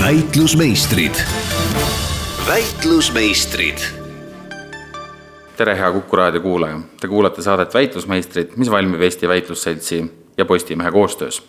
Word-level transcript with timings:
väitlusmeistrid, 0.00 1.12
väitlusmeistrid. 2.46 3.78
tere, 5.56 5.74
hea 5.74 5.92
Kuku 5.92 6.16
raadio 6.16 6.40
kuulaja, 6.40 6.80
te 7.00 7.08
kuulate 7.08 7.42
saadet 7.42 7.74
Väitlusmeistrid, 7.74 8.52
mis 8.56 8.70
valmib 8.70 9.02
Eesti 9.02 9.28
Väitlusseltsi 9.28 10.04
ja 10.36 10.44
Postimehe 10.44 10.90
koostöös. 10.90 11.42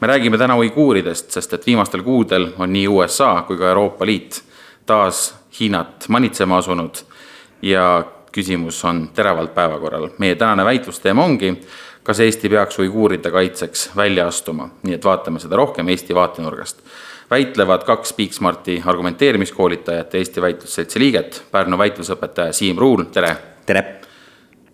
me 0.00 0.06
räägime 0.06 0.38
täna 0.38 0.56
uiguuridest, 0.56 1.30
sest 1.30 1.52
et 1.52 1.66
viimastel 1.66 2.02
kuudel 2.02 2.52
on 2.58 2.72
nii 2.72 2.88
USA 2.88 3.44
kui 3.46 3.56
ka 3.56 3.68
Euroopa 3.68 4.06
Liit 4.06 4.42
taas 4.86 5.34
Hiinat 5.60 6.08
manitsema 6.08 6.58
asunud 6.58 6.94
ja 7.62 8.04
küsimus 8.32 8.84
on 8.84 9.08
teravalt 9.14 9.54
päevakorral. 9.54 10.08
meie 10.18 10.34
tänane 10.34 10.64
väitlusteema 10.64 11.24
ongi, 11.24 11.60
kas 12.02 12.20
Eesti 12.20 12.48
peaks 12.48 12.78
uiguuride 12.78 13.30
kaitseks 13.30 13.90
välja 13.96 14.26
astuma, 14.26 14.68
nii 14.82 14.94
et 14.94 15.04
vaatame 15.04 15.38
seda 15.38 15.56
rohkem 15.56 15.88
Eesti 15.88 16.14
vaatenurgast 16.14 16.78
väitlevad 17.30 17.84
kaks 17.84 18.14
Big-Smarti 18.16 18.82
argumenteerimiskoolitajat 18.84 20.14
ja 20.14 20.18
Eesti 20.18 20.42
Väitlusseltsi 20.42 21.00
liiget, 21.00 21.42
Pärnu 21.50 21.78
väitlusõpetaja 21.78 22.52
Siim 22.52 22.78
Ruul, 22.78 23.04
tere! 23.12 23.36
tere! 23.66 23.84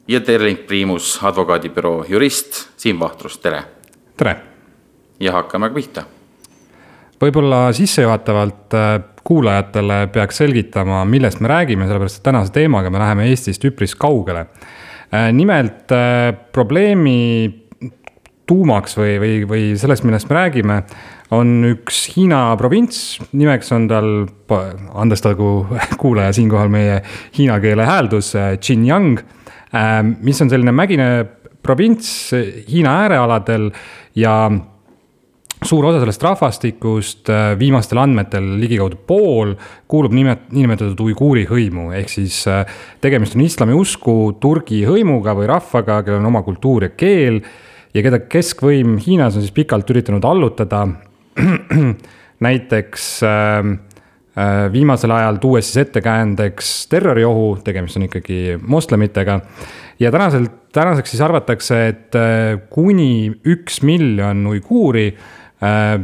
ja 0.09 0.21
Terling 0.21 0.67
Priimus, 0.67 1.19
advokaadibüroo 1.23 2.05
jurist 2.09 2.69
Siim 2.77 3.01
Vahtrus, 3.01 3.39
tere! 3.39 3.63
tere! 4.17 4.37
ja 5.21 5.33
hakkame 5.33 5.71
pihta. 5.75 6.05
võib-olla 7.23 7.73
sissejuhatavalt 7.73 8.75
äh, 8.75 8.95
kuulajatele 9.25 10.07
peaks 10.13 10.39
selgitama, 10.43 11.05
millest 11.05 11.41
me 11.41 11.49
räägime, 11.49 11.87
sellepärast 11.89 12.21
et 12.21 12.27
tänase 12.31 12.53
teemaga 12.53 12.91
me 12.91 13.01
läheme 13.01 13.29
Eestist 13.31 13.65
üpris 13.65 13.95
kaugele. 13.97 14.47
Äh, 15.15 15.33
nimelt 15.33 15.93
äh, 15.93 16.35
probleemi 16.53 17.64
tuumaks 18.47 18.99
või, 18.99 19.15
või, 19.21 19.37
või 19.49 19.63
sellest, 19.81 20.05
millest 20.05 20.29
me 20.31 20.37
räägime, 20.39 20.81
on 21.35 21.55
üks 21.71 22.05
Hiina 22.15 22.43
provints, 22.61 23.19
nimeks 23.33 23.73
on 23.75 23.89
tal, 23.91 24.11
andestagu 24.95 25.53
kuulaja 26.03 26.35
siinkohal 26.37 26.73
meie 26.73 27.01
hiina 27.39 27.59
keele 27.63 27.87
hääldus, 27.89 28.35
Xinjiang, 28.61 29.25
ähm, 29.75 30.15
mis 30.25 30.43
on 30.45 30.53
selline 30.53 30.75
mägine 30.77 31.09
provints 31.65 32.31
Hiina 32.69 33.01
äärealadel 33.07 33.71
ja 34.21 34.37
suur 35.65 35.87
osa 35.89 36.01
sellest 36.03 36.25
rahvastikust 36.25 37.31
äh, 37.33 37.45
viimastel 37.59 37.99
andmetel 38.03 38.47
ligikaudu 38.61 38.99
pool 39.09 39.55
kuulub 39.89 40.13
nimet-, 40.13 40.51
niinimetatud 40.53 41.01
uiguuri 41.07 41.47
hõimu, 41.49 41.89
ehk 41.97 42.13
siis 42.13 42.43
äh, 42.51 42.65
tegemist 43.01 43.37
on 43.39 43.45
islamiusku 43.47 44.17
turgi 44.43 44.83
hõimuga 44.89 45.33
või 45.39 45.49
rahvaga, 45.51 46.03
kellel 46.05 46.21
on 46.21 46.33
oma 46.33 46.45
kultuur 46.47 46.89
ja 46.89 46.93
keel 46.93 47.41
ja 47.95 48.03
keda 48.03 48.21
keskvõim 48.31 48.99
Hiinas 49.03 49.39
on 49.39 49.45
siis 49.45 49.55
pikalt 49.55 49.91
üritanud 49.95 50.25
allutada. 50.27 50.87
näiteks 52.45 53.05
äh, 53.27 53.69
äh, 54.39 54.57
viimasel 54.73 55.15
ajal 55.15 55.39
tuues 55.43 55.71
siis 55.71 55.85
ettekäändeks 55.87 56.73
terroriohu, 56.91 57.59
tegemist 57.65 57.99
on 57.99 58.07
ikkagi 58.09 58.59
moslemitega. 58.61 59.41
ja 59.99 60.11
tänasel, 60.13 60.47
tänaseks 60.73 61.11
siis 61.11 61.23
arvatakse, 61.23 61.87
et 61.89 62.19
äh, 62.19 62.59
kuni 62.71 63.31
üks 63.47 63.83
miljon 63.83 64.47
uiguuri 64.47 65.09
äh, 65.63 66.01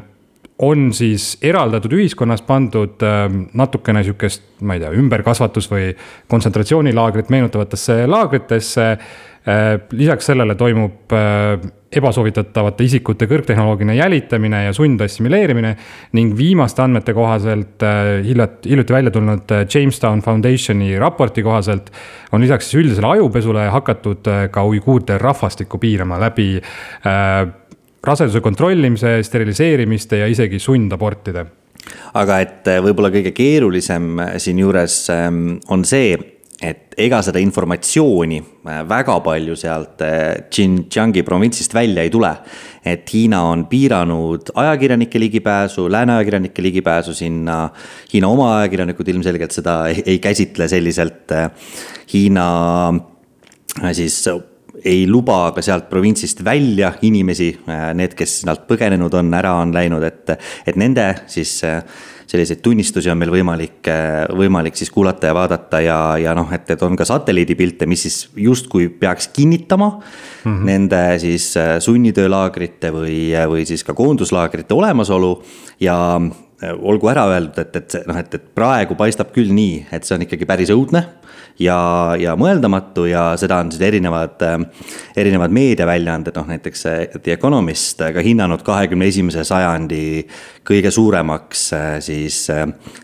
on 0.58 0.92
siis 0.92 1.38
eraldatud 1.42 1.92
ühiskonnast 1.98 2.46
pandud 2.46 3.02
äh, 3.02 3.26
natukene 3.54 4.04
sihukest, 4.06 4.42
ma 4.62 4.78
ei 4.78 4.82
tea, 4.82 4.94
ümberkasvatus 4.94 5.70
või 5.70 5.90
kontsentratsioonilaagrit 6.30 7.30
meenutavatesse 7.30 8.06
laagritesse 8.06 8.94
Äh, 9.48 9.80
lisaks 9.96 10.26
sellele 10.28 10.54
toimub 10.54 11.12
ebasoovitatavate 11.90 12.86
isikute 12.86 13.26
kõrgtehnoloogiline 13.30 13.96
jälitamine 13.98 14.64
ja 14.68 14.74
sundassimileerimine 14.74 15.72
ning 16.18 16.34
viimaste 16.38 16.84
andmete 16.84 17.14
kohaselt 17.16 17.82
äh, 17.86 18.10
hiljuti, 18.26 18.70
hiljuti 18.70 18.94
välja 18.94 19.14
tulnud 19.14 19.54
Jamestown 19.74 20.22
Foundationi 20.22 20.92
raporti 20.98 21.42
kohaselt 21.42 21.90
on 22.32 22.44
lisaks 22.44 22.70
siis 22.70 22.84
üldisele 22.84 23.10
ajupesule 23.16 23.66
hakatud 23.74 24.30
ka 24.50 24.64
uiguuride 24.66 25.18
rahvastikku 25.18 25.78
piirama 25.82 26.20
läbi 26.22 26.52
äh, 26.60 27.46
raseduse 28.06 28.40
kontrollimise, 28.40 29.18
steriliseerimiste 29.22 30.22
ja 30.22 30.28
isegi 30.30 30.58
sundabortide 30.62 31.46
aga 32.14 32.40
et 32.44 32.68
võib-olla 32.84 33.10
kõige 33.12 33.32
keerulisem 33.34 34.20
siinjuures 34.38 34.96
ähm, 35.14 35.56
on 35.72 35.84
see, 35.88 36.14
et 36.60 36.92
ega 37.00 37.22
seda 37.24 37.40
informatsiooni 37.40 38.38
äh, 38.40 38.82
väga 38.88 39.16
palju 39.24 39.56
sealt 39.56 40.02
äh, 40.04 40.44
Xinjiangi 40.52 41.22
provintsist 41.24 41.72
välja 41.74 42.04
ei 42.04 42.12
tule. 42.12 42.34
et 42.84 43.08
Hiina 43.12 43.42
on 43.44 43.66
piiranud 43.68 44.52
ajakirjanike 44.54 45.20
ligipääsu, 45.20 45.90
lääne 45.92 46.14
ajakirjanike 46.14 46.62
ligipääsu 46.62 47.14
sinna. 47.14 47.68
Hiina 48.12 48.28
oma 48.28 48.54
ajakirjanikud 48.58 49.08
ilmselgelt 49.08 49.52
seda 49.52 49.74
ei, 49.88 50.02
ei 50.06 50.18
käsitle 50.18 50.68
selliselt. 50.68 51.32
Äh, 51.32 51.50
Hiina 52.12 52.46
siis 53.92 54.24
ei 54.84 55.04
luba 55.08 55.52
ka 55.52 55.62
sealt 55.62 55.90
provintsist 55.90 56.40
välja 56.44 56.94
inimesi, 57.02 57.50
need, 57.94 58.14
kes 58.16 58.40
sealt 58.46 58.64
põgenenud 58.68 59.12
on, 59.14 59.28
ära 59.36 59.52
on 59.60 59.74
läinud, 59.76 60.02
et, 60.08 60.32
et 60.66 60.78
nende 60.80 61.04
siis 61.28 61.58
selliseid 62.30 62.60
tunnistusi 62.62 63.10
on 63.10 63.18
meil 63.18 63.32
võimalik, 63.32 63.88
võimalik 64.38 64.76
siis 64.78 64.90
kuulata 64.94 65.30
ja 65.30 65.34
vaadata 65.34 65.80
ja, 65.82 65.98
ja 66.20 66.34
noh, 66.38 66.50
et, 66.54 66.68
et 66.70 66.82
on 66.86 66.94
ka 66.98 67.06
satelliidipilte, 67.08 67.88
mis 67.90 68.04
siis 68.06 68.18
justkui 68.38 68.86
peaks 69.00 69.30
kinnitama 69.34 69.88
mm 69.90 70.02
-hmm. 70.44 70.66
nende 70.68 71.02
siis 71.18 71.56
äh, 71.56 71.78
sunnitöölaagrite 71.82 72.92
või, 72.94 73.18
või 73.50 73.66
siis 73.66 73.84
ka 73.84 73.94
koonduslaagrite 73.94 74.74
olemasolu 74.74 75.32
ja 75.80 75.96
äh, 76.20 76.74
olgu 76.78 77.10
ära 77.10 77.26
öeldud, 77.34 77.58
et, 77.58 77.76
et 77.76 78.06
noh, 78.06 78.18
et, 78.18 78.34
et 78.34 78.54
praegu 78.54 78.94
paistab 78.94 79.34
küll 79.34 79.50
nii, 79.52 79.86
et 79.92 80.04
see 80.04 80.14
on 80.14 80.22
ikkagi 80.22 80.46
päris 80.46 80.70
õudne 80.70 81.06
ja, 81.58 81.78
ja 82.20 82.34
mõeldamatu 82.38 83.06
ja 83.10 83.24
seda 83.40 83.60
on 83.62 83.70
siis 83.72 83.82
erinevad, 83.84 84.42
erinevad 85.18 85.54
meediaväljaanded, 85.54 86.36
noh 86.36 86.48
näiteks 86.50 86.84
The 87.16 87.34
Economist 87.36 88.00
ka 88.00 88.24
hinnanud 88.24 88.64
kahekümne 88.66 89.08
esimese 89.10 89.44
sajandi 89.48 90.02
kõige 90.66 90.92
suuremaks 90.94 91.64
siis 92.04 92.42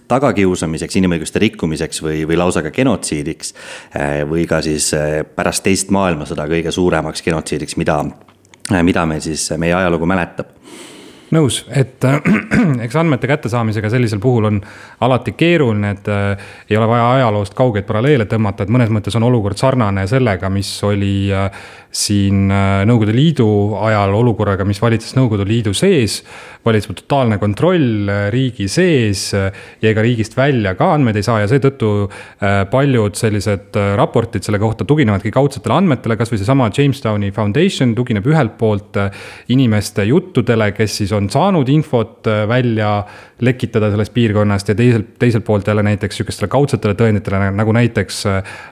tagakiusamiseks, 0.08 0.98
inimõiguste 1.00 1.42
rikkumiseks 1.42 2.02
või, 2.04 2.22
või 2.28 2.38
lausa 2.38 2.62
ka 2.62 2.70
genotsiidiks. 2.74 3.54
või 4.30 4.46
ka 4.46 4.62
siis 4.62 4.92
pärast 5.36 5.64
teist 5.64 5.90
maailmasõda 5.90 6.46
kõige 6.50 6.72
suuremaks 6.72 7.22
genotsiidiks, 7.22 7.76
mida, 7.76 8.02
mida 8.82 9.06
me 9.06 9.20
siis, 9.20 9.50
meie 9.58 9.74
ajalugu 9.74 10.06
mäletab 10.06 10.54
nõus, 11.34 11.62
et 11.74 12.04
äh, 12.06 12.20
eks 12.84 12.96
andmete 13.00 13.30
kättesaamisega 13.30 13.90
sellisel 13.90 14.20
puhul 14.22 14.50
on 14.50 14.60
alati 15.00 15.34
keeruline, 15.38 15.94
et 15.96 16.10
äh, 16.12 16.46
ei 16.70 16.78
ole 16.78 16.88
vaja 16.90 17.08
ajaloost 17.16 17.56
kaugeid 17.58 17.88
paralleele 17.88 18.28
tõmmata, 18.30 18.66
et 18.66 18.72
mõnes 18.72 18.92
mõttes 18.94 19.16
on 19.18 19.26
olukord 19.26 19.58
sarnane 19.58 20.06
sellega, 20.10 20.50
mis 20.52 20.70
oli 20.86 21.16
äh, 21.34 21.50
siin 21.96 22.50
äh, 22.52 22.82
Nõukogude 22.86 23.14
Liidu 23.16 23.48
ajal 23.86 24.14
olukorraga, 24.16 24.66
mis 24.68 24.80
valitses 24.82 25.16
Nõukogude 25.16 25.46
Liidu 25.48 25.72
sees. 25.76 26.22
valitseb 26.66 26.96
totaalne 26.98 27.38
kontroll 27.38 28.10
äh, 28.10 28.26
riigi 28.34 28.66
sees 28.68 29.28
äh, 29.36 29.52
ja 29.82 29.92
ega 29.92 30.02
riigist 30.04 30.36
välja 30.36 30.74
ka 30.76 30.90
andmeid 30.96 31.16
ei 31.16 31.26
saa 31.26 31.40
ja 31.42 31.48
seetõttu 31.50 32.08
paljud 32.70 33.16
sellised 33.16 33.76
raportid 33.96 34.44
selle 34.44 34.58
kohta 34.60 34.84
tuginevadki 34.88 35.30
kaudsetele 35.34 35.76
andmetele, 35.76 36.16
kasvõi 36.18 36.40
seesama 36.40 36.68
Jamestowni 36.74 37.30
Foundation 37.34 37.94
tugineb 37.96 38.26
ühelt 38.28 38.56
poolt 38.58 38.98
inimeste 39.52 40.04
juttudele, 40.08 40.70
kes 40.76 40.98
siis 41.00 41.14
on 41.16 41.30
saanud 41.32 41.68
infot 41.72 42.28
välja 42.48 42.90
lekitada 43.40 43.90
sellest 43.92 44.14
piirkonnast 44.14 44.68
ja 44.68 44.78
teiselt, 44.78 45.14
teiselt 45.18 45.44
poolt 45.44 45.66
jälle 45.66 45.82
näiteks 45.86 46.20
sihukestele 46.20 46.48
kaudsetele 46.52 46.94
tõenditele 46.98 47.50
nagu 47.56 47.74
näiteks 47.76 48.24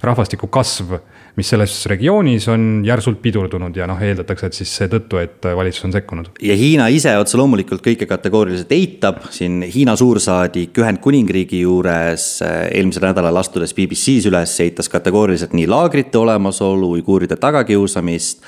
rahvastiku 0.02 0.48
kasv 0.52 0.98
mis 1.36 1.48
selles 1.50 1.72
regioonis 1.90 2.46
on 2.52 2.66
järsult 2.86 3.18
pidurdunud 3.22 3.74
ja 3.76 3.88
noh, 3.90 3.98
eeldatakse, 3.98 4.48
et 4.48 4.58
siis 4.58 4.70
seetõttu, 4.78 5.18
et 5.18 5.48
valitsus 5.56 5.88
on 5.88 5.94
sekkunud. 5.94 6.30
ja 6.42 6.56
Hiina 6.58 6.86
ise 6.94 7.16
otse 7.18 7.38
loomulikult 7.40 7.82
kõike 7.84 8.06
kategooriliselt 8.10 8.72
eitab, 8.76 9.24
siin 9.34 9.64
Hiina 9.74 9.96
suursaadik 9.98 10.78
Ühendkuningriigi 10.78 11.64
juures 11.64 12.28
eh, 12.46 12.54
eelmisel 12.78 13.08
nädalal 13.08 13.42
astudes 13.42 13.74
BBC-s 13.74 14.30
üles, 14.30 14.54
eitas 14.62 14.90
kategooriliselt 14.92 15.56
nii 15.58 15.66
laagrite 15.70 16.22
olemasolu, 16.22 16.94
uiguuride 16.98 17.38
tagakiusamist 17.42 18.44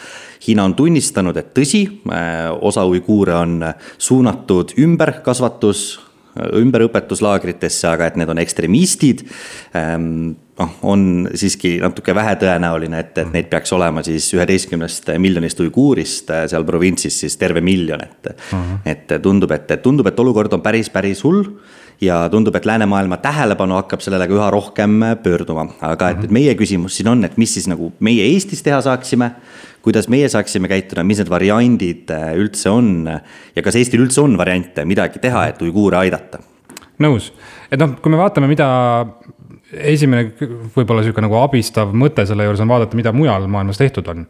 Hiina 0.46 0.66
on 0.68 0.76
tunnistanud, 0.78 1.36
et 1.36 1.50
tõsi, 1.56 1.82
eh, 2.06 2.50
osa 2.60 2.86
uiguure 2.86 3.34
on 3.34 3.58
suunatud 3.98 4.76
ümberkasvatus, 4.78 6.05
ümberõpetuslaagritesse, 6.36 7.86
aga 7.88 8.10
et 8.10 8.18
need 8.20 8.32
on 8.32 8.40
ekstremistid 8.42 9.24
ehm, 9.76 10.34
noh, 10.60 10.74
on 10.88 11.06
siiski 11.36 11.76
natuke 11.82 12.14
vähetõenäoline, 12.16 13.00
et, 13.04 13.18
et 13.22 13.32
neid 13.32 13.48
peaks 13.52 13.72
olema 13.76 14.04
siis 14.06 14.28
üheteistkümnest 14.36 15.10
miljonist 15.22 15.60
uiguurist 15.64 16.32
äh, 16.34 16.44
seal 16.50 16.66
provintsis 16.68 17.22
siis 17.24 17.36
terve 17.40 17.62
miljon, 17.64 18.02
et 18.02 18.30
uh. 18.32 18.52
-huh. 18.52 18.78
et 18.84 19.18
tundub, 19.22 19.52
et, 19.56 19.70
et 19.70 19.82
tundub, 19.82 20.06
et 20.06 20.20
olukord 20.20 20.52
on 20.52 20.62
päris, 20.64 20.90
päris 20.90 21.24
hull. 21.24 21.44
Ja 22.00 22.18
tundub, 22.32 22.56
et 22.56 22.66
läänemaailma 22.68 23.16
tähelepanu 23.22 23.78
hakkab 23.80 24.02
sellele 24.04 24.28
ka 24.28 24.36
üha 24.36 24.48
rohkem 24.52 24.98
pöörduma, 25.22 25.68
aga 25.80 26.10
et, 26.12 26.26
et 26.26 26.34
meie 26.34 26.54
küsimus 26.58 26.98
siin 26.98 27.08
on, 27.12 27.24
et 27.24 27.38
mis 27.40 27.54
siis 27.56 27.68
nagu 27.70 27.92
meie 28.04 28.26
Eestis 28.32 28.64
teha 28.66 28.80
saaksime. 28.84 29.32
kuidas 29.86 30.08
meie 30.10 30.26
saaksime 30.28 30.66
käituda, 30.66 31.04
mis 31.06 31.20
need 31.22 31.28
variandid 31.30 32.10
äh, 32.10 32.32
üldse 32.34 32.70
on 32.70 33.06
ja 33.06 33.62
kas 33.62 33.76
Eestil 33.78 34.02
üldse 34.02 34.20
on 34.20 34.34
variante 34.38 34.84
midagi 34.84 35.22
teha, 35.22 35.46
et 35.46 35.62
uiguure 35.62 35.96
aidata 36.00 36.42
nõus, 37.02 37.30
et 37.70 37.80
noh, 37.80 37.94
kui 38.02 38.10
me 38.10 38.18
vaatame, 38.18 38.48
mida 38.50 38.66
esimene 39.66 40.28
võib-olla 40.74 41.02
sihuke 41.02 41.22
nagu 41.24 41.38
abistav 41.40 41.90
mõte 41.96 42.22
selle 42.28 42.46
juures 42.46 42.62
on 42.62 42.70
vaadata, 42.70 42.98
mida 42.98 43.12
mujal 43.14 43.48
maailmas 43.50 43.80
tehtud 43.80 44.06
on. 44.12 44.26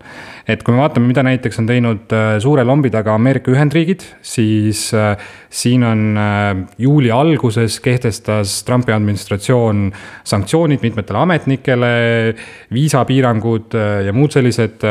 et 0.48 0.62
kui 0.64 0.74
me 0.74 0.80
vaatame, 0.80 1.10
mida 1.10 1.24
näiteks 1.26 1.60
on 1.60 1.68
teinud 1.68 2.14
äh, 2.16 2.36
suure 2.42 2.64
lombi 2.64 2.90
taga 2.92 3.14
Ameerika 3.14 3.52
Ühendriigid, 3.52 4.06
siis 4.24 4.88
äh, 4.96 5.16
siin 5.56 5.84
on 5.88 6.02
äh, 6.20 6.50
juuli 6.78 7.10
alguses 7.10 7.78
kehtestas 7.80 8.58
Trumpi 8.66 8.92
administratsioon 8.92 9.88
sanktsioonid 10.24 10.84
mitmetele 10.84 11.22
ametnikele, 11.22 11.90
viisapiirangud 12.72 13.76
ja 14.06 14.12
muud 14.12 14.34
sellised. 14.36 14.84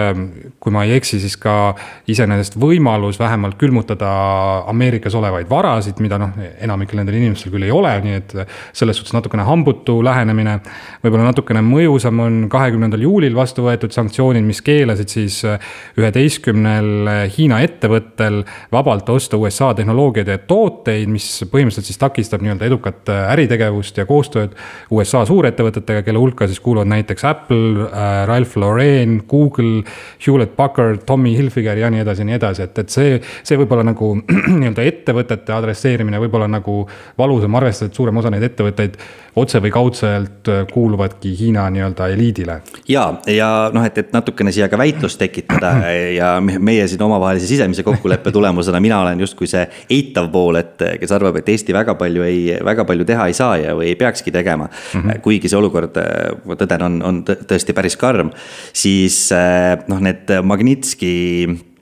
kui 0.59 0.73
ma 0.73 0.83
ei 0.83 0.95
eksi, 0.95 1.19
siis 1.21 1.35
ka 1.37 1.75
iseenesest 2.09 2.55
võimalus 2.59 3.19
vähemalt 3.19 3.57
külmutada 3.61 4.09
Ameerikas 4.71 5.13
olevaid 5.15 5.49
varasid, 5.49 5.99
mida 6.01 6.17
noh, 6.21 6.33
enamikel 6.59 6.97
nendel 6.97 7.19
inimestel 7.19 7.53
küll 7.53 7.67
ei 7.67 7.73
ole, 7.73 7.91
nii 8.01 8.17
et 8.17 8.33
selles 8.73 8.97
suhtes 8.97 9.13
natukene 9.13 9.45
hambutu 9.45 9.99
lähenemine 10.03 10.57
võib-olla 11.03 11.29
natukene 11.29 11.61
mõjusam 11.65 12.21
on 12.23 12.37
kahekümnendal 12.51 13.03
juulil 13.05 13.35
vastu 13.37 13.65
võetud 13.65 13.93
sanktsioonid, 13.95 14.45
mis 14.45 14.61
keelasid 14.65 15.11
siis 15.11 15.39
äh, 15.47 15.73
üheteistkümnel 15.99 16.91
äh, 17.11 17.21
Hiina 17.35 17.61
ettevõttel 17.65 18.41
vabalt 18.73 19.09
osta 19.13 19.39
USA 19.41 19.73
tehnoloogiaid 19.77 20.31
ja 20.31 20.39
tooteid, 20.55 21.11
mis 21.11 21.27
põhimõtteliselt 21.51 21.89
siis 21.89 21.99
takistab 21.99 22.43
nii-öelda 22.45 22.67
edukat 22.69 23.11
äh, 23.11 23.27
äritegevust 23.35 23.99
ja 23.99 24.07
koostööd 24.09 24.55
USA 24.95 25.25
suurettevõtetega, 25.27 26.05
kelle 26.07 26.21
hulka 26.21 26.47
siis 26.49 26.61
kuuluvad 26.63 26.89
näiteks 26.91 27.27
Apple, 27.27 27.89
Ralph 28.29 28.55
Lauren, 28.61 29.19
Google, 29.29 29.83
Hewlett 30.23 30.55
Packard, 30.55 31.03
Tommy 31.05 31.35
Hilfiger 31.35 31.77
ja 31.79 31.91
nii 31.91 32.03
edasi 32.05 32.23
ja 32.23 32.29
nii 32.29 32.37
edasi, 32.39 32.65
et, 32.67 32.83
et 32.83 32.93
see, 32.93 33.19
see 33.43 33.59
võib-olla 33.59 33.85
nagu 33.87 34.13
nii-öelda 34.59 34.87
ettevõtete 34.91 35.55
adresseerimine 35.55 36.21
võib-olla 36.23 36.47
nagu 36.51 36.83
valusam, 37.19 37.59
arvestades, 37.59 37.91
et 37.91 37.99
suurem 38.01 38.21
osa 38.21 38.31
neid 38.33 38.45
ettevõtteid 38.47 38.99
otse 39.35 39.59
või 39.63 39.71
kaudselt 39.73 40.49
äh, 40.51 40.63
kuuluvadki 40.71 41.33
Hiina 41.39 41.65
nii-öelda 41.73 42.07
eliidile. 42.13 42.59
ja, 42.87 43.05
ja 43.27 43.49
noh, 43.73 43.85
et, 43.85 43.97
et 43.97 44.13
natukene 44.15 44.53
siia 44.55 44.69
ka 44.71 44.79
väitlust 44.79 45.19
tekitada 45.19 45.73
ja 46.19 46.31
meie 46.41 46.87
siin 46.87 47.03
omavahelise 47.05 47.47
sisemise 47.49 47.83
kokkuleppe 47.83 48.31
tulemusena, 48.31 48.79
mina 48.79 49.01
olen 49.03 49.19
justkui 49.19 49.49
see 49.51 49.65
eitav 49.89 50.31
pool, 50.31 50.59
et 50.61 50.81
kes 51.01 51.15
arvab, 51.15 51.41
et 51.41 51.53
Eesti 51.55 51.75
väga 51.75 51.97
palju 51.99 52.25
ei, 52.25 52.41
väga 52.65 52.87
palju 52.87 53.05
teha 53.07 53.27
ei 53.29 53.37
saa 53.37 53.59
ja, 53.61 53.75
või 53.77 53.91
ei 53.91 53.99
peakski 53.99 54.31
tegema 54.31 54.69
mm. 54.69 55.01
-hmm. 55.01 55.21
kuigi 55.25 55.51
see 55.51 55.59
olukord, 55.59 55.99
ma 56.45 56.59
tõden, 56.59 56.89
on, 56.89 56.99
on 57.03 57.23
tõesti 57.25 57.75
päris 57.75 57.99
karm, 57.99 58.31
siis 58.73 59.29
äh, 59.35 59.75
noh, 59.91 60.03
need 60.03 60.31
Magnitski 60.43 61.15
Äh, 61.15 61.74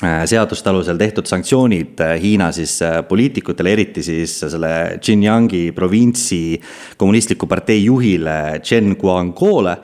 seaduste 0.00 0.70
alusel 0.70 0.98
tehtud 1.00 1.28
sanktsioonid 1.28 2.00
äh, 2.00 2.14
Hiina 2.22 2.50
siis 2.56 2.78
äh, 2.82 3.00
poliitikutele, 3.08 3.74
eriti 3.76 4.04
siis 4.04 4.38
selle 4.40 4.72
Xinjiangi 5.00 5.70
provintsi 5.76 6.60
kommunistliku 6.96 7.48
partei 7.50 7.82
juhile 7.84 8.60
Chen 8.64 8.96
Guangguole 9.00 9.76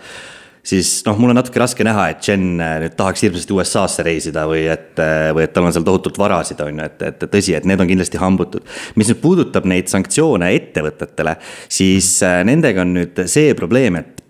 siis 0.66 1.02
noh, 1.06 1.18
mul 1.20 1.34
on 1.34 1.38
natuke 1.38 1.60
raske 1.62 1.84
näha, 1.86 2.08
et 2.10 2.24
Chen 2.24 2.56
nüüd 2.56 2.96
tahaks 2.98 3.22
hirmsasti 3.26 3.54
USA-sse 3.54 4.06
reisida 4.06 4.46
või 4.50 4.64
et, 4.72 4.96
või 5.36 5.44
et 5.44 5.52
tal 5.54 5.68
on 5.68 5.76
seal 5.76 5.84
tohutult 5.86 6.18
varasid, 6.18 6.64
on 6.64 6.80
ju, 6.80 6.88
et, 6.88 7.04
et 7.06 7.28
tõsi, 7.36 7.54
et 7.54 7.68
need 7.68 7.84
on 7.84 7.92
kindlasti 7.92 8.18
hambutud. 8.18 8.66
mis 8.98 9.12
nüüd 9.12 9.20
puudutab 9.22 9.68
neid 9.70 9.92
sanktsioone 9.92 10.50
ettevõtetele, 10.56 11.36
siis 11.70 12.16
nendega 12.48 12.82
on 12.82 12.96
nüüd 12.98 13.22
see 13.30 13.54
probleem, 13.54 14.00
et, 14.02 14.26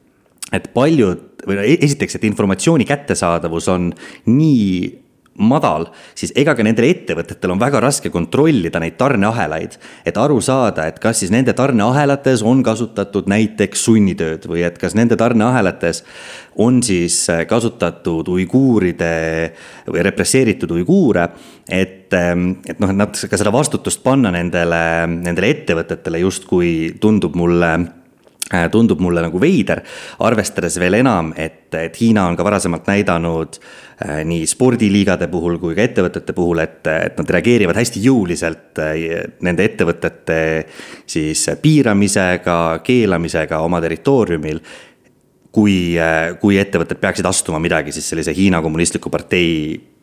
et 0.53 0.69
paljud 0.77 1.47
või 1.49 1.73
esiteks, 1.79 2.19
et 2.19 2.29
informatsiooni 2.29 2.85
kättesaadavus 2.85 3.73
on 3.73 3.89
nii 4.29 5.06
madal, 5.39 5.89
siis 6.17 6.33
ega 6.39 6.55
ka 6.57 6.65
nendel 6.65 6.89
ettevõtetel 6.89 7.53
on 7.55 7.61
väga 7.61 7.81
raske 7.83 8.11
kontrollida 8.13 8.81
neid 8.83 8.97
tarneahelaid. 9.01 9.79
et 10.05 10.17
aru 10.17 10.41
saada, 10.41 10.87
et 10.87 10.99
kas 10.99 11.21
siis 11.21 11.31
nende 11.31 11.53
tarneahelates 11.53 12.43
on 12.43 12.63
kasutatud 12.63 13.27
näiteks 13.27 13.85
sunnitööd 13.85 14.47
või 14.47 14.65
et 14.67 14.79
kas 14.79 14.95
nende 14.95 15.17
tarneahelates 15.17 16.05
on 16.57 16.83
siis 16.83 17.27
kasutatud 17.49 18.29
uiguuride 18.29 19.53
või 19.87 20.03
represseeritud 20.03 20.71
uiguure. 20.71 21.29
et, 21.69 22.13
et 22.13 22.81
noh, 22.81 22.91
et 22.91 22.97
nad 22.97 23.13
ka 23.31 23.37
seda 23.37 23.53
vastutust 23.53 24.03
panna 24.03 24.31
nendele, 24.31 25.07
nendele 25.07 25.51
ettevõtetele 25.51 26.19
justkui 26.25 26.97
tundub 27.01 27.35
mulle 27.37 27.73
Äh, 27.77 28.06
tundub 28.71 29.01
mulle 29.03 29.25
nagu 29.25 29.41
veider, 29.43 29.83
arvestades 30.23 30.79
veel 30.79 31.01
enam, 31.01 31.33
et, 31.37 31.67
et 31.75 31.97
Hiina 31.99 32.29
on 32.31 32.37
ka 32.39 32.45
varasemalt 32.47 32.87
näidanud 32.87 33.59
äh, 33.59 34.21
nii 34.29 34.47
spordiliigade 34.47 35.27
puhul 35.33 35.59
kui 35.63 35.75
ka 35.75 35.83
ettevõtete 35.83 36.35
puhul, 36.37 36.63
et, 36.63 36.87
et 36.87 37.19
nad 37.19 37.33
reageerivad 37.37 37.81
hästi 37.81 38.05
jõuliselt 38.07 38.83
äh, 38.83 39.25
nende 39.47 39.67
ettevõtete 39.67 40.39
siis 41.07 41.43
piiramisega, 41.63 42.59
keelamisega 42.87 43.63
oma 43.67 43.83
territooriumil. 43.83 44.63
kui, 45.57 45.97
kui 46.41 46.59
ettevõtted 46.61 46.99
peaksid 47.01 47.27
astuma 47.27 47.59
midagi 47.59 47.93
siis 47.93 48.09
sellise 48.11 48.35
Hiina 48.37 48.61
kommunistliku 48.63 49.09
partei 49.11 49.96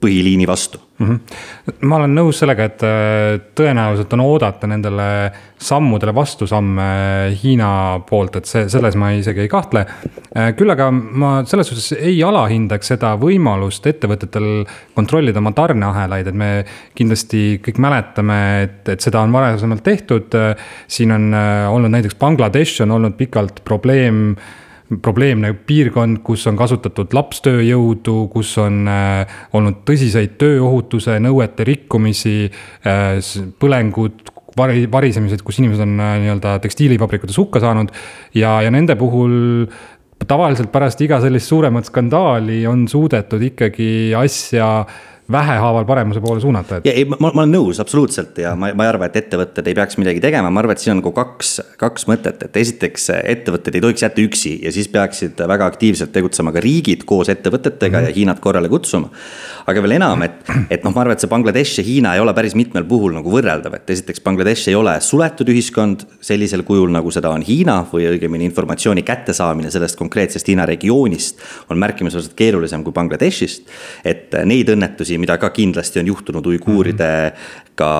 põhiliini 0.00 0.46
vastu 0.46 0.78
mm. 0.98 1.06
-hmm. 1.06 1.86
ma 1.86 1.96
olen 1.96 2.14
nõus 2.14 2.38
sellega, 2.38 2.64
et 2.68 2.82
äh, 2.86 3.40
tõenäoliselt 3.58 4.12
on 4.14 4.22
oodata 4.22 4.66
nendele 4.70 5.08
sammudele 5.58 6.14
vastusamme 6.14 6.88
Hiina 7.42 7.70
poolt, 8.06 8.36
et 8.36 8.46
see, 8.46 8.68
selles 8.70 8.96
ma 8.96 9.10
isegi 9.16 9.42
ei 9.42 9.50
kahtle. 9.50 9.84
Äh, 10.36 10.52
küll 10.58 10.70
aga 10.70 10.90
ma 10.92 11.32
selles 11.44 11.70
suhtes 11.70 11.92
ei 11.98 12.22
alahindaks 12.22 12.94
seda 12.94 13.14
võimalust 13.18 13.86
ettevõtetel 13.90 14.64
kontrollida 14.94 15.42
oma 15.42 15.52
tarneahelaid, 15.52 16.30
et 16.30 16.38
me 16.44 16.52
kindlasti 16.94 17.60
kõik 17.64 17.82
mäletame, 17.82 18.38
et, 18.68 18.94
et 18.94 19.00
seda 19.00 19.20
on 19.20 19.34
varasemalt 19.34 19.82
tehtud. 19.82 20.34
siin 20.86 21.12
on 21.12 21.34
äh, 21.34 21.66
olnud 21.72 21.90
näiteks 21.90 22.14
Bangladesh 22.14 22.82
on 22.82 22.90
olnud 22.90 23.18
pikalt 23.18 23.64
probleem 23.64 24.36
probleemne 25.02 25.52
piirkond, 25.68 26.22
kus 26.24 26.46
on 26.48 26.56
kasutatud 26.56 27.12
lapstööjõudu, 27.16 28.16
kus 28.32 28.54
on 28.62 28.88
äh, 28.88 29.38
olnud 29.56 29.82
tõsiseid 29.88 30.38
tööohutuse 30.40 31.18
nõuete 31.20 31.66
rikkumisi 31.68 32.48
äh,, 32.48 33.18
põlengud, 33.60 34.32
vari, 34.56 34.86
varisemised, 34.90 35.44
kus 35.44 35.60
inimesed 35.60 35.84
on 35.84 35.94
äh, 36.00 36.16
nii-öelda 36.24 36.56
tekstiilivabrikutes 36.64 37.38
hukka 37.40 37.62
saanud. 37.64 37.92
ja, 38.34 38.58
ja 38.64 38.72
nende 38.72 38.96
puhul 38.96 39.68
tavaliselt 40.28 40.72
pärast 40.72 41.00
iga 41.04 41.20
sellist 41.22 41.52
suuremat 41.52 41.86
skandaali 41.88 42.64
on 42.66 42.88
suudetud 42.90 43.44
ikkagi 43.52 44.16
asja 44.18 44.86
vähehaaval 45.32 45.84
paremuse 45.84 46.20
poole 46.20 46.40
suunata 46.40 46.76
et.... 46.76 46.86
ja 46.86 46.92
ei, 46.92 47.04
ma, 47.04 47.16
ma 47.20 47.42
olen 47.42 47.50
nõus 47.52 47.80
absoluutselt 47.82 48.38
ja 48.40 48.54
ma, 48.56 48.70
ma 48.76 48.86
ei 48.86 48.88
arva, 48.88 49.08
et 49.10 49.16
ettevõtted 49.20 49.66
ei 49.68 49.76
peaks 49.76 49.98
midagi 50.00 50.22
tegema, 50.24 50.48
ma 50.50 50.62
arvan, 50.62 50.72
et 50.76 50.80
siin 50.80 50.94
on 50.94 51.02
nagu 51.02 51.12
kaks, 51.12 51.50
kaks 51.80 52.06
mõtet, 52.08 52.46
et 52.46 52.56
esiteks 52.56 53.10
ettevõtted 53.18 53.76
ei 53.76 53.84
tohiks 53.84 54.04
jätta 54.06 54.24
üksi 54.24 54.54
ja 54.64 54.72
siis 54.72 54.88
peaksid 54.92 55.42
väga 55.52 55.68
aktiivselt 55.68 56.14
tegutsema 56.14 56.52
ka 56.54 56.62
riigid 56.64 57.04
koos 57.08 57.28
ettevõtetega 57.28 57.98
mm 57.98 58.04
-hmm. 58.04 58.08
ja 58.08 58.16
Hiinat 58.16 58.40
korrale 58.40 58.70
kutsuma. 58.72 59.10
aga 59.66 59.82
veel 59.84 59.98
enam, 59.98 60.22
et, 60.24 60.40
et 60.70 60.84
noh, 60.84 60.94
ma 60.94 61.04
arvan, 61.04 61.12
et 61.12 61.20
see 61.20 61.28
Bangladesh 61.28 61.78
ja 61.78 61.84
Hiina 61.84 62.14
ei 62.14 62.20
ole 62.20 62.34
päris 62.34 62.54
mitmel 62.54 62.84
puhul 62.88 63.12
nagu 63.12 63.30
võrreldav, 63.30 63.74
et 63.76 63.90
esiteks 63.90 64.24
Bangladesh 64.24 64.68
ei 64.68 64.74
ole 64.74 64.96
suletud 65.00 65.48
ühiskond 65.48 66.06
sellisel 66.20 66.62
kujul, 66.62 66.88
nagu 66.88 67.10
seda 67.10 67.30
on 67.30 67.44
Hiina 67.44 67.84
või 67.92 68.08
õigemini 68.14 68.48
informatsiooni 68.48 69.02
kättesaamine 69.02 69.70
sellest 69.70 69.98
konkreetsest 69.98 70.48
Hiina 70.48 70.66
regioonist 70.66 71.44
on 71.68 71.78
märkimisväärselt 71.78 72.34
keerulisem 72.34 72.84
kui 72.84 72.92
Bangladeshist. 72.92 73.68
et 74.04 74.32
neid 74.44 74.68
õnnetusi 74.68 75.17
mida 75.18 75.38
ka 75.38 75.50
kindlasti 75.54 76.00
on 76.00 76.06
juhtunud 76.12 76.46
uiguuridega 76.46 77.92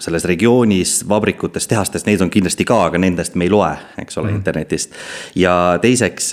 selles 0.00 0.24
regioonis, 0.24 1.04
vabrikutes, 1.08 1.66
tehastes, 1.68 2.06
neid 2.06 2.22
on 2.24 2.30
kindlasti 2.32 2.64
ka, 2.64 2.78
aga 2.88 3.00
nendest 3.02 3.34
me 3.36 3.44
ei 3.44 3.52
loe, 3.52 3.72
eks 4.00 4.18
ole 4.18 4.30
mm., 4.30 4.40
internetist. 4.40 4.96
ja 5.36 5.78
teiseks 5.82 6.32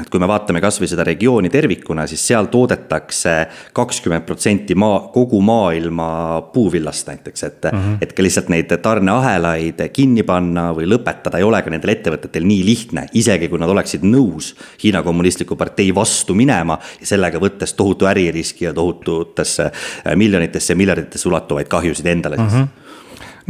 et 0.00 0.10
kui 0.10 0.20
me 0.22 0.28
vaatame 0.28 0.60
kasvõi 0.62 0.88
seda 0.90 1.04
regiooni 1.06 1.50
tervikuna, 1.52 2.06
siis 2.10 2.22
seal 2.26 2.48
toodetakse 2.52 3.34
kakskümmend 3.76 4.26
protsenti 4.26 4.76
maa, 4.78 5.00
kogu 5.14 5.40
maailma 5.44 6.08
puuvillast 6.54 7.08
näiteks, 7.10 7.42
et 7.42 7.68
mm. 7.70 7.78
-hmm. 7.78 7.96
et 8.02 8.12
ka 8.12 8.22
lihtsalt 8.22 8.48
neid 8.52 8.74
tarneahelaid 8.82 9.82
kinni 9.92 10.22
panna 10.22 10.70
või 10.74 10.88
lõpetada 10.90 11.38
ei 11.38 11.46
ole 11.46 11.62
ka 11.62 11.70
nendel 11.70 11.94
ettevõtetel 11.94 12.46
nii 12.46 12.64
lihtne, 12.64 13.06
isegi 13.14 13.48
kui 13.48 13.58
nad 13.58 13.70
oleksid 13.70 14.02
nõus 14.02 14.54
Hiina 14.82 15.02
kommunistliku 15.02 15.56
partei 15.56 15.94
vastu 15.94 16.34
minema 16.34 16.78
ja 17.00 17.06
sellega 17.06 17.38
võttes 17.38 17.74
tohutu 17.74 18.06
äririski 18.06 18.64
ja 18.64 18.72
tohututesse 18.72 19.70
miljonitesse 20.14 20.72
ja 20.72 20.76
miljarditesse 20.76 21.28
ulatuvaid 21.28 21.68
kahjusid 21.68 22.06
endale 22.06 22.36
siis 22.36 22.52
mm. 22.52 22.58
-hmm 22.62 22.84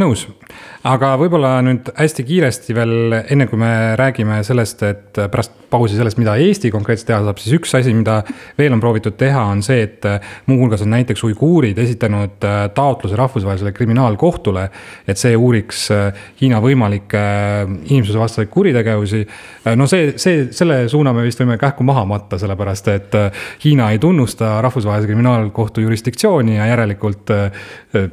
nõus, 0.00 0.26
aga 0.84 1.14
võib-olla 1.20 1.56
nüüd 1.64 1.88
hästi 1.96 2.24
kiiresti 2.28 2.74
veel, 2.76 3.20
enne 3.32 3.46
kui 3.48 3.60
me 3.60 3.72
räägime 3.96 4.42
sellest, 4.44 4.82
et 4.84 5.20
pärast 5.32 5.64
pausi 5.74 5.96
sellest, 5.98 6.18
mida 6.20 6.36
Eesti 6.38 6.70
konkreetselt 6.72 7.08
teha 7.10 7.20
saab, 7.24 7.40
siis 7.42 7.56
üks 7.58 7.72
asi, 7.78 7.94
mida 7.96 8.20
veel 8.58 8.74
on 8.76 8.82
proovitud 8.82 9.16
teha, 9.18 9.42
on 9.50 9.62
see, 9.64 9.82
et 9.86 10.06
muuhulgas 10.50 10.84
on 10.84 10.92
näiteks 10.94 11.24
uiguurid 11.26 11.78
esitanud 11.82 12.44
äh, 12.46 12.60
taotluse 12.76 13.18
rahvusvahelisele 13.18 13.72
kriminaalkohtule. 13.74 14.68
et 15.08 15.20
see 15.20 15.34
uuriks 15.36 15.86
äh, 15.94 16.26
Hiina 16.40 16.60
võimalikke 16.62 17.22
äh, 17.22 17.74
inimsusevastaseid 17.90 18.50
kuritegevusi. 18.52 19.24
no 19.76 19.86
see, 19.90 20.12
see, 20.20 20.46
selle 20.54 20.84
suuna 20.92 21.12
me 21.16 21.24
vist 21.26 21.40
võime 21.40 21.58
kähku 21.58 21.84
maha 21.86 22.04
matta, 22.08 22.38
sellepärast 22.38 22.92
et 22.92 23.18
Hiina 23.64 23.90
ei 23.94 23.98
tunnusta 23.98 24.60
rahvusvahelise 24.64 25.08
kriminaalkohtu 25.10 25.82
jurisdiktsiooni 25.84 26.58
ja 26.58 26.68
järelikult 26.70 27.32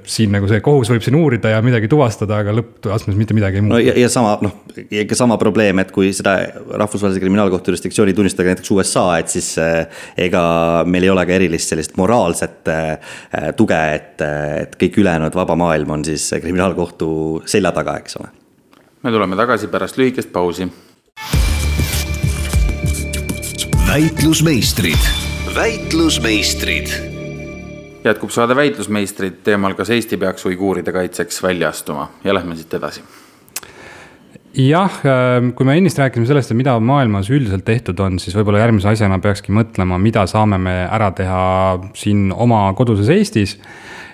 siin 0.08 0.32
nagu 0.34 0.48
see 0.50 0.62
kohus 0.64 0.92
võib 0.94 1.04
siin 1.06 1.18
uurida 1.20 1.52
ja 1.54 1.62
midagi 1.66 1.90
tuvastada, 1.92 2.42
aga 2.42 2.56
lõppastmes 2.62 3.18
mitte 3.20 3.36
midagi 3.38 3.60
ei 3.60 3.66
muutu. 3.66 3.76
no 3.76 3.82
ja, 3.82 3.94
ja 4.00 4.10
sama 4.12 4.36
noh, 4.44 4.54
ikka 4.88 5.18
sama 5.18 5.38
probleem, 5.42 5.82
et 5.84 5.92
kui 5.96 6.12
seda 6.16 6.38
rahvusvahelise 6.70 7.22
kriminaalkohtu 7.24 7.74
jurisdiktsiooni 7.74 8.16
tunnistada 8.18 8.52
näiteks 8.52 8.72
USA, 8.76 9.06
et 9.22 9.32
siis 9.34 9.54
äh, 9.62 10.04
ega 10.18 10.44
meil 10.86 11.08
ei 11.08 11.14
ole 11.14 11.26
ka 11.28 11.36
erilist 11.38 11.74
sellist 11.74 11.98
moraalset 12.00 12.72
äh, 12.72 13.14
tuge, 13.58 13.82
et, 13.98 14.24
et 14.64 14.78
kõik 14.80 15.02
ülejäänud 15.04 15.36
vaba 15.38 15.58
maailm 15.60 15.98
on 15.98 16.06
siis 16.08 16.30
kriminaalkohtu 16.38 17.12
selja 17.50 17.74
taga, 17.76 17.98
eks 18.02 18.20
ole. 18.22 18.32
me 19.04 19.14
tuleme 19.14 19.40
tagasi 19.40 19.72
pärast 19.72 20.00
lühikest 20.02 20.32
pausi. 20.34 20.70
väitlusmeistrid, 23.92 25.10
väitlusmeistrid 25.56 27.11
jätkub 28.04 28.32
saade 28.34 28.56
Väitlusmeistrid 28.56 29.42
teemal, 29.46 29.76
kas 29.78 29.92
Eesti 29.94 30.18
peaks 30.18 30.46
uiguuride 30.50 30.94
kaitseks 30.94 31.44
välja 31.44 31.70
astuma 31.70 32.10
ja 32.24 32.34
lähme 32.34 32.56
siit 32.56 32.74
edasi. 32.74 33.04
jah, 34.58 35.00
ähm, 35.06 35.52
kui 35.56 35.66
me 35.66 35.78
ennist 35.78 36.00
rääkisime 36.00 36.28
sellest, 36.28 36.52
et 36.52 36.58
mida 36.58 36.74
maailmas 36.80 37.30
üldiselt 37.30 37.64
tehtud 37.66 38.00
on, 38.04 38.20
siis 38.20 38.36
võib-olla 38.36 38.60
järgmise 38.66 38.90
asjana 38.92 39.20
peakski 39.24 39.54
mõtlema, 39.56 40.00
mida 40.02 40.26
saame 40.28 40.58
me 40.60 40.74
ära 40.92 41.12
teha 41.16 41.44
siin 41.96 42.32
oma 42.34 42.66
koduses 42.76 43.10
Eestis. 43.10 43.60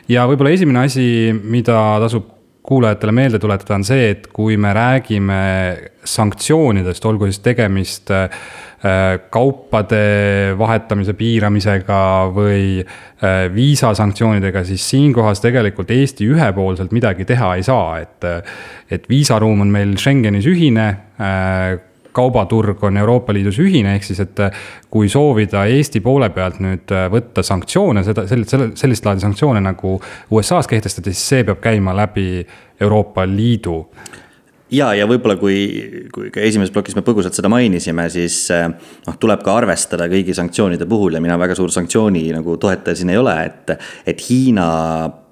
ja 0.08 0.27
võib-olla 0.27 0.53
esimene 0.53 0.86
asi, 0.86 1.34
mida 1.44 1.98
tasub 2.03 2.34
kuulajatele 2.67 3.12
meelde 3.12 3.39
tuletada, 3.39 3.75
on 3.75 3.84
see, 3.88 4.10
et 4.12 4.27
kui 4.27 4.58
me 4.60 4.74
räägime 4.75 5.41
sanktsioonidest, 6.03 7.06
olgu 7.06 7.29
siis 7.32 7.39
tegemist 7.39 8.12
äh, 8.12 8.27
kaupade 9.34 10.53
vahetamise 10.57 11.15
piiramisega 11.17 12.01
või 12.29 12.84
äh, 12.84 13.48
viisasanktsioonidega, 13.53 14.62
siis 14.67 14.86
siinkohas 14.89 15.41
tegelikult 15.41 15.91
Eesti 15.91 16.27
ühepoolselt 16.29 16.93
midagi 16.93 17.25
teha 17.25 17.55
ei 17.57 17.65
saa, 17.65 18.00
et. 18.03 18.29
et 18.91 19.10
viisaruum 19.10 19.65
on 19.65 19.72
meil 19.74 19.98
Schengenis 19.98 20.46
ühine 20.48 20.86
äh, 21.19 21.79
kaubaturg 22.17 22.84
on 22.84 22.98
Euroopa 22.98 23.34
Liidus 23.34 23.60
ühine, 23.62 23.96
ehk 23.98 24.05
siis, 24.07 24.22
et 24.24 24.39
kui 24.89 25.10
soovida 25.10 25.65
Eesti 25.69 26.01
poole 26.05 26.29
pealt 26.34 26.62
nüüd 26.63 26.93
võtta 27.13 27.43
sanktsioone, 27.46 28.01
seda, 28.07 28.25
sellist, 28.29 28.55
sellist 28.79 29.05
laadi 29.05 29.22
sanktsioone 29.22 29.62
nagu 29.62 29.98
USA-s 30.34 30.69
kehtestati, 30.72 31.13
siis 31.13 31.34
see 31.34 31.46
peab 31.46 31.62
käima 31.62 31.93
läbi 31.98 32.41
Euroopa 32.81 33.27
Liidu 33.29 33.77
ja, 34.74 34.91
ja 34.97 35.07
võib-olla 35.09 35.38
kui, 35.39 35.57
kui 36.13 36.31
ka 36.33 36.43
esimeses 36.43 36.74
plokis 36.75 36.97
me 36.97 37.05
põgusalt 37.05 37.38
seda 37.38 37.51
mainisime, 37.51 38.07
siis 38.13 38.39
noh, 38.51 39.19
tuleb 39.19 39.43
ka 39.45 39.55
arvestada 39.62 40.09
kõigi 40.12 40.36
sanktsioonide 40.38 40.88
puhul 40.89 41.17
ja 41.17 41.24
mina 41.24 41.38
väga 41.39 41.55
suur 41.57 41.71
sanktsiooni 41.74 42.27
nagu 42.36 42.57
toetaja 42.62 43.00
siin 43.00 43.13
ei 43.13 43.21
ole, 43.21 43.38
et, 43.47 43.77
et 44.13 44.27
Hiina 44.27 44.67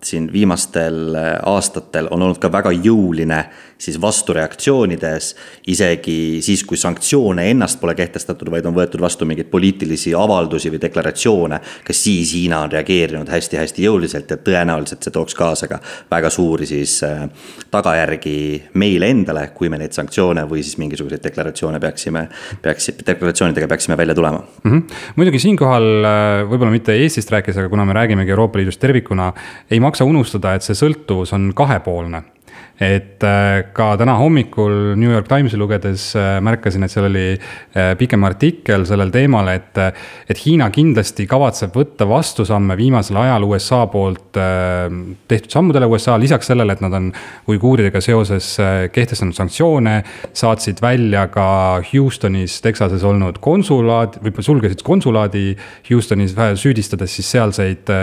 siin 0.04 0.30
viimastel 0.34 1.16
äh, 1.16 1.32
aastatel 1.46 2.08
on 2.12 2.22
olnud 2.22 2.40
ka 2.42 2.52
väga 2.52 2.72
jõuline 2.72 3.46
siis 3.78 4.02
vastureaktsioonides. 4.02 5.36
isegi 5.68 6.40
siis, 6.42 6.64
kui 6.64 6.78
sanktsioone 6.78 7.50
ennast 7.52 7.80
pole 7.82 7.96
kehtestatud, 7.96 8.50
vaid 8.52 8.66
on 8.66 8.75
võetud 8.75 9.02
vastu 9.02 9.25
mingeid 9.25 9.50
poliitilisi 9.52 10.14
avaldusi 10.16 10.72
või 10.72 10.82
deklaratsioone. 10.82 11.60
ka 11.84 11.94
siis 11.94 12.34
Hiina 12.34 12.60
on 12.64 12.72
reageerinud 12.72 13.30
hästi-hästi 13.30 13.84
jõuliselt 13.84 14.32
ja 14.32 14.38
tõenäoliselt 14.38 15.04
see 15.04 15.12
tooks 15.12 15.36
kaasa 15.36 15.68
ka 15.68 15.80
väga 16.12 16.30
suuri 16.30 16.66
siis 16.66 17.04
äh, 17.04 17.28
tagajärgi 17.72 18.64
meile 18.74 19.10
endale, 19.10 19.50
kui 19.54 19.70
me 19.70 19.78
neid 19.78 19.94
sanktsioone 19.94 20.46
või 20.50 20.64
siis 20.64 20.78
mingisuguseid 20.78 21.24
deklaratsioone 21.24 21.80
peaksime, 21.80 22.28
peaksime, 22.62 23.04
deklaratsioonidega 23.08 23.68
peaksime 23.68 23.98
välja 23.98 24.16
tulema 24.16 24.40
mm. 24.64 24.72
-hmm. 24.72 24.96
muidugi 25.16 25.40
siinkohal 25.40 25.90
äh, 26.06 26.50
võib-olla 26.50 26.72
mitte 26.72 26.96
Eestist 26.96 27.32
rääkides, 27.32 27.58
aga 27.58 27.70
kuna 27.70 27.86
me 27.86 27.94
räägimegi 27.94 28.30
Euroopa 28.32 28.58
Liidust 28.58 28.80
tervikuna, 28.80 29.34
ei 29.72 29.80
maksa 29.80 29.95
maksa 29.96 30.06
unustada, 30.12 30.52
et 30.56 30.66
see 30.66 30.75
sõltuvus 30.75 31.32
on 31.32 31.54
kahepoolne 31.56 32.20
et 32.82 33.24
äh, 33.24 33.62
ka 33.75 33.94
täna 33.96 34.17
hommikul 34.20 34.96
New 35.00 35.12
York 35.12 35.29
Timesi 35.32 35.58
lugedes 35.58 36.10
äh, 36.20 36.41
märkasin, 36.44 36.84
et 36.84 36.91
seal 36.91 37.08
oli 37.08 37.27
äh, 37.32 37.94
pikem 37.96 38.25
artikkel 38.27 38.84
sellel 38.88 39.13
teemal, 39.13 39.48
et, 39.53 39.79
et 40.27 40.41
Hiina 40.44 40.67
kindlasti 40.75 41.27
kavatseb 41.29 41.75
võtta 41.75 42.08
vastusamme 42.10 42.75
viimasel 42.75 43.22
ajal 43.22 43.48
USA 43.48 43.86
poolt 43.91 44.36
tehtud 44.36 45.53
sammudele. 45.53 45.88
USA 45.88 46.17
lisaks 46.20 46.50
sellele, 46.51 46.75
et 46.75 46.84
nad 46.84 46.94
on 46.98 47.10
uiguuridega 47.51 48.01
seoses 48.03 48.50
kehtestanud 48.91 49.36
sanktsioone, 49.38 49.96
saatsid 50.36 50.82
välja 50.84 51.27
ka 51.32 51.48
Houstonis, 51.88 52.60
Texases 52.65 53.05
olnud 53.08 53.39
konsulaat 53.44 54.20
või 54.24 54.46
sulgesid 54.46 54.84
konsulaadi 54.86 55.53
Houstonis, 55.89 56.36
süüdistades 56.60 57.15
siis 57.15 57.32
sealseid 57.38 57.94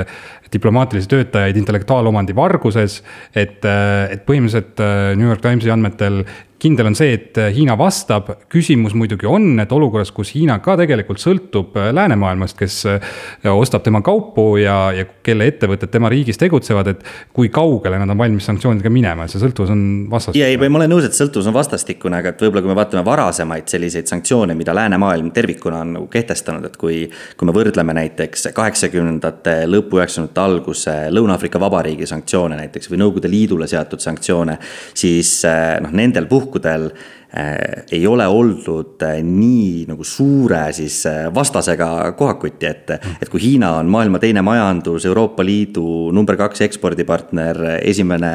diplomaatilisi 0.53 1.09
töötajaid 1.09 1.57
intellektuaalomandi 1.57 2.35
varguses. 2.37 3.03
et, 3.37 3.65
et 4.11 4.25
põhimõtteliselt 4.27 4.62
äh, 4.79 5.15
New 5.17 5.27
York 5.27 5.43
Timesi 5.43 5.71
andmetel 5.71 6.25
kindel 6.63 6.87
on 6.93 6.97
see, 6.97 7.17
et 7.17 7.39
äh, 7.41 7.51
Hiina 7.55 7.75
vastab, 7.79 8.31
küsimus 8.53 8.95
muidugi 8.99 9.27
on, 9.29 9.57
et 9.63 9.73
olukorras, 9.75 10.13
kus 10.15 10.33
Hiina 10.37 10.59
ka 10.63 10.77
tegelikult 10.79 11.21
sõltub 11.23 11.77
äh, 11.79 11.91
läänemaailmast, 11.95 12.57
kes 12.59 12.77
äh, 12.91 13.17
ostab 13.51 13.85
tema 13.87 14.03
kaupu 14.05 14.45
ja, 14.63 14.77
ja 14.95 15.07
kelle 15.27 15.49
ettevõtted 15.51 15.91
tema 15.93 16.11
riigis 16.13 16.39
tegutsevad, 16.41 16.93
et 16.93 17.03
kui 17.35 17.51
kaugele 17.53 17.99
nad 18.01 18.11
on 18.15 18.21
valmis 18.21 18.47
sanktsioonidega 18.49 18.93
minema, 18.95 19.27
see 19.31 19.43
sõltuvus 19.43 19.73
on 19.75 19.83
vastastikune. 20.13 20.43
ja 20.43 20.53
ei, 20.53 20.71
ma 20.71 20.83
olen 20.83 20.95
nõus, 20.95 21.09
et 21.09 21.19
sõltuvus 21.19 21.51
on 21.51 21.57
vastastikune, 21.57 22.23
aga 22.23 22.33
et 22.33 22.45
võib-olla 22.45 22.65
kui 22.65 22.73
me 22.73 22.79
vaatame 22.79 23.05
varasemaid 23.07 23.75
selliseid 23.75 24.11
sanktsioone, 24.11 24.57
mida 24.59 24.75
läänemaailm 24.77 25.33
tervikuna 25.35 25.83
on 25.83 25.95
nagu 25.99 26.09
kehtestanud, 26.13 26.67
et 26.71 26.79
kui, 26.81 27.03
kui 27.39 27.51
me 27.51 27.57
võrdleme 27.57 27.97
näiteks 27.99 28.53
kaheksakümnendate 28.55 29.57
lõpu, 29.71 29.99
üheksakümnendate 29.99 30.47
alguse 30.47 30.97
Lõuna-Aafrika 31.13 31.61
Vabariigi 31.63 32.07
sanktsioone 32.11 32.61
näiteks 32.61 32.91
või 32.93 33.03
Nõukogude 33.03 33.31
Liidule 33.33 33.67
seatud 33.71 34.03
sanktsioone, 34.05 34.59
siis 34.95 35.41
noh, 35.83 35.95
nendel 35.97 36.29
puhkudel 36.31 36.52
puhkudel. 36.53 36.87
äh, 36.87 36.95
ei 37.93 38.07
ole 38.07 38.27
oldud 38.29 39.01
äh, 39.07 39.23
nii 39.25 39.87
nagu 39.89 40.05
suure 40.05 40.67
siis 40.77 40.99
äh, 41.09 41.31
vastasega 41.35 42.13
kohakuti, 42.19 42.69
et. 42.69 42.91
et 42.93 43.31
kui 43.33 43.41
Hiina 43.41 43.71
on 43.79 43.89
maailma 43.89 44.21
teine 44.21 44.43
majandus, 44.45 45.07
Euroopa 45.09 45.45
Liidu 45.45 46.11
number 46.13 46.37
kaks 46.37 46.61
ekspordipartner, 46.67 47.61
esimene 47.81 48.33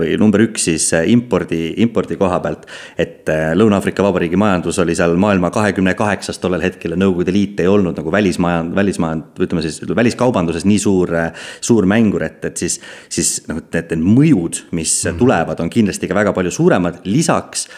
või 0.00 0.16
number 0.20 0.46
üks 0.46 0.64
siis 0.70 0.88
impordi, 1.12 1.74
impordi 1.84 2.16
koha 2.16 2.40
pealt. 2.40 2.64
et 2.96 3.28
Lõuna-Aafrika 3.58 4.04
Vabariigi 4.04 4.40
majandus 4.40 4.80
oli 4.80 4.96
seal 4.96 5.16
maailma 5.20 5.52
kahekümne 5.52 5.94
kaheksas 5.98 6.40
tollel 6.40 6.64
hetkel 6.64 6.96
ja 6.96 7.00
Nõukogude 7.02 7.34
Liit 7.34 7.60
ei 7.60 7.68
olnud 7.68 7.98
nagu 8.00 8.12
välismajand-, 8.12 8.72
välismajand-, 8.76 9.44
ütleme 9.44 9.64
siis 9.64 9.82
väliskaubanduses 9.96 10.64
nii 10.68 10.80
suur, 10.80 11.12
suur 11.60 11.88
mängur, 11.88 12.24
et, 12.24 12.44
et 12.48 12.56
siis. 12.56 12.80
siis 13.12 13.42
noh, 13.48 13.60
need, 13.60 13.92
need 13.92 14.04
mõjud, 14.04 14.64
mis 14.72 15.02
mm 15.04 15.10
-hmm. 15.10 15.18
tulevad, 15.18 15.60
on 15.60 15.70
kindlasti 15.70 16.08
ka 16.08 16.14
väga 16.14 16.32
palju 16.32 16.50
suuremad, 16.50 17.02
lisaks 17.04 17.68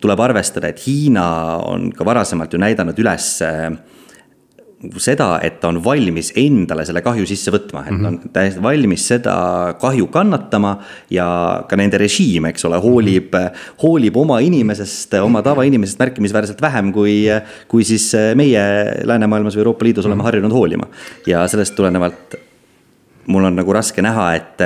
tuleb 0.00 0.20
arvestada, 0.20 0.70
et 0.70 0.82
Hiina 0.86 1.28
on 1.68 1.92
ka 1.94 2.06
varasemalt 2.06 2.52
ju 2.52 2.60
näidanud 2.60 2.98
üles 3.00 3.30
äh, 3.46 3.70
seda, 5.02 5.40
et 5.42 5.58
ta 5.58 5.72
on 5.72 5.80
valmis 5.82 6.30
endale 6.38 6.84
selle 6.86 7.02
kahju 7.02 7.26
sisse 7.26 7.50
võtma, 7.50 7.82
et 7.86 7.94
on 7.96 8.04
mhm. 8.04 8.32
täiesti 8.34 8.62
valmis 8.62 9.06
seda 9.10 9.34
kahju 9.80 10.06
kannatama. 10.14 10.76
ja 11.10 11.26
ka 11.68 11.76
nende 11.76 11.98
režiim, 11.98 12.46
eks 12.50 12.64
ole, 12.68 12.78
hoolib, 12.82 13.34
hoolib 13.82 14.16
oma 14.16 14.38
inimesest, 14.44 15.16
oma 15.22 15.42
tavainimesest 15.42 15.98
märkimisväärselt 15.98 16.62
vähem, 16.62 16.92
kui. 16.92 17.24
kui 17.68 17.84
siis 17.84 18.12
meie 18.38 18.62
läänemaailmas 19.08 19.56
või 19.56 19.64
Euroopa 19.64 19.84
Liidus 19.88 20.06
oleme 20.06 20.22
harjunud 20.26 20.52
hoolima 20.52 20.86
ja 21.26 21.42
sellest 21.50 21.74
tulenevalt 21.76 22.38
mul 23.28 23.44
on 23.44 23.58
nagu 23.58 23.74
raske 23.76 24.02
näha, 24.04 24.30
et 24.38 24.62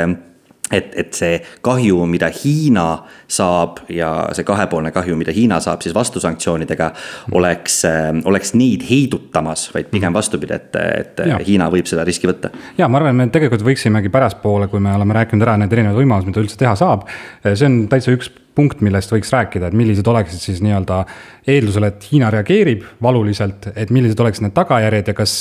et, 0.72 0.92
et 0.98 1.14
see 1.16 1.38
kahju, 1.64 2.02
mida 2.10 2.30
Hiina 2.32 2.86
saab 3.30 3.82
ja 3.92 4.10
see 4.36 4.46
kahepoolne 4.48 4.92
kahju, 4.94 5.16
mida 5.20 5.34
Hiina 5.34 5.60
saab 5.62 5.84
siis 5.84 5.94
vastusanktsioonidega, 5.96 6.90
oleks, 7.36 7.82
äh, 7.88 8.10
oleks 8.28 8.54
neid 8.58 8.86
heidutamas, 8.88 9.68
vaid 9.74 9.90
pigem 9.92 10.10
mhm. 10.10 10.18
vastupidi, 10.18 10.58
et, 10.58 10.76
et 10.82 11.24
ja. 11.32 11.40
Hiina 11.46 11.70
võib 11.72 11.88
seda 11.90 12.06
riski 12.08 12.30
võtta. 12.30 12.52
ja 12.78 12.88
ma 12.88 13.00
arvan, 13.00 13.14
et 13.14 13.22
me 13.22 13.32
tegelikult 13.34 13.66
võiksimegi 13.66 14.12
pärastpoole, 14.12 14.70
kui 14.72 14.82
me 14.82 14.94
oleme 14.96 15.20
rääkinud 15.20 15.46
ära 15.46 15.58
need 15.60 15.72
erinevad 15.72 16.00
võimalused, 16.00 16.32
mida 16.32 16.44
üldse 16.44 16.60
teha 16.60 16.76
saab. 16.78 17.08
see 17.44 17.68
on 17.68 17.84
täitsa 17.92 18.14
üks 18.16 18.32
punkt, 18.54 18.82
millest 18.84 19.12
võiks 19.12 19.30
rääkida, 19.32 19.70
et 19.70 19.76
millised 19.76 20.06
oleksid 20.08 20.42
siis 20.42 20.60
nii-öelda 20.64 21.02
eeldusel, 21.48 21.86
et 21.88 22.04
Hiina 22.10 22.28
reageerib 22.32 22.84
valuliselt, 23.02 23.70
et 23.72 23.92
millised 23.94 24.20
oleksid 24.20 24.46
need 24.46 24.56
tagajärjed 24.56 25.08
ja 25.08 25.14
kas, 25.16 25.36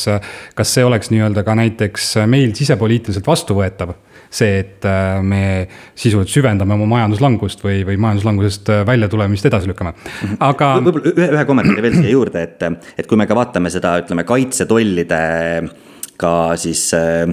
kas 0.55 0.75
see 0.77 0.85
oleks 0.88 1.11
nii-öelda 1.11 1.43
ka 1.47 1.55
näiteks 1.59 2.13
meil 2.31 2.55
sisepoliitiliselt 2.57 3.27
vastuvõetav 3.27 3.93
see, 4.31 4.61
et 4.63 4.88
äh, 4.88 5.19
me 5.23 5.43
sisuliselt 5.91 6.31
süvendame 6.31 6.75
oma 6.77 6.88
majanduslangust 6.93 7.63
või, 7.65 7.81
või 7.88 8.00
majanduslangusest 8.01 8.71
äh, 8.71 8.83
väljatulemist 8.88 9.50
edasi 9.51 9.71
lükkame, 9.71 9.93
aga. 10.39 10.73
võib-olla 10.79 11.11
ühe, 11.11 11.29
ühe 11.35 11.45
kommentaari 11.50 11.85
veel 11.88 11.97
siia 12.00 12.15
juurde, 12.15 12.45
et, 12.47 12.67
et 12.95 13.09
kui 13.09 13.19
me 13.19 13.27
ka 13.29 13.38
vaatame 13.38 13.71
seda, 13.73 13.97
ütleme 14.03 14.25
kaitsetollide 14.27 15.23
ka 16.21 16.33
siis 16.61 16.88
äh, 16.97 17.25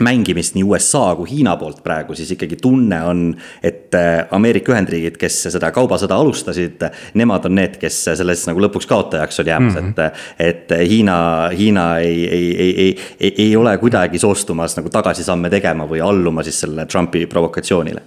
mängimist 0.00 0.56
nii 0.56 0.64
USA 0.64 1.14
kui 1.18 1.30
Hiina 1.30 1.56
poolt 1.60 1.82
praegu, 1.84 2.14
siis 2.14 2.30
ikkagi 2.34 2.58
tunne 2.60 2.98
on, 3.06 3.22
et 3.62 3.94
äh, 3.94 4.26
Ameerika 4.36 4.72
Ühendriigid, 4.74 5.18
kes 5.20 5.38
seda 5.48 5.70
kaubasõda 5.74 6.18
alustasid, 6.20 6.84
nemad 7.18 7.48
on 7.48 7.56
need, 7.60 7.78
kes 7.82 8.02
selles 8.20 8.46
nagu 8.48 8.62
lõpuks 8.66 8.88
kaotajaks 8.90 9.42
on 9.42 9.50
jäämas 9.52 9.74
mm, 9.74 9.94
-hmm. 9.96 10.22
et, 10.38 10.70
et 10.70 10.88
Hiina, 10.90 11.18
Hiina 11.56 11.88
ei, 11.98 12.28
ei, 12.28 12.46
ei, 12.56 12.72
ei, 12.84 12.96
ei, 13.20 13.34
ei 13.48 13.56
ole 13.56 13.76
kuidagi 13.78 14.18
soostumas 14.18 14.76
nagu 14.76 14.90
tagasisamme 14.92 15.50
tegema 15.50 15.88
või 15.88 16.02
alluma 16.04 16.42
siis 16.42 16.60
sellele 16.60 16.86
Trumpi 16.86 17.26
provokatsioonile. 17.26 18.02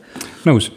nõus 0.46 0.72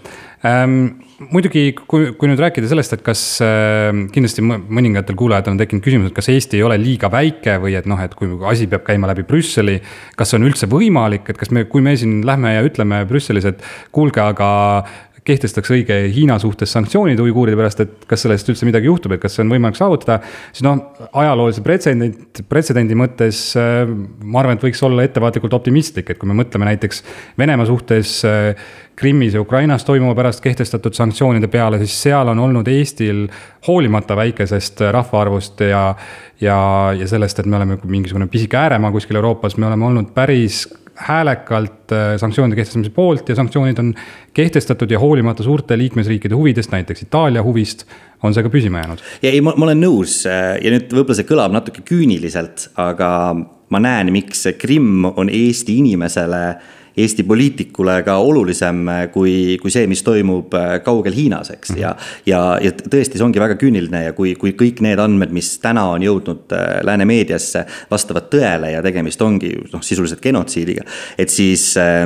ähm 0.45 1.12
muidugi, 1.31 1.73
kui, 1.76 2.11
kui 2.19 2.31
nüüd 2.31 2.41
rääkida 2.43 2.69
sellest, 2.71 2.97
et 2.97 3.05
kas 3.07 3.23
äh, 3.45 3.91
kindlasti 4.14 4.45
mõningatel 4.45 5.17
kuulajatel 5.19 5.55
on 5.55 5.61
tekkinud 5.61 5.85
küsimus, 5.85 6.11
et 6.11 6.17
kas 6.17 6.31
Eesti 6.33 6.59
ei 6.59 6.67
ole 6.67 6.79
liiga 6.81 7.11
väike 7.12 7.59
või 7.62 7.76
et 7.79 7.88
noh, 7.91 8.00
et 8.02 8.17
kui 8.19 8.33
asi 8.50 8.69
peab 8.71 8.87
käima 8.88 9.11
läbi 9.11 9.26
Brüsseli. 9.29 9.79
kas 10.17 10.33
see 10.33 10.41
on 10.41 10.49
üldse 10.49 10.69
võimalik, 10.73 11.29
et 11.31 11.38
kas 11.38 11.52
me, 11.55 11.64
kui 11.71 11.85
me 11.85 11.95
siin 11.99 12.21
lähme 12.26 12.57
ja 12.57 12.67
ütleme 12.67 13.05
Brüsselis, 13.09 13.47
et 13.49 13.62
kuulge, 13.95 14.23
aga 14.25 14.50
kehtestaks 15.26 15.71
õige 15.71 15.97
Hiina 16.11 16.38
suhtes 16.43 16.73
sanktsioonid 16.75 17.21
uiguuride 17.23 17.57
pärast, 17.59 17.83
et 17.85 18.07
kas 18.11 18.25
sellest 18.25 18.49
üldse 18.50 18.67
midagi 18.67 18.88
juhtub, 18.91 19.14
et 19.14 19.23
kas 19.23 19.37
see 19.37 19.45
on 19.45 19.52
võimalik 19.55 19.79
saavutada. 19.79 20.19
siis 20.50 20.64
noh, 20.67 20.81
ajaloolise 21.12 21.62
pretsedent, 21.62 22.43
pretsedendi 22.50 22.99
mõttes 22.99 23.45
äh, 23.59 23.85
ma 23.87 24.43
arvan, 24.43 24.59
et 24.59 24.67
võiks 24.67 24.83
olla 24.83 25.07
ettevaatlikult 25.07 25.55
optimistlik, 25.55 26.11
et 26.11 26.19
kui 26.19 26.31
me 26.31 26.38
mõtleme 26.43 26.67
näiteks 26.73 27.05
Venemaa 27.38 27.69
suhtes 27.71 28.19
äh, 28.26 28.67
Krimmis 28.99 29.35
ja 29.35 29.41
Ukrainas 29.41 29.87
toimuva 29.87 30.14
pärast 30.19 30.43
kehtestatud 30.45 30.95
sanktsioonide 30.99 31.49
peale, 31.49 31.79
siis 31.81 31.95
seal 32.02 32.29
on 32.29 32.43
olnud 32.43 32.69
Eestil 32.69 33.25
hoolimata 33.67 34.19
väikesest 34.19 34.83
rahvaarvust 34.93 35.62
ja, 35.71 35.87
ja, 36.43 36.59
ja 36.99 37.09
sellest, 37.09 37.38
et 37.38 37.47
me 37.47 37.57
oleme 37.57 37.79
mingisugune 37.85 38.26
pisike 38.31 38.59
ääremaa 38.59 38.93
kuskil 38.93 39.23
Euroopas, 39.23 39.57
me 39.57 39.71
oleme 39.71 39.87
olnud 39.87 40.12
päris 40.14 40.67
häälekalt 41.06 41.92
äh, 41.92 42.14
sanktsioonide 42.21 42.56
kehtestamise 42.56 42.92
poolt 42.94 43.28
ja 43.28 43.37
sanktsioonid 43.38 43.78
on 43.78 43.94
kehtestatud 44.35 44.90
ja 44.90 45.00
hoolimata 45.02 45.42
suurte 45.42 45.78
liikmesriikide 45.78 46.35
huvidest, 46.35 46.73
näiteks 46.73 47.06
Itaalia 47.06 47.42
huvist, 47.42 47.87
on 48.23 48.35
see 48.35 48.44
ka 48.44 48.52
püsima 48.52 48.85
jäänud. 48.85 49.02
ja 49.23 49.32
ei, 49.32 49.40
ma 49.44 49.54
olen 49.56 49.82
nõus 49.82 50.23
äh, 50.30 50.54
ja 50.62 50.75
nüüd 50.75 50.92
võib-olla 50.92 51.18
see 51.18 51.28
kõlab 51.28 51.56
natuke 51.56 51.85
küüniliselt, 51.88 52.68
aga 52.80 53.11
ma 53.73 53.82
näen, 53.82 54.12
miks 54.14 54.47
Krimm 54.61 55.06
on 55.12 55.32
Eesti 55.32 55.78
inimesele 55.82 56.44
Eesti 56.97 57.25
poliitikule 57.25 57.99
ka 58.07 58.19
olulisem 58.21 58.83
kui, 59.13 59.57
kui 59.63 59.73
see, 59.73 59.87
mis 59.91 60.03
toimub 60.05 60.53
äh, 60.59 60.75
kaugel 60.85 61.15
Hiinas, 61.17 61.53
eks, 61.55 61.75
ja. 61.79 61.95
ja, 62.29 62.43
ja 62.63 62.73
tõesti, 62.77 63.17
see 63.17 63.27
ongi 63.27 63.41
väga 63.43 63.57
küüniline 63.61 64.05
ja 64.09 64.17
kui, 64.17 64.35
kui 64.41 64.55
kõik 64.59 64.83
need 64.85 65.01
andmed, 65.03 65.33
mis 65.35 65.55
täna 65.63 65.87
on 65.95 66.05
jõudnud 66.05 66.53
äh, 66.57 66.81
lääne 66.87 67.07
meediasse, 67.09 67.65
vastavad 67.91 68.29
tõele 68.33 68.75
ja 68.75 68.83
tegemist 68.85 69.23
ongi 69.25 69.55
noh, 69.73 69.85
sisuliselt 69.85 70.23
genotsiidiga, 70.25 70.85
et 71.21 71.33
siis 71.33 71.71
äh, 71.81 72.05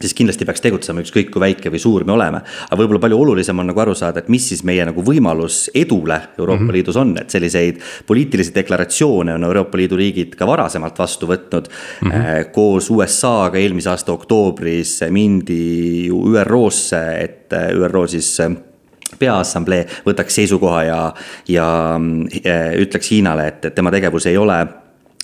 siis 0.00 0.14
kindlasti 0.16 0.44
peaks 0.44 0.62
tegutsema, 0.64 1.02
ükskõik 1.04 1.30
kui 1.32 1.42
väike 1.42 1.70
või 1.72 1.80
suur 1.80 2.04
me 2.04 2.12
oleme. 2.16 2.42
aga 2.68 2.78
võib-olla 2.80 3.00
palju 3.00 3.20
olulisem 3.20 3.58
on 3.58 3.70
nagu 3.70 3.80
aru 3.80 3.94
saada, 3.94 4.20
et 4.20 4.28
mis 4.32 4.48
siis 4.48 4.62
meie 4.64 4.84
nagu 4.84 5.02
võimalus 5.02 5.70
edule 5.74 6.20
Euroopa 6.38 6.60
mm 6.62 6.68
-hmm. 6.68 6.72
Liidus 6.72 6.96
on, 6.96 7.16
et 7.20 7.30
selliseid 7.30 7.80
poliitilisi 8.06 8.54
deklaratsioone 8.54 9.34
on 9.34 9.44
Euroopa 9.44 9.78
Liidu 9.78 9.96
riigid 9.96 10.34
ka 10.36 10.46
varasemalt 10.46 10.98
vastu 10.98 11.26
võtnud 11.26 11.68
mm. 11.68 12.10
-hmm. 12.10 12.50
koos 12.52 12.90
USA-ga 12.90 13.58
eelmise 13.58 13.90
aasta 13.90 14.12
oktoobris 14.12 15.00
mindi 15.10 16.06
ju 16.06 16.22
ÜRO-sse, 16.32 17.20
et 17.20 17.52
äh, 17.52 17.70
ÜRO 17.72 18.06
siis 18.06 18.40
äh, 18.40 18.56
peaassamblee 19.18 19.86
võtaks 20.06 20.34
seisukoha 20.34 20.82
ja, 20.84 21.14
ja 21.48 22.00
ütleks 22.78 23.10
Hiinale, 23.10 23.48
et, 23.48 23.64
et 23.64 23.74
tema 23.74 23.90
tegevus 23.90 24.26
ei 24.26 24.36
ole 24.36 24.66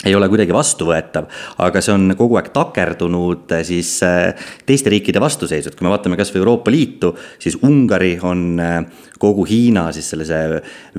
ei 0.03 0.15
ole 0.15 0.27
kuidagi 0.31 0.53
vastuvõetav, 0.55 1.27
aga 1.63 1.81
see 1.83 1.93
on 1.95 2.15
kogu 2.19 2.37
aeg 2.39 2.49
takerdunud 2.55 3.53
eh, 3.55 3.63
siis 3.67 3.95
eh, 4.05 4.49
teiste 4.67 4.91
riikide 4.93 5.21
vastuseisu, 5.23 5.71
et 5.71 5.79
kui 5.79 5.87
me 5.87 5.93
vaatame 5.93 6.19
kasvõi 6.19 6.41
Euroopa 6.41 6.73
Liitu, 6.73 7.13
siis 7.41 7.57
Ungari 7.63 8.17
on 8.23 8.43
eh, 8.59 8.77
kogu 9.19 9.47
Hiina 9.47 9.87
siis 9.95 10.11
sellise 10.11 10.43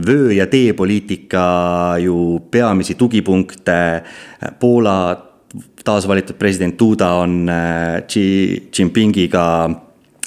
vöö 0.06 0.32
ja 0.32 0.48
teepoliitika 0.48 1.44
ju 2.00 2.40
peamisi 2.50 2.96
tugipunkte. 2.96 3.78
Poola 4.60 4.96
taasvalitud 5.84 6.38
president 6.40 6.78
Duda 6.80 7.10
on 7.20 7.50
Xi 8.08 8.24
Jinpingiga 8.72 9.44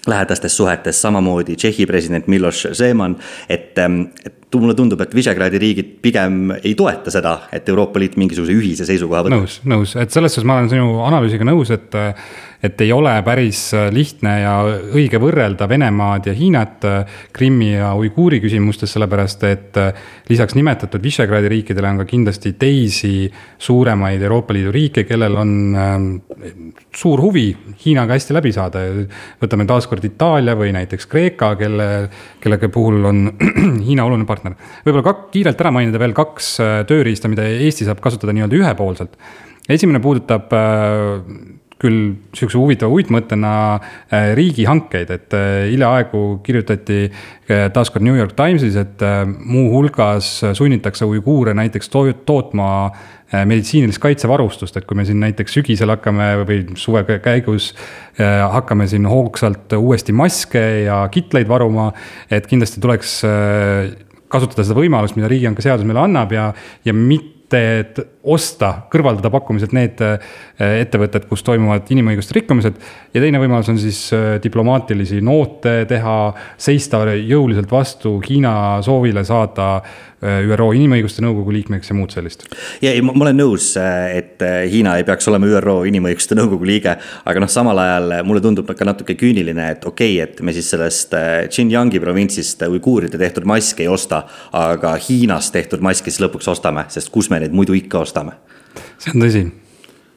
lähedastes 0.07 0.57
suhetes, 0.57 1.01
samamoodi 1.01 1.55
Tšehhi 1.55 1.85
president 1.85 2.27
Miloš 2.27 2.67
Zeman, 2.77 3.17
et, 3.49 3.73
et 4.25 4.46
mulle 4.55 4.75
tundub, 4.77 5.01
et 5.03 5.13
Visegradi 5.15 5.59
riigid 5.59 5.89
pigem 6.01 6.53
ei 6.61 6.73
toeta 6.79 7.11
seda, 7.11 7.33
et 7.53 7.67
Euroopa 7.67 7.99
Liit 7.99 8.15
mingisuguse 8.19 8.55
ühise 8.55 8.87
seisukoha 8.87 9.25
võtab. 9.27 9.41
nõus, 9.41 9.59
nõus, 9.67 9.95
et 9.99 10.13
selles 10.13 10.33
suhtes 10.33 10.47
ma 10.47 10.55
olen 10.55 10.69
sinu 10.71 11.01
analüüsiga 11.03 11.47
nõus, 11.47 11.73
et 11.75 11.97
et 12.63 12.81
ei 12.81 12.91
ole 12.91 13.11
päris 13.25 13.59
äh, 13.77 13.87
lihtne 13.93 14.33
ja 14.41 14.53
õige 14.97 15.19
võrrelda 15.21 15.67
Venemaad 15.69 16.29
ja 16.29 16.33
Hiinat 16.33 16.85
äh, 16.89 17.19
Krimmi 17.33 17.69
ja 17.75 17.91
uiguuri 17.97 18.39
küsimustes, 18.41 18.95
sellepärast 18.95 19.45
et 19.49 19.77
äh, 19.77 20.07
lisaks 20.29 20.57
nimetatud 20.57 21.03
Visegradi 21.03 21.51
riikidele 21.53 21.91
on 21.91 22.01
ka 22.01 22.07
kindlasti 22.09 22.55
teisi 22.57 23.27
suuremaid 23.61 24.25
Euroopa 24.25 24.55
Liidu 24.57 24.73
riike, 24.73 25.05
kellel 25.09 25.37
on 25.37 25.53
ähm, 25.77 26.09
suur 26.95 27.21
huvi 27.21 27.51
Hiinaga 27.85 28.17
hästi 28.17 28.33
läbi 28.33 28.53
saada. 28.55 28.81
võtame 29.41 29.67
taaskord 29.69 30.05
Itaalia 30.05 30.57
või 30.57 30.73
näiteks 30.73 31.05
Kreeka, 31.11 31.53
kelle, 31.59 32.09
kellega 32.47 32.71
puhul 32.73 33.05
on 33.11 33.27
Hiina 33.87 34.07
oluline 34.07 34.25
partner. 34.29 34.57
võib-olla 34.87 35.05
ka 35.05 35.15
kiirelt 35.35 35.61
ära 35.61 35.75
mainida 35.75 36.01
veel 36.01 36.15
kaks 36.17 36.55
tööriista, 36.89 37.29
mida 37.31 37.45
Eesti 37.45 37.85
saab 37.87 38.01
kasutada 38.03 38.33
nii-öelda 38.33 38.63
ühepoolselt. 38.63 39.19
esimene 39.69 40.01
puudutab 40.01 40.51
küll 41.81 42.15
sihukese 42.35 42.57
huvitava 42.59 42.97
uitmõttena 42.97 43.51
äh, 43.77 44.31
riigihankeid, 44.37 45.11
et 45.13 45.35
äh, 45.37 45.67
hiljaaegu 45.71 46.23
kirjutati 46.45 47.03
äh, 47.05 47.67
taaskord 47.73 48.05
New 48.05 48.17
York 48.17 48.33
Timesis, 48.37 48.77
et 48.79 49.03
muuhulgas 49.37 50.31
sunnitakse 50.57 51.05
uiguure 51.07 51.53
näiteks 51.57 51.93
to 51.93 52.07
tootma 52.25 52.69
meditsiinilist 53.31 53.99
kaitsevarustust, 53.99 54.77
et 54.79 54.85
kui 54.87 54.95
me 54.97 55.03
siin 55.07 55.19
näiteks 55.19 55.57
sügisel 55.59 55.91
hakkame 55.91 56.29
või 56.47 56.61
suve 56.79 57.03
käigus 57.23 57.73
hakkame 58.17 58.87
siin 58.87 59.07
hoogsalt 59.09 59.75
uuesti 59.75 60.15
maske 60.15 60.63
ja 60.85 61.01
kitleid 61.11 61.49
varuma, 61.49 61.89
et 62.31 62.47
kindlasti 62.47 62.79
tuleks 62.83 63.17
kasutada 64.31 64.63
seda 64.63 64.79
võimalust, 64.79 65.17
mida 65.19 65.29
riigihanke 65.31 65.63
seadus 65.63 65.87
meile 65.87 66.05
annab 66.05 66.31
ja, 66.35 66.49
ja 66.87 66.95
mitte 66.95 67.61
osta, 68.27 68.73
kõrvaldada 68.91 69.31
pakkumiselt 69.33 69.73
need 69.75 70.01
äh, 70.03 70.19
ettevõtted, 70.83 71.27
kus 71.29 71.45
toimuvad 71.47 71.87
inimõiguste 71.93 72.35
rikkumised. 72.37 72.77
ja 73.13 73.23
teine 73.23 73.39
võimalus 73.41 73.71
on 73.71 73.79
siis 73.81 74.01
äh, 74.15 74.35
diplomaatilisi 74.43 75.21
noote 75.21 75.79
teha, 75.89 76.17
seista 76.57 77.03
jõuliselt 77.15 77.71
vastu 77.71 78.17
Hiina 78.27 78.81
soovile 78.85 79.23
saada 79.27 79.69
Äh, 80.17 80.39
ÜRO 80.49 80.71
Inimõiguste 80.73 81.21
Nõukogu 81.21 81.51
liikmeks 81.53 81.91
ja 81.91 81.93
muud 81.93 82.09
sellist. 82.09 82.47
ja 82.81 82.89
ei, 82.89 83.03
ma 83.05 83.13
olen 83.13 83.37
nõus, 83.37 83.67
et 83.77 84.41
Hiina 84.41 84.95
ei 84.97 85.03
peaks 85.05 85.27
olema 85.29 85.45
ÜRO 85.45 85.75
Inimõiguste 85.85 86.33
Nõukogu 86.33 86.65
liige, 86.65 86.95
aga 87.21 87.43
noh, 87.43 87.51
samal 87.53 87.77
ajal 87.77 88.15
mulle 88.25 88.41
tundub 88.41 88.65
ka 88.65 88.87
natuke 88.87 89.13
küüniline, 89.13 89.67
et 89.75 89.85
okei 89.85 90.15
okay,, 90.15 90.23
et 90.25 90.41
me 90.41 90.55
siis 90.57 90.71
sellest 90.73 91.13
Xinjiangi 91.53 92.01
provintsist 92.01 92.65
uiguuride 92.65 93.21
tehtud 93.21 93.45
maske 93.45 93.85
ei 93.85 93.91
osta, 93.93 94.23
aga 94.57 94.95
Hiinas 94.97 95.51
tehtud 95.53 95.85
maske 95.85 96.09
siis 96.09 96.23
lõpuks 96.25 96.49
ostame, 96.49 96.87
sest 96.89 97.13
kus 97.13 97.29
me 97.29 97.37
neid 97.43 97.53
muidu 97.53 97.77
ikka 97.77 98.01
ostame? 98.01 98.16
See 98.97 99.13
on 99.15 99.21
tõsi. 99.21 99.45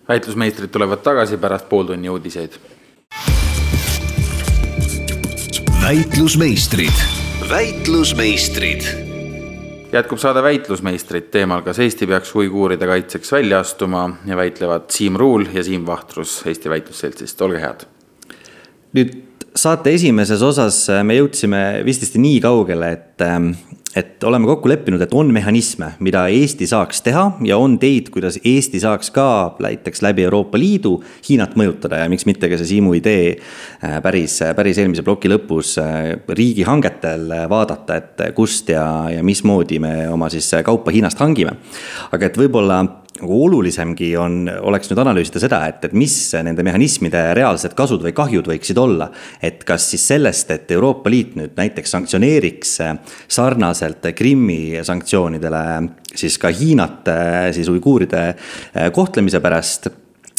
väitlusmeistrid 0.08 0.70
tulevad 0.70 1.02
tagasi 1.04 1.36
pärast 1.36 1.68
pooltunni 1.68 2.08
uudiseid. 2.08 2.58
väitlusmeistrid, 5.82 7.06
väitlusmeistrid 7.50 9.10
jätkub 9.92 10.18
saade 10.22 10.42
Väitlusmeistrid 10.42 11.30
teemal, 11.34 11.64
kas 11.66 11.78
Eesti 11.82 12.06
peaks 12.06 12.34
uiguuride 12.38 12.86
kaitseks 12.86 13.32
välja 13.32 13.58
astuma 13.60 14.04
ja 14.26 14.36
väitlevad 14.36 14.90
Siim 14.90 15.16
Ruul 15.16 15.46
ja 15.52 15.64
Siim 15.64 15.86
Vahtrus 15.86 16.42
Eesti 16.46 16.70
Väitlusseltsist, 16.70 17.42
olge 17.42 17.58
head. 17.58 17.82
nüüd 18.94 19.16
saate 19.56 19.94
esimeses 19.94 20.42
osas 20.42 20.78
me 21.06 21.16
jõudsime 21.18 21.82
vististi 21.86 22.22
nii 22.22 22.40
kaugele, 22.42 22.92
et 22.92 23.24
ähm, 23.26 23.52
et 23.96 24.22
oleme 24.24 24.46
kokku 24.46 24.68
leppinud, 24.70 25.02
et 25.02 25.14
on 25.14 25.32
mehhanisme, 25.34 25.92
mida 26.04 26.26
Eesti 26.30 26.66
saaks 26.70 27.02
teha 27.02 27.24
ja 27.46 27.58
on 27.58 27.74
teid, 27.82 28.12
kuidas 28.14 28.38
Eesti 28.44 28.80
saaks 28.82 29.10
ka 29.14 29.26
näiteks 29.62 30.02
läbi 30.06 30.22
Euroopa 30.28 30.58
Liidu 30.58 30.92
Hiinat 31.26 31.56
mõjutada 31.58 31.98
ja 32.04 32.10
miks 32.12 32.26
mitte 32.28 32.48
ka 32.50 32.58
see 32.60 32.76
Siimu 32.76 32.94
idee 32.98 33.34
äh, 33.34 33.98
päris, 34.04 34.38
päris 34.56 34.78
eelmise 34.78 35.02
ploki 35.06 35.32
lõpus 35.32 35.74
äh, 35.82 36.14
riigihangetel 36.28 37.34
vaadata, 37.50 37.98
et 37.98 38.24
kust 38.36 38.70
ja, 38.70 38.84
ja 39.10 39.26
mismoodi 39.26 39.80
me 39.82 39.94
oma 40.10 40.30
siis 40.30 40.52
kaupa 40.64 40.94
Hiinast 40.94 41.18
hangime. 41.18 41.56
aga 42.12 42.30
et 42.30 42.38
võib-olla 42.38 42.84
nagu 43.22 43.38
olulisemgi 43.46 44.10
on, 44.20 44.42
oleks 44.70 44.90
nüüd 44.90 45.00
analüüsida 45.02 45.42
seda, 45.42 45.60
et, 45.70 45.84
et 45.86 45.94
mis 45.96 46.14
nende 46.44 46.64
mehhanismide 46.66 47.22
reaalsed 47.38 47.76
kasud 47.78 48.04
või 48.04 48.14
kahjud 48.16 48.50
võiksid 48.50 48.80
olla. 48.80 49.10
et 49.42 49.64
kas 49.68 49.90
siis 49.92 50.06
sellest, 50.12 50.50
et 50.50 50.70
Euroopa 50.74 51.10
Liit 51.10 51.36
nüüd 51.38 51.56
näiteks 51.58 51.96
sanktsioneeriks 51.96 52.76
sarnaselt 53.28 54.10
Krimmi 54.16 54.80
sanktsioonidele 54.86 55.64
siis 56.14 56.38
ka 56.40 56.50
Hiinat 56.54 57.08
siis 57.54 57.68
uiguuride 57.70 58.34
kohtlemise 58.94 59.40
pärast 59.40 59.90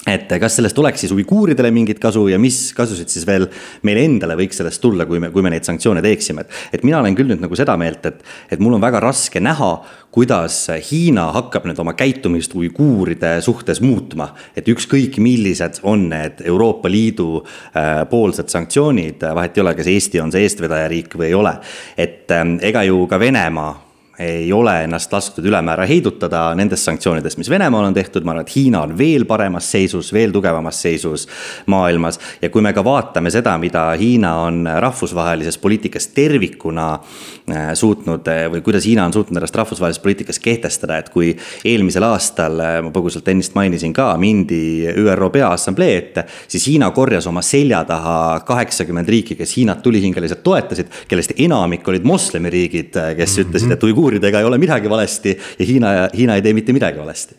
et 0.10 0.32
kas 0.42 0.56
sellest 0.58 0.80
oleks 0.82 1.04
siis 1.04 1.12
uiguuridele 1.14 1.70
mingit 1.74 2.00
kasu 2.02 2.24
ja 2.32 2.40
mis 2.42 2.72
kasusid 2.74 3.12
siis 3.14 3.26
veel 3.28 3.46
meile 3.86 4.02
endale 4.08 4.34
võiks 4.40 4.58
sellest 4.58 4.82
tulla, 4.82 5.06
kui 5.06 5.20
me, 5.22 5.30
kui 5.34 5.44
me 5.46 5.52
neid 5.54 5.68
sanktsioone 5.68 6.02
teeksime, 6.02 6.42
et. 6.42 6.56
et 6.74 6.86
mina 6.88 6.98
olen 7.04 7.18
küll 7.18 7.30
nüüd 7.30 7.44
nagu 7.44 7.58
seda 7.58 7.76
meelt, 7.78 8.08
et, 8.10 8.24
et 8.50 8.64
mul 8.64 8.80
on 8.80 8.82
väga 8.82 9.02
raske 9.04 9.42
näha, 9.44 9.70
kuidas 10.12 10.58
Hiina 10.90 11.28
hakkab 11.36 11.68
nüüd 11.70 11.80
oma 11.84 11.94
käitumist 12.00 12.56
uiguuride 12.58 13.36
suhtes 13.46 13.84
muutma. 13.86 14.32
et 14.58 14.68
ükskõik, 14.74 15.22
millised 15.22 15.84
on 15.84 16.10
need 16.10 16.42
Euroopa 16.50 16.90
Liidu 16.90 17.44
äh, 17.44 18.02
poolsed 18.10 18.50
sanktsioonid, 18.50 19.22
vahet 19.38 19.58
ei 19.58 19.66
ole, 19.68 19.76
kas 19.78 19.92
Eesti 19.92 20.24
on 20.24 20.34
see 20.34 20.50
eestvedajariik 20.50 21.14
või 21.14 21.30
ei 21.30 21.38
ole. 21.38 21.56
et 21.98 22.34
äh, 22.34 22.44
ega 22.72 22.84
ju 22.90 23.06
ka 23.06 23.22
Venemaa 23.22 23.91
ei 24.20 24.54
ole 24.54 24.84
ennast 24.84 25.14
lastud 25.14 25.46
ülemäära 25.46 25.86
heidutada 25.88 26.52
nendest 26.56 26.84
sanktsioonidest, 26.84 27.38
mis 27.40 27.50
Venemaal 27.50 27.88
on 27.88 27.94
tehtud, 27.94 28.26
ma 28.28 28.34
arvan, 28.34 28.46
et 28.46 28.56
Hiina 28.56 28.82
on 28.84 28.94
veel 28.98 29.26
paremas 29.26 29.70
seisus, 29.72 30.12
veel 30.14 30.34
tugevamas 30.36 30.82
seisus 30.82 31.28
maailmas. 31.72 32.20
ja 32.42 32.50
kui 32.50 32.62
me 32.62 32.74
ka 32.74 32.84
vaatame 32.84 33.32
seda, 33.32 33.58
mida 33.58 33.86
Hiina 34.00 34.36
on 34.44 34.68
rahvusvahelises 34.80 35.58
poliitikas 35.58 36.08
tervikuna 36.08 36.88
äh, 36.94 37.72
suutnud 37.74 38.28
äh, 38.28 38.46
või 38.52 38.62
kuidas 38.62 38.86
Hiina 38.86 39.06
on 39.06 39.14
suutnud 39.14 39.38
ennast 39.38 39.56
rahvusvahelises 39.56 40.04
poliitikas 40.04 40.40
kehtestada, 40.40 40.98
et 40.98 41.10
kui 41.10 41.32
eelmisel 41.66 42.04
aastal, 42.04 42.60
äh, 42.60 42.78
ma 42.84 42.92
põgusalt 42.92 43.32
ennist 43.32 43.56
mainisin 43.56 43.94
ka, 43.94 44.12
mindi 44.22 44.86
ÜRO 44.92 45.32
Peaassamblee 45.32 45.98
ette, 45.98 46.26
siis 46.48 46.68
Hiina 46.68 46.92
korjas 46.92 47.28
oma 47.32 47.42
selja 47.42 47.84
taha 47.88 48.42
kaheksakümmend 48.46 49.10
riiki, 49.10 49.40
kes 49.40 49.58
Hiinat 49.58 49.82
tulihingeliselt 49.82 50.44
toetasid, 50.44 50.92
kellest 51.08 51.34
enamik 51.40 51.88
olid 51.88 52.04
moslemiriigid, 52.04 52.94
kes 53.18 53.38
-hmm. 53.38 53.48
ütlesid, 53.48 53.72
et 53.72 53.84
uiguurid 53.84 54.01
uiguuridega 54.02 54.42
ei 54.42 54.46
ole 54.46 54.58
midagi 54.58 54.90
valesti 54.90 55.38
ja 55.60 55.66
Hiina, 55.66 55.88
Hiina 56.18 56.36
ei 56.36 56.42
tee 56.42 56.54
mitte 56.54 56.74
midagi 56.74 57.00
valesti. 57.00 57.36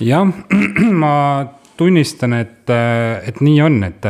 jah, 0.00 0.26
ma 1.02 1.46
tunnistan, 1.76 2.32
et, 2.32 2.70
et 3.26 3.40
nii 3.44 3.60
on, 3.64 3.82
et, 3.84 4.06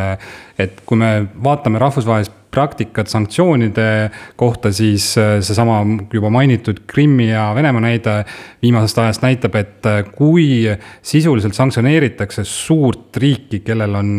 et 0.59 0.83
kui 0.87 0.99
me 0.99 1.27
vaatame 1.43 1.81
rahvusvahelist 1.83 2.35
praktikat 2.57 3.11
sanktsioonide 3.13 4.11
kohta, 4.39 4.71
siis 4.73 5.11
seesama 5.15 5.83
juba 6.13 6.31
mainitud 6.33 6.85
Krimmi 6.89 7.29
ja 7.29 7.51
Venemaa 7.55 7.83
näide 7.85 8.15
viimasest 8.63 9.03
ajast 9.03 9.27
näitab, 9.27 9.59
et 9.61 9.89
kui 10.17 10.63
sisuliselt 11.03 11.59
sanktsioneeritakse 11.59 12.47
suurt 12.49 13.19
riiki, 13.21 13.61
kellel 13.67 13.99
on 13.99 14.15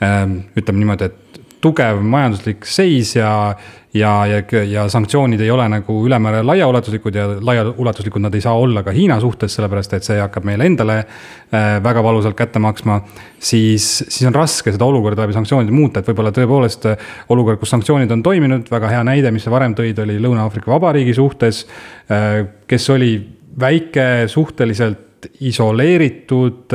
ütleme 0.00 0.80
niimoodi, 0.80 1.10
et 1.10 1.42
tugev 1.64 2.00
majanduslik 2.00 2.64
seis 2.68 3.14
ja, 3.16 3.54
ja, 3.94 4.26
ja, 4.26 4.62
ja 4.64 4.88
sanktsioonid 4.88 5.40
ei 5.40 5.50
ole 5.50 5.66
nagu 5.70 5.96
ülemäära 6.06 6.42
laiaulatuslikud 6.46 7.14
ja 7.14 7.26
laiaulatuslikud 7.40 8.22
nad 8.24 8.34
ei 8.34 8.42
saa 8.42 8.56
olla 8.58 8.82
ka 8.82 8.90
Hiina 8.94 9.20
suhtes, 9.22 9.54
sellepärast 9.54 9.94
et 9.94 10.06
see 10.06 10.18
hakkab 10.18 10.46
meile 10.48 10.66
endale 10.66 10.96
äh, 10.98 11.78
väga 11.82 12.02
valusalt 12.02 12.36
kätte 12.36 12.58
maksma. 12.58 13.00
siis, 13.38 14.04
siis 14.08 14.26
on 14.26 14.34
raske 14.34 14.72
seda 14.72 14.84
olukorda 14.84 15.22
läbi 15.22 15.36
sanktsioonide 15.36 15.72
muuta, 15.72 16.00
et 16.00 16.10
võib-olla 16.10 16.34
tõepoolest 16.34 16.90
äh, 16.90 17.08
olukord, 17.28 17.60
kus 17.62 17.70
sanktsioonid 17.70 18.10
on 18.10 18.22
toiminud, 18.22 18.70
väga 18.70 18.90
hea 18.90 19.04
näide, 19.06 19.30
mis 19.30 19.46
sa 19.46 19.54
varem 19.54 19.76
tõid, 19.78 20.02
oli 20.02 20.18
Lõuna-Aafrika 20.18 20.74
Vabariigi 20.74 21.14
suhtes, 21.14 21.64
äh, 22.10 22.42
kes 22.66 22.90
oli 22.90 23.14
väike, 23.60 24.26
suhteliselt 24.28 25.30
isoleeritud 25.40 26.74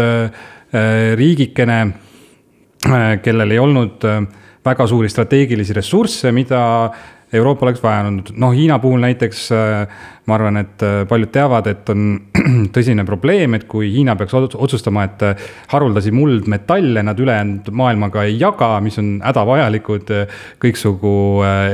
riigikene, 1.20 1.76
kellel 3.22 3.52
ei 3.52 3.60
olnud 3.62 4.06
väga 4.66 4.88
suuri 4.88 5.10
strateegilisi 5.10 5.74
ressursse, 5.74 6.32
mida 6.36 6.92
Euroopa 7.34 7.68
oleks 7.68 7.82
vajanud, 7.84 8.32
noh 8.42 8.54
Hiina 8.58 8.80
puhul 8.82 9.04
näiteks 9.04 9.42
äh, 9.54 10.00
ma 10.26 10.34
arvan, 10.34 10.58
et 10.64 10.82
äh, 10.86 11.04
paljud 11.10 11.30
teavad, 11.34 11.68
et 11.70 11.90
on 11.94 12.08
tõsine 12.76 13.06
probleem, 13.06 13.54
et 13.54 13.68
kui 13.70 13.92
Hiina 13.94 14.16
peaks 14.18 14.34
otsustama, 14.58 15.04
et 15.06 15.22
äh, 15.28 15.46
haruldasi 15.70 16.12
muldmetalle 16.16 17.04
nad 17.06 17.22
ülejäänud 17.22 17.70
maailmaga 17.70 18.26
ei 18.26 18.40
jaga, 18.42 18.72
mis 18.82 18.98
on 19.02 19.20
hädavajalikud 19.22 20.10
kõiksugu 20.64 21.14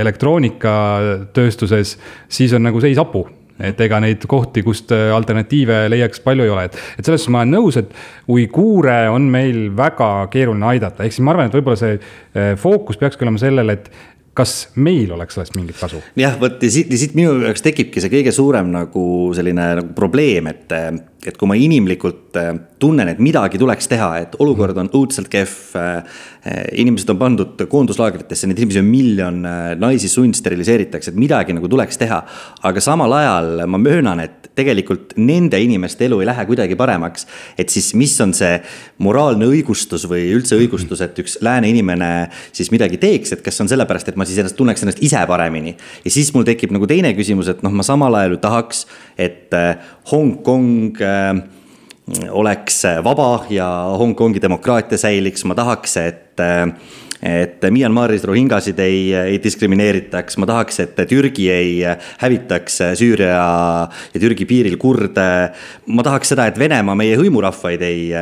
elektroonikatööstuses, 0.04 1.96
siis 2.28 2.54
on 2.56 2.68
nagu 2.68 2.84
seis 2.84 3.00
hapu 3.00 3.24
et 3.60 3.80
ega 3.86 4.00
neid 4.04 4.26
kohti, 4.30 4.64
kust 4.66 4.92
äh, 4.96 5.10
alternatiive 5.16 5.86
leiaks 5.92 6.24
palju 6.26 6.48
ei 6.48 6.52
ole, 6.52 6.66
et, 6.70 6.80
et 6.98 7.06
selles 7.06 7.24
suhtes 7.24 7.34
ma 7.36 7.44
olen 7.44 7.56
nõus, 7.56 7.80
et 7.80 7.94
uiguure 8.32 8.98
on 9.14 9.30
meil 9.32 9.70
väga 9.78 10.10
keeruline 10.34 10.74
aidata, 10.74 11.06
ehk 11.06 11.16
siis 11.16 11.26
ma 11.26 11.36
arvan, 11.36 11.52
et 11.52 11.56
võib-olla 11.56 11.80
see 11.80 11.96
äh, 11.96 12.52
fookus 12.60 13.00
peakski 13.02 13.28
olema 13.28 13.42
sellel, 13.42 13.72
et 13.78 13.90
kas 14.36 14.54
meil 14.76 15.12
oleks 15.16 15.38
sellest 15.38 15.56
mingit 15.56 15.80
kasu? 15.80 16.02
jah, 16.20 16.36
vot 16.40 16.60
ja 16.64 16.72
siit, 16.72 16.92
siit 17.00 17.16
minu 17.16 17.38
jaoks 17.46 17.64
tekibki 17.64 18.04
see 18.04 18.12
kõige 18.12 18.34
suurem 18.36 18.68
nagu 18.74 19.06
selline 19.36 19.70
nagu 19.80 19.94
probleem, 19.96 20.50
et, 20.52 20.76
et 21.24 21.40
kui 21.40 21.50
ma 21.50 21.56
inimlikult 21.60 22.40
äh, 22.42 22.52
tunnen, 22.80 23.08
et 23.08 23.20
midagi 23.24 23.60
tuleks 23.62 23.88
teha, 23.92 24.10
et 24.24 24.36
olukord 24.44 24.78
on 24.78 24.90
õudselt 24.92 25.30
kehv. 25.32 25.54
inimesed 26.78 27.10
on 27.10 27.18
pandud 27.18 27.62
koonduslaagritesse, 27.70 28.46
neid 28.46 28.60
inimesi 28.62 28.80
on 28.82 28.86
miljon, 28.86 29.40
naisi 29.82 30.10
sundsteriliseeritakse, 30.12 31.12
et 31.12 31.18
midagi 31.18 31.56
nagu 31.58 31.68
tuleks 31.72 31.98
teha. 31.98 32.22
aga 32.64 32.82
samal 32.82 33.14
ajal 33.14 33.66
ma 33.68 33.80
möönan, 33.82 34.20
et 34.20 34.52
tegelikult 34.56 35.16
nende 35.18 35.60
inimeste 35.62 36.06
elu 36.06 36.20
ei 36.22 36.30
lähe 36.30 36.46
kuidagi 36.46 36.76
paremaks. 36.76 37.28
et 37.58 37.70
siis, 37.70 37.94
mis 37.94 38.14
on 38.22 38.34
see 38.34 38.60
moraalne 38.98 39.48
õigustus 39.50 40.06
või 40.10 40.30
üldse 40.36 40.60
õigustus, 40.60 41.02
et 41.02 41.18
üks 41.20 41.40
lääne 41.42 41.70
inimene 41.70 42.30
siis 42.52 42.72
midagi 42.72 42.98
teeks, 43.02 43.34
et 43.34 43.42
kas 43.46 43.60
on 43.62 43.72
sellepärast, 43.72 44.10
et 44.10 44.16
ma 44.20 44.28
siis 44.28 44.40
ennast 44.44 44.58
tunneks 44.60 44.84
ennast 44.84 45.02
ise 45.04 45.26
paremini. 45.28 45.76
ja 46.06 46.12
siis 46.12 46.34
mul 46.34 46.46
tekib 46.48 46.76
nagu 46.76 46.88
teine 46.88 47.14
küsimus, 47.18 47.50
et 47.50 47.64
noh, 47.64 47.74
ma 47.74 47.84
samal 47.84 48.16
ajal 48.22 48.38
ju 48.38 48.42
tahaks, 48.46 48.86
et 49.18 49.54
äh, 49.54 49.76
Hongkong 50.12 51.02
äh, 51.02 51.44
oleks 52.30 52.84
vaba 53.04 53.46
ja 53.50 53.68
Hongkongi 53.98 54.42
demokraatia 54.42 54.98
säiliks, 54.98 55.46
ma 55.46 55.58
tahaks, 55.58 55.98
et 55.98 56.42
et 57.26 57.64
Myanmaris 57.72 58.26
rohingasid 58.28 58.78
ei, 58.84 59.14
ei 59.16 59.38
diskrimineeritaks, 59.42 60.36
ma 60.38 60.46
tahaks, 60.46 60.80
et 60.84 61.00
Türgi 61.10 61.48
ei 61.50 61.80
hävitaks 62.22 62.82
Süüria 63.00 63.32
ja 63.32 64.20
Türgi 64.20 64.46
piiril 64.46 64.78
kurde. 64.78 65.26
ma 65.88 66.04
tahaks 66.06 66.36
seda, 66.36 66.46
et 66.46 66.60
Venemaa 66.60 66.96
meie 66.96 67.18
hõimurahvaid 67.18 67.82
ei 67.88 68.14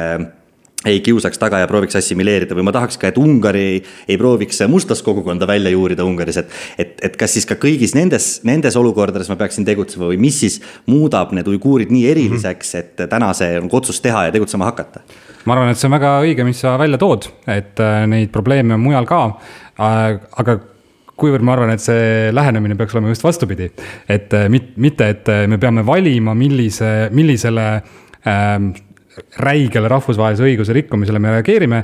ei 0.85 0.99
kiusaks 1.03 1.39
taga 1.39 1.61
ja 1.61 1.67
prooviks 1.69 1.95
assimileerida 1.99 2.55
või 2.57 2.67
ma 2.67 2.73
tahaks 2.75 2.99
ka, 3.01 3.11
et 3.11 3.19
Ungari 3.21 3.81
ei 4.07 4.17
prooviks 4.19 4.61
mustast 4.69 5.05
kogukonda 5.05 5.47
välja 5.47 5.73
juurida 5.73 6.05
Ungaris, 6.07 6.41
et. 6.43 6.57
et, 6.77 6.95
et 7.09 7.19
kas 7.19 7.37
siis 7.37 7.47
ka 7.49 7.57
kõigis 7.59 7.95
nendes, 7.97 8.41
nendes 8.47 8.75
olukordades 8.79 9.29
ma 9.31 9.37
peaksin 9.39 9.67
tegutsema 9.67 10.09
või 10.11 10.19
mis 10.21 10.39
siis 10.43 10.59
muudab 10.89 11.31
need 11.35 11.47
uiguurid 11.47 11.93
nii 11.93 12.07
eriliseks, 12.11 12.75
et 12.79 13.05
täna 13.09 13.33
see 13.37 13.57
on 13.61 13.71
otsus 13.71 14.01
teha 14.03 14.27
ja 14.27 14.35
tegutsema 14.35 14.69
hakata 14.69 15.03
ma 15.45 15.55
arvan, 15.55 15.71
et 15.73 15.79
see 15.79 15.89
on 15.89 15.97
väga 15.97 16.13
õige, 16.23 16.45
mis 16.47 16.61
sa 16.63 16.75
välja 16.79 16.99
tood, 17.01 17.27
et 17.51 17.79
äh, 17.83 18.03
neid 18.09 18.31
probleeme 18.35 18.77
on 18.77 18.83
mujal 18.83 19.07
ka. 19.09 19.23
Äh, 19.75 20.21
aga 20.39 20.57
kuivõrd 21.19 21.45
ma 21.45 21.55
arvan, 21.57 21.73
et 21.75 21.83
see 21.83 22.31
lähenemine 22.33 22.77
peaks 22.79 22.95
olema 22.95 23.11
just 23.13 23.25
vastupidi, 23.25 23.69
et 24.11 24.33
äh, 24.37 24.47
mitte, 24.51 25.09
et 25.09 25.29
me 25.51 25.59
peame 25.61 25.85
valima, 25.87 26.35
millise, 26.37 26.93
millisele 27.13 27.67
ähm, 28.29 28.71
räigele 29.43 29.89
rahvusvahelise 29.91 30.45
õiguse 30.47 30.73
rikkumisele 30.73 31.19
me 31.21 31.35
reageerime, 31.35 31.83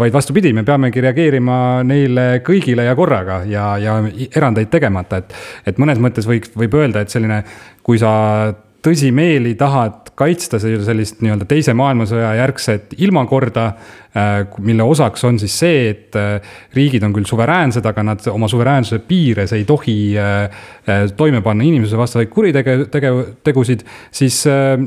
vaid 0.00 0.14
vastupidi, 0.14 0.52
me 0.56 0.64
peamegi 0.66 1.02
reageerima 1.04 1.58
neile 1.86 2.26
kõigile 2.46 2.86
ja 2.86 2.94
korraga 2.98 3.42
ja, 3.46 3.68
ja 3.78 3.98
erandeid 4.26 4.70
tegemata, 4.72 5.22
et. 5.22 5.34
et 5.66 5.82
mõnes 5.82 6.00
mõttes 6.02 6.26
võiks, 6.28 6.54
võib 6.58 6.74
öelda, 6.78 7.04
et 7.04 7.12
selline, 7.12 7.42
kui 7.86 8.00
sa 8.02 8.12
tõsimeeli 8.86 9.54
tahad 9.58 10.06
kaitsta 10.16 10.58
sellist 10.60 11.20
nii-öelda 11.20 11.44
teise 11.48 11.74
maailmasõja 11.76 12.30
järgset 12.38 12.94
ilmakorda, 13.04 13.66
äh, 14.16 14.30
mille 14.64 14.86
osaks 14.88 15.26
on 15.28 15.36
siis 15.40 15.58
see, 15.60 15.82
et 15.90 16.16
äh, 16.16 16.54
riigid 16.76 17.04
on 17.04 17.12
küll 17.12 17.28
suveräänsed, 17.28 17.84
aga 17.84 18.04
nad 18.06 18.24
oma 18.32 18.48
suveräänsuse 18.48 19.02
piires 19.08 19.52
ei 19.52 19.66
tohi 19.68 19.98
äh, 20.16 20.64
toime 21.16 21.42
panna 21.44 21.66
inimsusevastaseid 21.68 22.32
kuritege-, 22.32 22.78
tege-, 22.92 23.12
tegusid, 23.44 23.84
siis 24.14 24.40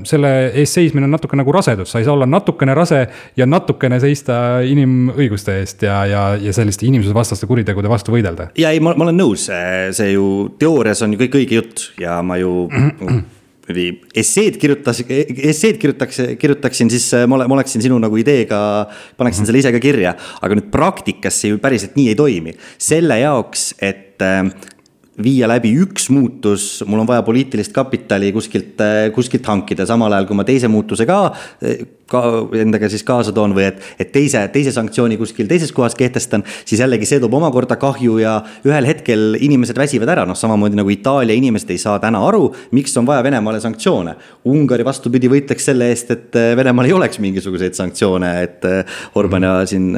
selle 0.10 0.34
eest 0.48 0.80
seismine 0.80 1.06
on 1.06 1.14
natuke 1.14 1.38
nagu 1.38 1.54
rasedus, 1.54 1.92
sa 1.94 2.02
ei 2.02 2.08
saa 2.08 2.16
olla 2.16 2.26
natukene 2.30 2.74
rase 2.78 3.06
ja 3.38 3.46
natukene 3.46 4.00
seista 4.02 4.60
inimõiguste 4.66 5.60
eest 5.62 5.86
ja, 5.86 6.04
ja, 6.10 6.28
ja 6.42 6.54
selliste 6.56 6.90
inimsusevastaste 6.90 7.50
kuritegude 7.50 7.92
vastu 7.92 8.16
võidelda. 8.16 8.50
ja 8.58 8.74
ei, 8.74 8.82
ma, 8.82 8.96
ma 8.98 9.10
olen 9.10 9.22
nõus, 9.22 9.50
see 9.94 10.14
ju 10.16 10.30
teoorias 10.60 11.06
on 11.06 11.14
ju 11.14 11.22
kõik 11.28 11.44
õige 11.44 11.62
jutt 11.62 11.92
ja 12.02 12.24
ma 12.26 12.40
ju 12.42 12.64
või 12.72 13.20
esseed 13.70 14.58
kirjutas, 14.62 15.04
esseed 15.06 15.78
kirjutaks, 15.82 16.22
kirjutaksin, 16.42 16.90
siis 16.94 17.08
ma 17.30 17.38
ole, 17.38 17.48
ma 17.50 17.60
oleksin 17.60 17.84
sinu 17.86 18.00
nagu 18.02 18.18
ideega, 18.20 18.60
paneksin 19.20 19.48
selle 19.48 19.62
ise 19.62 19.74
ka 19.76 19.82
kirja. 19.84 20.16
aga 20.42 20.58
nüüd 20.58 20.72
praktikas 20.74 21.38
see 21.42 21.54
ju 21.54 21.62
päriselt 21.62 21.98
nii 22.00 22.12
ei 22.14 22.20
toimi. 22.20 22.56
selle 22.78 23.20
jaoks, 23.22 23.74
et 23.80 24.22
viia 25.24 25.48
läbi 25.50 25.72
üks 25.84 26.08
muutus, 26.14 26.80
mul 26.88 27.04
on 27.04 27.08
vaja 27.10 27.24
poliitilist 27.28 27.74
kapitali 27.76 28.32
kuskilt, 28.36 28.80
kuskilt 29.16 29.48
hankida, 29.50 29.86
samal 29.90 30.14
ajal 30.16 30.28
kui 30.30 30.38
ma 30.40 30.46
teise 30.48 30.70
muutuse 30.72 31.06
ka, 31.10 31.20
ka 32.10 32.22
endaga 32.60 32.90
siis 32.92 33.04
kaasa 33.08 33.34
toon 33.36 33.54
või 33.58 33.68
et, 33.68 33.82
et 34.00 34.12
teise, 34.14 34.42
teise 34.54 34.72
sanktsiooni 34.76 35.18
kuskil 35.20 35.50
teises 35.50 35.74
kohas 35.76 35.98
kehtestan, 36.00 36.46
siis 36.64 36.82
jällegi 36.82 37.08
see 37.10 37.20
toob 37.22 37.36
omakorda 37.40 37.78
kahju 37.82 38.18
ja 38.22 38.38
ühel 38.68 38.88
hetkel 38.90 39.36
inimesed 39.40 39.78
väsivad 39.80 40.12
ära, 40.16 40.26
noh, 40.30 40.38
samamoodi 40.40 40.80
nagu 40.80 40.94
Itaalia 40.94 41.38
inimesed 41.38 41.74
ei 41.74 41.82
saa 41.82 41.98
täna 42.02 42.22
aru, 42.28 42.48
miks 42.76 42.96
on 43.00 43.08
vaja 43.10 43.24
Venemaale 43.26 43.60
sanktsioone. 43.64 44.16
Ungari 44.50 44.86
vastupidi 44.88 45.30
võitleks 45.32 45.68
selle 45.72 45.90
eest, 45.92 46.14
et 46.16 46.40
Venemaal 46.60 46.90
ei 46.90 46.96
oleks 46.96 47.20
mingisuguseid 47.24 47.76
sanktsioone, 47.78 48.32
et 48.48 48.70
Orban 49.20 49.46
ja 49.46 49.58
siin 49.70 49.92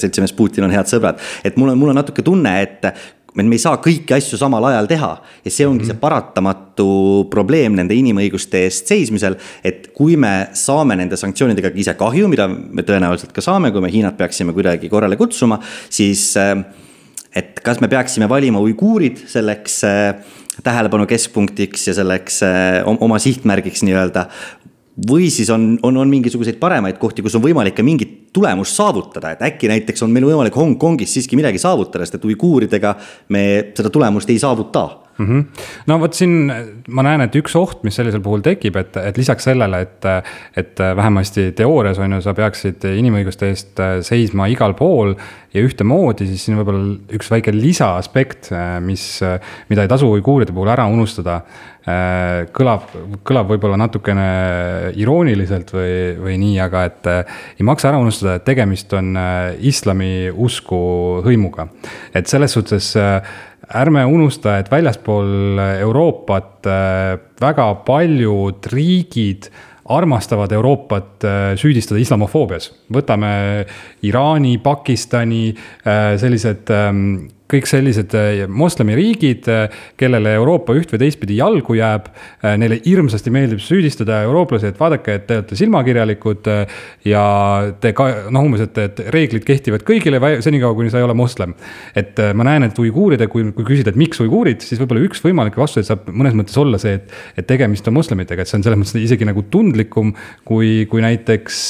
seltsimees 0.00 0.32
Putin 0.36 0.66
on 0.66 0.74
head 0.74 0.88
sõbrad, 0.90 1.20
et 1.44 1.60
mul 1.60 1.74
on, 1.74 1.78
mul 1.78 1.92
on 1.92 2.02
natuke 2.02 2.24
tunne, 2.24 2.56
et 2.64 3.22
me 3.42 3.56
ei 3.56 3.62
saa 3.62 3.80
kõiki 3.82 4.14
asju 4.14 4.38
samal 4.38 4.64
ajal 4.68 4.86
teha 4.90 5.10
ja 5.44 5.52
see 5.52 5.66
ongi 5.66 5.88
see 5.88 5.98
paratamatu 5.98 6.86
probleem 7.32 7.74
nende 7.74 7.96
inimõiguste 7.98 8.62
eest 8.68 8.90
seismisel. 8.90 9.36
et 9.64 9.90
kui 9.96 10.16
me 10.16 10.50
saame 10.54 10.96
nende 10.96 11.18
sanktsioonidega 11.18 11.72
ise 11.74 11.96
kahju, 11.98 12.28
mida 12.30 12.46
me 12.48 12.86
tõenäoliselt 12.86 13.34
ka 13.34 13.42
saame, 13.44 13.72
kui 13.74 13.82
me 13.82 13.90
Hiinat 13.90 14.16
peaksime 14.18 14.54
kuidagi 14.54 14.88
korrale 14.92 15.18
kutsuma, 15.18 15.58
siis 15.90 16.30
äh, 16.38 16.54
et 17.34 17.58
kas 17.64 17.82
me 17.82 17.90
peaksime 17.90 18.28
valima 18.30 18.62
uiguurid 18.62 19.24
selleks 19.30 19.80
äh, 19.88 20.14
tähelepanu 20.62 21.06
keskpunktiks 21.10 21.88
ja 21.90 21.96
selleks 21.98 22.42
äh, 22.46 22.82
oma 22.86 23.18
sihtmärgiks 23.18 23.82
nii-öelda 23.86 24.28
või 24.94 25.30
siis 25.30 25.50
on, 25.50 25.74
on, 25.82 25.96
on 25.98 26.10
mingisuguseid 26.10 26.60
paremaid 26.60 26.98
kohti, 27.02 27.22
kus 27.22 27.34
on 27.34 27.42
võimalik 27.42 27.74
ka 27.74 27.82
mingit 27.86 28.12
tulemust 28.34 28.78
saavutada, 28.78 29.32
et 29.34 29.42
äkki 29.42 29.70
näiteks 29.70 30.04
on 30.06 30.12
meil 30.14 30.26
võimalik 30.28 30.54
Hongkongis 30.54 31.16
siiski 31.16 31.38
midagi 31.38 31.58
saavutada, 31.62 32.06
sest 32.06 32.20
et 32.20 32.28
uiguuridega 32.28 32.94
me 33.34 33.44
seda 33.74 33.90
tulemust 33.94 34.30
ei 34.30 34.38
saavuta 34.42 34.86
mm. 35.18 35.26
-hmm. 35.26 35.44
no 35.86 35.98
vot 36.00 36.14
siin 36.14 36.52
ma 36.88 37.04
näen, 37.06 37.24
et 37.26 37.36
üks 37.38 37.56
oht, 37.58 37.82
mis 37.86 37.96
sellisel 37.96 38.22
puhul 38.24 38.42
tekib, 38.44 38.76
et, 38.76 38.96
et 38.96 39.18
lisaks 39.18 39.44
sellele, 39.50 39.80
et, 39.86 40.10
et 40.56 40.84
vähemasti 40.96 41.52
teoorias 41.56 41.98
on 41.98 42.18
ju, 42.18 42.20
sa 42.24 42.34
peaksid 42.34 42.84
inimõiguste 42.94 43.50
eest 43.52 43.82
seisma 44.06 44.48
igal 44.52 44.74
pool 44.78 45.14
ja 45.54 45.62
ühtemoodi, 45.62 46.26
siis 46.26 46.46
siin 46.46 46.58
võib-olla 46.58 46.96
üks 47.14 47.30
väike 47.30 47.54
lisaaspekt, 47.54 48.50
mis, 48.82 49.06
mida 49.70 49.84
ei 49.84 49.90
tasu 49.90 50.10
uiguuride 50.16 50.54
puhul 50.54 50.72
ära 50.72 50.88
unustada. 50.90 51.42
kõlab, 52.56 52.86
kõlab 53.28 53.50
võib-olla 53.52 53.76
natukene 53.76 54.26
irooniliselt 54.96 55.72
või, 55.74 55.96
või 56.16 56.38
nii, 56.40 56.54
aga 56.64 56.84
et 56.88 57.08
ei 57.58 57.66
maksa 57.68 57.90
ära 57.90 57.98
unustada, 58.00 58.38
et 58.38 58.44
tegemist 58.44 58.92
on 58.96 59.12
islami 59.60 60.30
usku 60.32 60.78
hõimuga. 61.26 61.68
et 62.14 62.26
selles 62.26 62.56
suhtes 62.56 62.96
ärme 63.72 64.04
unusta, 64.04 64.58
et 64.58 64.70
väljaspool 64.72 65.60
Euroopat 65.80 66.66
äh, 66.66 67.14
väga 67.40 67.68
paljud 67.86 68.66
riigid 68.72 69.48
armastavad 69.84 70.52
Euroopat 70.52 71.24
äh, 71.24 71.54
süüdistada 71.60 72.00
islamofoobias. 72.00 72.70
võtame 72.92 73.66
Iraani, 74.02 74.58
Pakistani, 74.58 75.54
äh, 75.84 76.16
sellised 76.20 76.70
ähm, 76.72 77.28
kõik 77.54 77.68
sellised 77.70 78.14
äh, 78.18 78.44
moslemiriigid, 78.50 79.48
äh, 79.50 79.82
kellele 80.00 80.34
Euroopa 80.38 80.74
üht 80.76 80.92
või 80.94 81.02
teistpidi 81.04 81.38
jalgu 81.38 81.76
jääb. 81.78 82.10
Äh, 82.42 82.56
neile 82.60 82.80
hirmsasti 82.84 83.32
meeldib 83.34 83.62
süüdistada 83.64 84.22
eurooplasi, 84.28 84.72
et 84.72 84.80
vaadake, 84.80 85.18
et 85.18 85.26
te 85.28 85.38
olete 85.40 85.58
silmakirjalikud 85.58 86.50
ja 87.08 87.24
te 87.80 87.92
ka 87.96 88.08
noh, 88.34 88.46
umbes, 88.46 88.64
et, 88.66 88.80
et 88.82 89.02
reeglid 89.14 89.46
kehtivad 89.46 89.84
kõigile 89.86 90.20
senikaua, 90.44 90.76
kuni 90.76 90.92
sa 90.92 91.00
ei 91.00 91.06
ole 91.06 91.16
moslem. 91.16 91.54
et 91.94 92.18
ma 92.34 92.46
näen, 92.46 92.66
et 92.66 92.78
uiguuride, 92.78 93.26
kui, 93.30 93.46
kui 93.54 93.66
küsida, 93.66 93.92
et 93.92 93.98
miks 93.98 94.20
uiguurid, 94.22 94.62
siis 94.64 94.80
võib-olla 94.80 95.04
üks 95.06 95.22
võimalikke 95.24 95.60
vastuseid 95.60 95.88
saab 95.88 96.08
mõnes 96.10 96.36
mõttes 96.36 96.56
olla 96.60 96.78
see, 96.80 96.96
et, 96.98 97.12
et 97.38 97.46
tegemist 97.48 97.86
on 97.88 97.96
moslemitega, 97.96 98.42
et 98.42 98.50
see 98.50 98.58
on 98.58 98.66
selles 98.66 98.80
mõttes 98.80 99.02
isegi 99.02 99.28
nagu 99.28 99.44
tundlikum 99.50 100.14
kui, 100.48 100.84
kui 100.90 101.04
näiteks 101.04 101.60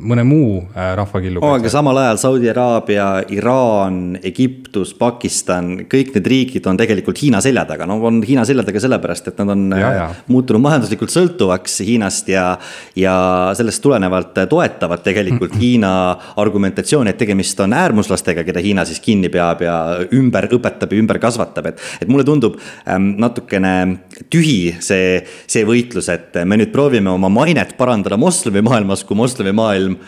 mõne 0.00 0.26
muu 0.26 0.60
rahvakilluga 0.74 1.54
aga 1.60 1.72
samal 1.72 2.00
ajal 2.02 2.20
Saudi 2.20 2.50
Araabia, 2.50 3.08
Iraan, 3.32 4.18
Egiptus 4.22 4.89
Egiptus, 4.90 4.98
Pakistan, 4.98 5.86
kõik 5.88 6.14
need 6.14 6.26
riigid 6.26 6.66
on 6.66 6.76
tegelikult 6.78 7.18
Hiina 7.20 7.40
selja 7.40 7.64
taga, 7.68 7.86
no 7.86 7.98
on 8.06 8.20
Hiina 8.22 8.44
selja 8.44 8.64
taga 8.64 8.80
sellepärast, 8.80 9.28
et 9.28 9.38
nad 9.40 9.52
on 9.54 9.70
ja, 9.72 9.90
ja. 9.94 10.04
Äh, 10.10 10.22
muutunud 10.28 10.62
majanduslikult 10.62 11.10
sõltuvaks 11.12 11.80
Hiinast 11.86 12.28
ja. 12.28 12.58
ja 12.96 13.14
sellest 13.56 13.82
tulenevalt 13.82 14.34
toetavad 14.50 15.02
tegelikult 15.04 15.56
Hiina 15.60 15.92
argumentatsiooni, 16.36 17.10
et 17.10 17.20
tegemist 17.20 17.60
on 17.60 17.74
äärmuslastega, 17.76 18.44
keda 18.44 18.60
Hiina 18.60 18.84
siis 18.84 19.00
kinni 19.00 19.30
peab 19.30 19.62
ja 19.64 19.76
ümber 20.12 20.48
õpetab 20.50 20.92
ja 20.92 21.00
ümber 21.00 21.20
kasvatab, 21.20 21.72
et. 21.72 21.84
et 22.00 22.08
mulle 22.08 22.24
tundub 22.24 22.58
ähm, 22.86 23.14
natukene 23.20 23.74
tühi 24.30 24.76
see, 24.80 25.20
see 25.50 25.66
võitlus, 25.68 26.10
et 26.12 26.42
me 26.44 26.58
nüüd 26.60 26.72
proovime 26.74 27.12
oma 27.12 27.30
mainet 27.32 27.76
parandada 27.78 28.18
moslemimaailmas, 28.20 29.04
kui 29.04 29.18
moslemimaailm 29.18 29.98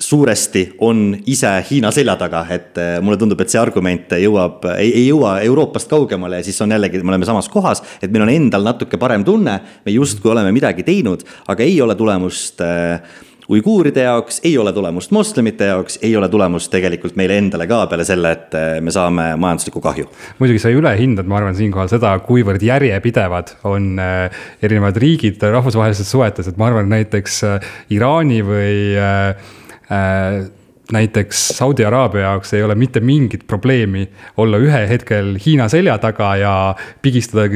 suuresti 0.00 0.64
on 0.78 1.12
ise 1.26 1.52
Hiina 1.70 1.90
selja 1.92 2.16
taga, 2.20 2.42
et 2.50 2.78
eh, 2.80 2.98
mulle 3.04 3.20
tundub, 3.20 3.40
et 3.42 3.52
see 3.52 3.60
argument 3.60 4.14
jõuab, 4.16 4.64
ei, 4.80 5.06
jõua 5.06 5.38
Euroopast 5.44 5.90
kaugemale 5.90 6.40
ja 6.40 6.46
siis 6.46 6.60
on 6.64 6.72
jällegi, 6.72 7.02
me 7.04 7.14
oleme 7.14 7.28
samas 7.28 7.50
kohas, 7.52 7.84
et 8.00 8.12
meil 8.12 8.24
on 8.24 8.32
endal 8.32 8.64
natuke 8.66 9.00
parem 9.00 9.24
tunne. 9.26 9.58
me 9.84 9.92
justkui 9.92 10.32
oleme 10.32 10.52
midagi 10.56 10.86
teinud, 10.86 11.24
aga 11.48 11.66
ei 11.66 11.76
ole 11.82 11.94
tulemust 11.98 12.62
äh, 12.64 13.02
uiguuride 13.50 14.06
jaoks, 14.06 14.40
ei 14.46 14.54
ole 14.58 14.72
tulemust 14.72 15.10
moslemite 15.10 15.68
jaoks, 15.68 15.98
ei 16.02 16.16
ole 16.16 16.28
tulemust 16.28 16.70
tegelikult 16.72 17.16
meile 17.18 17.36
endale 17.36 17.66
ka 17.68 17.82
peale 17.90 18.06
selle, 18.08 18.32
et 18.32 18.56
eh, 18.56 18.80
me 18.80 18.94
saame 18.94 19.34
majanduslikku 19.36 19.84
kahju. 19.84 20.08
muidugi 20.40 20.64
sa 20.64 20.72
ülehindad, 20.72 21.28
ma 21.28 21.42
arvan, 21.42 21.56
siinkohal 21.60 21.92
seda, 21.92 22.16
kuivõrd 22.24 22.64
järjepidevad 22.64 23.56
on 23.68 24.00
erinevad 24.00 24.96
riigid 24.96 25.42
rahvusvahelistes 25.44 26.08
suhetes, 26.08 26.48
et 26.48 26.56
ma 26.56 26.70
arvan, 26.72 26.88
näiteks 26.88 27.42
Iraani 27.92 28.44
või 28.46 28.76
äh, 28.96 29.58
uh, 29.90 30.48
näiteks 30.92 31.48
Saudi 31.56 31.84
Araabia 31.84 32.20
jaoks 32.20 32.54
ei 32.54 32.62
ole 32.62 32.74
mitte 32.74 33.00
mingit 33.00 33.46
probleemi 33.46 34.08
olla 34.36 34.58
ühe 34.58 34.82
hetkel 34.88 35.36
Hiina 35.44 35.68
selja 35.70 35.96
taga 36.02 36.32
ja 36.36 36.54
pigistada 37.02 37.46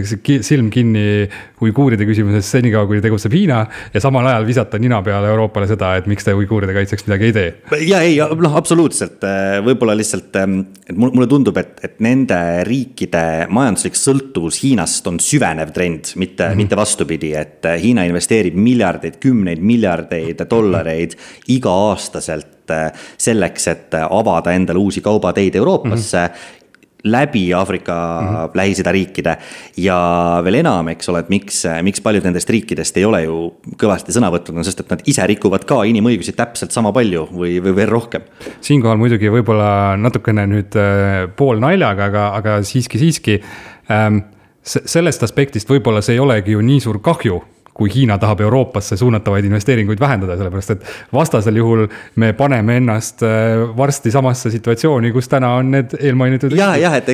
silm 0.46 0.70
kinni 0.70 1.28
uiguuride 1.64 2.06
küsimuses 2.06 2.50
senikaua, 2.50 2.86
kuni 2.86 3.02
tegutseb 3.04 3.34
Hiina. 3.34 3.64
ja 3.94 4.00
samal 4.02 4.26
ajal 4.30 4.46
visata 4.46 4.78
nina 4.78 5.00
peale 5.02 5.30
Euroopale 5.32 5.68
seda, 5.70 5.94
et 5.98 6.08
miks 6.10 6.26
te 6.26 6.34
uiguuride 6.36 6.74
kaitseks 6.76 7.06
midagi 7.08 7.30
ei 7.30 7.36
tee. 7.36 7.50
ja 7.88 8.00
ei, 8.04 8.18
noh, 8.18 8.56
absoluutselt, 8.56 9.24
võib-olla 9.64 9.96
lihtsalt, 9.98 10.34
ähm, 10.40 10.60
et 10.88 10.96
mulle 10.96 11.28
tundub, 11.30 11.58
et, 11.60 11.78
et 11.86 12.00
nende 12.04 12.38
riikide 12.68 13.24
majanduslik 13.54 13.98
sõltuvus 13.98 14.60
Hiinast 14.64 15.06
on 15.10 15.20
süvenev 15.22 15.72
trend, 15.74 16.14
mitte 16.16 16.44
mm, 16.44 16.50
-hmm. 16.50 16.62
mitte 16.62 16.76
vastupidi, 16.78 17.34
et 17.38 17.70
Hiina 17.82 18.04
investeerib 18.08 18.56
miljardeid, 18.58 19.18
kümneid 19.22 19.62
miljardeid 19.62 20.44
dollareid 20.50 21.16
iga-aastaselt 21.48 22.53
Äh, 22.70 22.92
selleks, 23.18 23.68
et 23.68 23.94
äh, 23.94 24.06
avada 24.10 24.52
endale 24.56 24.78
uusi 24.80 25.00
kaubateid 25.04 25.54
Euroopasse 25.54 26.18
mm. 26.18 26.34
-hmm 26.34 26.62
läbi 27.04 27.54
Aafrika 27.54 28.20
mm 28.20 28.28
-hmm. 28.28 28.50
Lähis-Ida 28.54 28.92
riikide. 28.92 29.36
ja 29.76 30.40
veel 30.44 30.54
enam, 30.54 30.88
eks 30.88 31.08
ole, 31.08 31.18
et 31.18 31.28
miks, 31.28 31.64
miks 31.82 32.00
paljud 32.00 32.24
nendest 32.24 32.50
riikidest 32.50 32.96
ei 32.96 33.04
ole 33.04 33.22
ju 33.22 33.54
kõvasti 33.76 34.12
sõna 34.12 34.30
võtnud, 34.32 34.56
on 34.56 34.64
sest, 34.64 34.80
et 34.80 34.90
nad 34.90 35.02
ise 35.06 35.26
rikuvad 35.26 35.64
ka 35.64 35.82
inimõigusi 35.84 36.32
täpselt 36.32 36.72
sama 36.72 36.92
palju 36.92 37.28
või, 37.32 37.60
või 37.62 37.76
veel 37.76 37.88
rohkem. 37.88 38.22
siinkohal 38.60 38.96
muidugi 38.96 39.28
võib-olla 39.28 39.96
natukene 39.96 40.46
nüüd 40.46 40.76
äh, 40.76 41.28
poolnaljaga, 41.36 42.04
aga, 42.04 42.28
aga 42.36 42.62
siiski, 42.62 42.98
siiski 42.98 43.42
ähm, 43.90 44.18
sellest 44.62 45.22
aspektist 45.22 45.70
võib-olla 45.70 46.00
see 46.00 46.14
ei 46.14 46.20
olegi 46.20 46.52
ju 46.52 46.60
nii 46.60 46.80
suur 46.80 47.00
kahju 47.00 47.42
kui 47.74 47.90
Hiina 47.90 48.16
tahab 48.22 48.40
Euroopasse 48.44 48.96
suunatavaid 48.96 49.48
investeeringuid 49.48 49.98
vähendada, 50.00 50.36
sellepärast 50.38 50.70
et 50.76 50.84
vastasel 51.12 51.56
juhul 51.58 51.88
me 52.22 52.30
paneme 52.38 52.76
ennast 52.78 53.24
äh, 53.26 53.64
varsti 53.76 54.12
samasse 54.14 54.52
situatsiooni, 54.54 55.10
kus 55.14 55.28
täna 55.32 55.50
on 55.58 55.72
need 55.74 55.96
eelmainitud. 55.98 56.54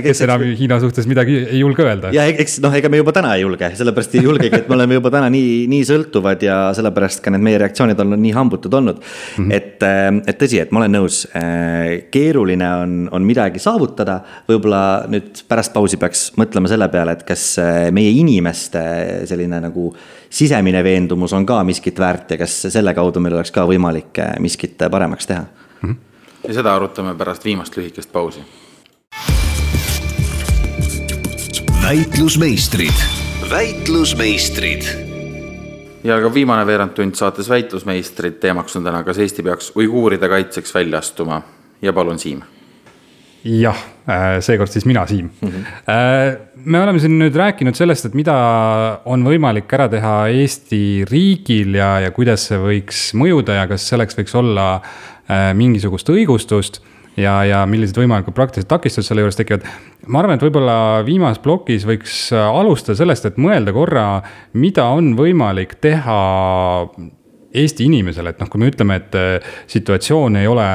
kes 0.05 0.21
enam 0.27 0.45
Hiina 0.59 0.77
suhtes 0.83 1.09
midagi 1.09 1.39
ei 1.47 1.63
julge 1.63 1.87
öelda. 1.87 2.13
ja 2.13 2.27
eks 2.29 2.59
noh, 2.61 2.77
ega 2.77 2.93
me 2.93 3.01
juba 3.01 3.15
täna 3.17 3.33
ei 3.39 3.47
julge, 3.47 3.73
sellepärast 3.79 4.19
ei 4.19 4.27
julgegi, 4.27 4.61
et 4.61 4.69
me 4.69 4.77
oleme 4.77 5.01
juba 5.01 5.15
täna 5.15 5.33
nii, 5.33 5.65
nii 5.73 5.89
sõltuvad 5.89 6.45
ja 6.45 6.59
sellepärast 6.77 7.25
ka 7.25 7.33
need 7.33 7.47
meie 7.49 7.63
reaktsioonid 7.65 8.05
on 8.05 8.19
nii 8.21 8.37
hambutud 8.37 8.77
olnud 8.83 9.01
mm. 9.01 9.41
-hmm. 9.41 9.57
et, 9.57 9.81
äh, 9.81 10.21
et 10.29 10.43
tõsi, 10.45 10.61
et 10.61 10.77
ma 10.77 10.85
olen 10.85 10.97
nõus, 10.99 11.23
äh, 11.33 12.05
keeruline 12.13 12.71
on, 12.85 13.01
on 13.17 13.25
midagi 13.25 13.65
saavutada, 13.65 14.21
võib-olla 14.49 14.85
nüüd 15.09 15.41
pärast 15.49 15.73
pausi 15.73 15.97
peaks 15.97 16.29
mõtlema 16.37 16.69
selle 16.69 16.93
peale, 16.93 17.17
et 17.17 17.25
kas 17.25 17.55
meie 17.97 18.13
inimeste 18.13 18.81
selline 19.25 19.65
nagu 19.65 19.89
sisemine 20.31 20.85
veendumus 20.85 21.33
on 21.33 21.47
ka 21.47 21.65
miskit 21.65 21.99
väärt 21.99 22.31
ja 22.31 22.39
kas 22.39 22.55
selle 22.69 22.95
kaudu 22.95 23.21
meil 23.21 23.35
oleks 23.35 23.51
ka 23.51 23.67
võimalik 23.67 24.19
eh, 24.23 24.33
miskit 24.39 24.79
paremaks 24.91 25.27
teha 25.27 25.43
mm. 25.43 25.91
-hmm. 25.91 25.97
ja 26.49 26.55
seda 26.55 26.75
arutame 26.75 27.15
pärast 27.15 27.45
viimast 27.45 27.77
lühikest 27.77 28.13
pausi. 28.13 28.41
väitlusmeistrid, 31.83 33.05
väitlusmeistrid 33.51 35.11
ja 36.05 36.21
ka 36.21 36.35
viimane 36.35 36.67
veerandtund 36.67 37.15
saates 37.15 37.49
Väitlusmeistrid, 37.49 38.33
teemaks 38.41 38.77
on 38.77 38.85
täna, 38.85 39.03
kas 39.05 39.19
Eesti 39.19 39.43
peaks 39.43 39.73
uiguuride 39.77 40.29
kaitseks 40.29 40.75
välja 40.75 40.99
astuma 40.99 41.43
ja 41.83 41.93
palun, 41.93 42.19
Siim. 42.19 42.43
Jah, 43.45 43.79
seekord 44.45 44.73
siis 44.73 44.85
mina, 44.89 45.07
Siim 45.07 45.31
mm. 45.31 45.49
-hmm. 45.49 46.37
me 46.65 46.83
oleme 46.83 46.99
siin 46.99 47.19
nüüd 47.19 47.37
rääkinud 47.37 47.75
sellest, 47.79 48.11
et 48.11 48.15
mida 48.15 48.35
on 49.05 49.25
võimalik 49.25 49.73
ära 49.73 49.89
teha 49.89 50.15
Eesti 50.29 51.05
riigil 51.09 51.75
ja, 51.75 52.01
ja 52.05 52.11
kuidas 52.11 52.49
see 52.51 52.59
võiks 52.59 53.11
mõjuda 53.15 53.63
ja 53.63 53.67
kas 53.71 53.89
selleks 53.89 54.19
võiks 54.19 54.37
olla 54.37 54.81
mingisugust 55.55 56.11
õigustust 56.11 56.81
ja, 57.19 57.37
ja 57.47 57.63
millised 57.69 57.99
võimalikud 57.99 58.35
praktilised 58.37 58.69
takistused 58.71 59.09
selle 59.09 59.25
juures 59.25 59.39
tekivad. 59.39 59.65
ma 60.07 60.23
arvan, 60.23 60.37
et 60.37 60.45
võib-olla 60.45 60.77
viimases 61.07 61.43
plokis 61.43 61.87
võiks 61.89 62.19
alustada 62.37 62.99
sellest, 62.99 63.27
et 63.27 63.41
mõelda 63.41 63.75
korra, 63.77 64.07
mida 64.53 64.91
on 64.95 65.15
võimalik 65.19 65.79
teha 65.81 66.21
Eesti 67.51 67.89
inimesele, 67.89 68.31
et 68.31 68.39
noh, 68.39 68.47
kui 68.47 68.61
me 68.63 68.69
ütleme, 68.71 69.01
et 69.01 69.17
situatsioon 69.73 70.37
ei 70.39 70.47
ole 70.47 70.67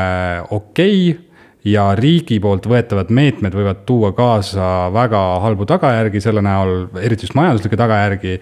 okei 0.52 1.14
okay, 1.14 1.25
ja 1.66 1.86
riigi 1.98 2.38
poolt 2.42 2.68
võetavad 2.70 3.10
meetmed 3.14 3.56
võivad 3.58 3.84
tuua 3.90 4.12
kaasa 4.18 4.92
väga 4.94 5.22
halbu 5.44 5.66
tagajärgi 5.70 6.22
selle 6.22 6.44
näol, 6.46 6.86
eriti 7.02 7.26
just 7.26 7.38
majanduslikke 7.38 7.80
tagajärgi. 7.80 8.40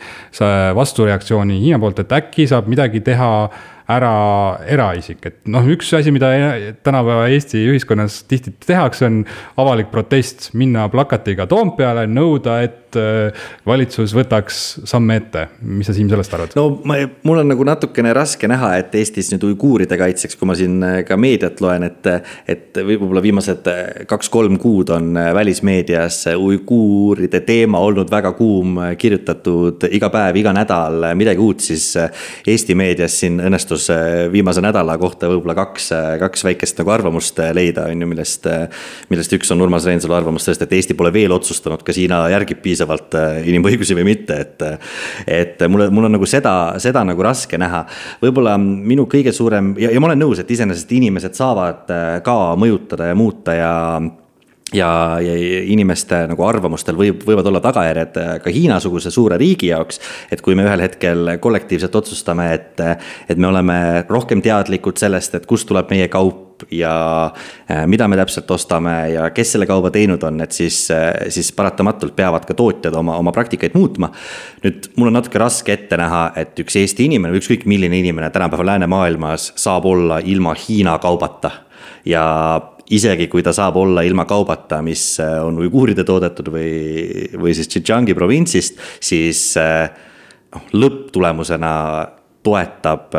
vastureaktsiooni 0.75 1.61
Hiina 1.61 1.79
poolt, 1.79 2.03
et 2.03 2.11
äkki 2.11 2.47
saab 2.47 2.67
midagi 2.67 2.99
teha 3.05 3.31
ära 3.93 4.13
eraisik, 4.71 5.25
et 5.27 5.39
noh, 5.51 5.65
üks 5.67 5.89
asi, 5.95 6.11
mida 6.15 6.29
tänapäeva 6.83 7.27
Eesti 7.31 7.65
ühiskonnas 7.67 8.21
tihti 8.27 8.53
tehakse, 8.65 9.05
on 9.09 9.23
avalik 9.59 9.91
protest, 9.91 10.53
minna 10.55 10.87
plakatiga 10.91 11.47
Toompeale, 11.51 12.05
nõuda, 12.07 12.61
et 12.63 12.82
äh, 12.99 13.45
valitsus 13.67 14.13
võtaks 14.15 14.59
samme 14.89 15.17
ette. 15.21 15.47
mis 15.61 15.87
sa, 15.87 15.95
Siim, 15.95 16.09
sellest 16.11 16.33
arvad? 16.35 16.53
no 16.57 16.65
ma, 16.87 16.97
mul 17.27 17.41
on 17.41 17.49
nagu 17.51 17.65
natukene 17.67 18.13
raske 18.15 18.47
näha, 18.49 18.73
et 18.81 18.95
Eestis 18.95 19.31
nüüd 19.33 19.43
uiguuride 19.49 19.97
kaitseks, 19.99 20.37
kui 20.39 20.49
ma 20.49 20.55
siin 20.57 20.77
äh, 20.85 20.99
ka 21.07 21.17
meediat 21.19 21.61
loen, 21.63 21.87
et, 21.87 22.09
et 22.49 22.79
võib-olla 22.79 23.23
viimased 23.23 23.69
äh, 23.71 23.81
kaks-kolm 24.09 24.59
kuud 24.61 24.93
on 24.95 25.11
välismeedias 25.35 26.23
uiguuride 26.33 27.43
teema 27.47 27.81
olnud 27.83 28.11
väga 28.11 28.33
kuum, 28.37 28.79
kirjutatud 28.99 29.87
iga 29.91 30.09
päev, 30.13 30.39
iga 30.39 30.53
nädal 30.55 31.09
midagi 31.19 31.41
uut, 31.43 31.63
siis 31.63 31.91
Eesti 32.47 32.75
meedias 32.77 33.15
siin 33.21 33.39
õnnestus 33.43 33.89
viimase 34.31 34.61
nädala 34.63 34.95
kohta 35.01 35.29
võib-olla 35.31 35.55
kaks, 35.57 35.89
kaks 36.21 36.45
väikest 36.47 36.79
nagu 36.81 36.93
arvamust 36.93 37.39
leida, 37.55 37.87
on 37.91 38.05
ju, 38.05 38.09
millest. 38.09 38.47
millest 39.09 39.33
üks 39.35 39.51
on 39.53 39.61
Urmas 39.63 39.85
Reinsalu 39.87 40.15
arvamus 40.17 40.45
sellest, 40.47 40.65
et 40.65 40.75
Eesti 40.77 40.95
pole 40.97 41.11
veel 41.13 41.33
otsustanud, 41.35 41.83
kas 41.85 41.99
Hiina 41.99 42.23
järgib 42.33 42.61
piisavalt 42.63 42.82
inimõigusi 43.49 43.97
või 43.97 44.07
mitte, 44.13 44.39
et. 44.39 44.65
et 45.27 45.63
mulle, 45.69 45.89
mul 45.93 46.09
on 46.09 46.17
nagu 46.17 46.27
seda, 46.29 46.73
seda 46.83 47.03
nagu 47.07 47.23
raske 47.23 47.57
näha. 47.57 47.85
võib-olla 48.21 48.57
minu 48.59 49.07
kõige 49.11 49.33
suurem 49.35 49.73
ja, 49.79 49.91
ja 49.93 50.01
ma 50.01 50.11
olen 50.11 50.23
nõus, 50.25 50.41
et 50.41 50.51
iseenesest 50.51 50.91
inimesed 50.91 51.37
saavad 51.37 51.89
ka 52.23 52.37
mõjutada 52.59 53.11
ja 53.11 53.15
muuta 53.17 53.55
ja 53.57 53.73
ja, 54.73 55.19
ja 55.21 55.33
inimeste 55.63 56.23
nagu 56.29 56.45
arvamustel 56.45 56.97
võib, 56.97 57.23
võivad 57.27 57.47
olla 57.49 57.61
tagajärjed 57.63 58.19
äh, 58.19 58.31
ka 58.43 58.53
Hiina-suguse 58.53 59.11
suure 59.13 59.37
riigi 59.41 59.69
jaoks. 59.71 59.99
et 60.31 60.41
kui 60.41 60.55
me 60.55 60.65
ühel 60.67 60.83
hetkel 60.83 61.35
kollektiivselt 61.41 61.95
otsustame, 61.95 62.49
et, 62.53 62.81
et 63.29 63.37
me 63.37 63.47
oleme 63.47 63.77
rohkem 64.09 64.41
teadlikud 64.41 64.97
sellest, 64.99 65.35
et 65.35 65.45
kust 65.49 65.69
tuleb 65.69 65.91
meie 65.93 66.09
kaup 66.11 66.52
ja 66.71 66.93
äh, 67.71 67.85
mida 67.87 68.07
me 68.07 68.17
täpselt 68.19 68.51
ostame 68.51 68.93
ja 69.13 69.29
kes 69.35 69.55
selle 69.55 69.67
kauba 69.69 69.91
teinud 69.93 70.23
on, 70.27 70.41
et 70.45 70.55
siis, 70.55 70.85
äh, 70.93 71.27
siis 71.33 71.51
paratamatult 71.55 72.15
peavad 72.15 72.45
ka 72.47 72.55
tootjad 72.57 72.95
oma, 72.99 73.17
oma 73.21 73.33
praktikaid 73.35 73.75
muutma. 73.77 74.11
nüüd 74.63 74.89
mul 74.97 75.11
on 75.11 75.17
natuke 75.19 75.41
raske 75.41 75.73
ette 75.73 75.97
näha, 75.99 76.25
et 76.39 76.59
üks 76.59 76.77
Eesti 76.79 77.07
inimene 77.09 77.33
või 77.33 77.41
ükskõik 77.43 77.67
milline 77.69 77.99
inimene 77.99 78.29
tänapäeval 78.33 78.73
läänemaailmas 78.73 79.51
saab 79.59 79.85
olla 79.89 80.19
ilma 80.19 80.55
Hiina 80.57 80.97
kaubata 81.03 81.51
ja 82.05 82.23
isegi 82.93 83.27
kui 83.31 83.43
ta 83.43 83.53
saab 83.55 83.77
olla 83.79 84.03
ilma 84.03 84.25
kaubata, 84.29 84.81
mis 84.85 85.19
äh, 85.23 85.39
on 85.43 85.59
uiguuride 85.63 86.03
toodetud 86.07 86.51
või, 86.53 87.29
või 87.39 87.55
siis 87.57 87.71
Xinjiangi 87.71 88.15
provintsist, 88.17 88.79
siis 89.03 89.53
noh, 89.57 90.67
lõpptulemusena 90.73 91.73
toetab 92.43 93.15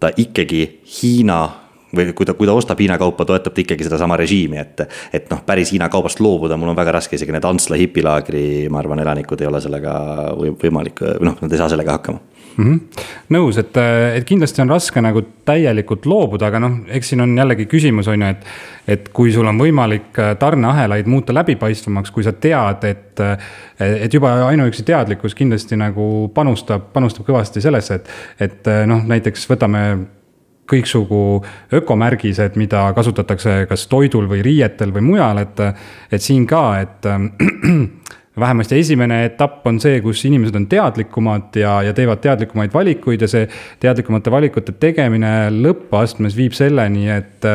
ta 0.00 0.10
ikkagi 0.16 0.62
Hiina 0.86 1.65
või 1.94 2.12
kui 2.16 2.26
ta, 2.26 2.34
kui 2.34 2.48
ta 2.48 2.54
ostab 2.56 2.80
Hiina 2.82 2.98
kaupa, 2.98 3.24
toetab 3.28 3.54
ta 3.54 3.62
ikkagi 3.62 3.86
sedasama 3.86 4.16
režiimi, 4.18 4.58
et. 4.58 4.86
et 5.14 5.28
noh, 5.30 5.42
päris 5.46 5.72
Hiina 5.74 5.88
kaubast 5.92 6.20
loobuda, 6.20 6.56
mul 6.58 6.72
on 6.72 6.78
väga 6.78 6.96
raske, 6.98 7.16
isegi 7.16 7.34
need 7.34 7.46
Antsla 7.46 7.78
hipilaagri, 7.78 8.46
ma 8.72 8.82
arvan, 8.82 9.02
elanikud 9.04 9.40
ei 9.40 9.50
ole 9.50 9.60
sellega 9.62 9.92
või 10.38 10.54
võimalik, 10.62 11.04
noh, 11.20 11.38
nad 11.40 11.52
ei 11.52 11.60
saa 11.60 11.70
sellega 11.72 11.98
hakkama 11.98 12.18
mm. 12.56 12.64
-hmm. 12.64 13.04
nõus, 13.36 13.58
et, 13.58 13.76
et 14.14 14.24
kindlasti 14.24 14.62
on 14.62 14.70
raske 14.70 15.00
nagu 15.02 15.22
täielikult 15.44 16.06
loobuda, 16.06 16.50
aga 16.50 16.60
noh, 16.62 16.80
eks 16.88 17.12
siin 17.12 17.22
on 17.22 17.36
jällegi 17.38 17.68
küsimus, 17.70 18.08
on 18.08 18.22
ju, 18.22 18.32
et. 18.34 18.50
et 18.88 19.08
kui 19.08 19.32
sul 19.32 19.46
on 19.46 19.58
võimalik 19.58 20.18
tarneahelaid 20.38 21.06
muuta 21.06 21.34
läbipaistvamaks, 21.34 22.10
kui 22.10 22.22
sa 22.22 22.32
tead, 22.32 22.84
et, 22.84 23.22
et 23.80 24.14
juba 24.14 24.32
ainuüksi 24.46 24.82
teadlikkus 24.86 25.34
kindlasti 25.34 25.76
nagu 25.76 26.30
panustab, 26.34 26.92
panustab 26.92 27.26
kõvasti 27.26 27.60
sellesse, 27.60 27.94
et, 27.94 28.12
et 28.40 28.70
noh, 28.86 29.02
näiteks 29.06 29.48
võtame 29.50 29.86
kõiksugu 30.66 31.20
ökomärgised, 31.78 32.56
mida 32.58 32.88
kasutatakse 32.96 33.64
kas 33.70 33.86
toidul 33.90 34.26
või 34.30 34.42
riietel 34.46 34.92
või 34.94 35.04
mujal, 35.12 35.38
et, 35.42 35.62
et 36.10 36.22
siin 36.22 36.46
ka, 36.46 36.64
et 36.82 37.06
vähemasti 38.40 38.78
esimene 38.78 39.22
etapp 39.24 39.64
on 39.66 39.78
see, 39.80 40.00
kus 40.04 40.20
inimesed 40.28 40.56
on 40.58 40.66
teadlikumad 40.68 41.56
ja, 41.56 41.78
ja 41.86 41.94
teevad 41.96 42.20
teadlikumaid 42.24 42.72
valikuid 42.74 43.22
ja 43.24 43.28
see 43.30 43.46
teadlikumate 43.80 44.32
valikute 44.32 44.74
tegemine 44.76 45.30
lõppastmes 45.54 46.36
viib 46.36 46.52
selleni, 46.56 47.06
et, 47.14 47.46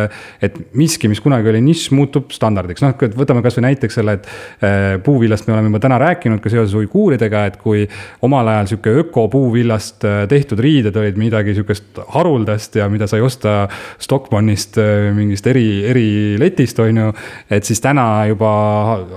et 0.41 0.57
miski, 0.77 1.09
mis 1.11 1.21
kunagi 1.21 1.51
oli 1.51 1.61
nišš, 1.61 1.91
muutub 1.93 2.33
standardiks. 2.33 2.81
noh, 2.81 2.95
võtame 3.17 3.43
kasvõi 3.45 3.67
näiteks 3.67 3.99
selle, 3.99 4.17
et 4.17 4.29
eh, 4.65 4.95
puuvillast 5.05 5.45
me 5.47 5.55
oleme 5.55 5.69
juba 5.69 5.83
täna 5.85 5.99
rääkinud 6.01 6.41
ka 6.41 6.49
seoses 6.49 6.73
uiguuridega, 6.79 7.43
et 7.51 7.61
kui 7.61 7.85
omal 8.25 8.49
ajal 8.55 8.71
sihuke 8.73 8.95
ökopuuvillast 9.03 10.09
eh, 10.09 10.17
tehtud 10.33 10.65
riided 10.65 10.97
olid 10.97 11.21
midagi 11.21 11.55
sihukest 11.59 12.01
haruldast 12.15 12.79
ja 12.81 12.89
mida 12.89 13.09
sai 13.11 13.21
osta 13.21 13.67
Stockmannist 14.01 14.81
eh, 14.81 15.11
mingist 15.13 15.45
eri, 15.51 15.67
eriletist, 15.93 16.81
on 16.81 17.03
ju. 17.03 17.13
et 17.53 17.69
siis 17.69 17.85
täna 17.85 18.25
juba 18.31 18.51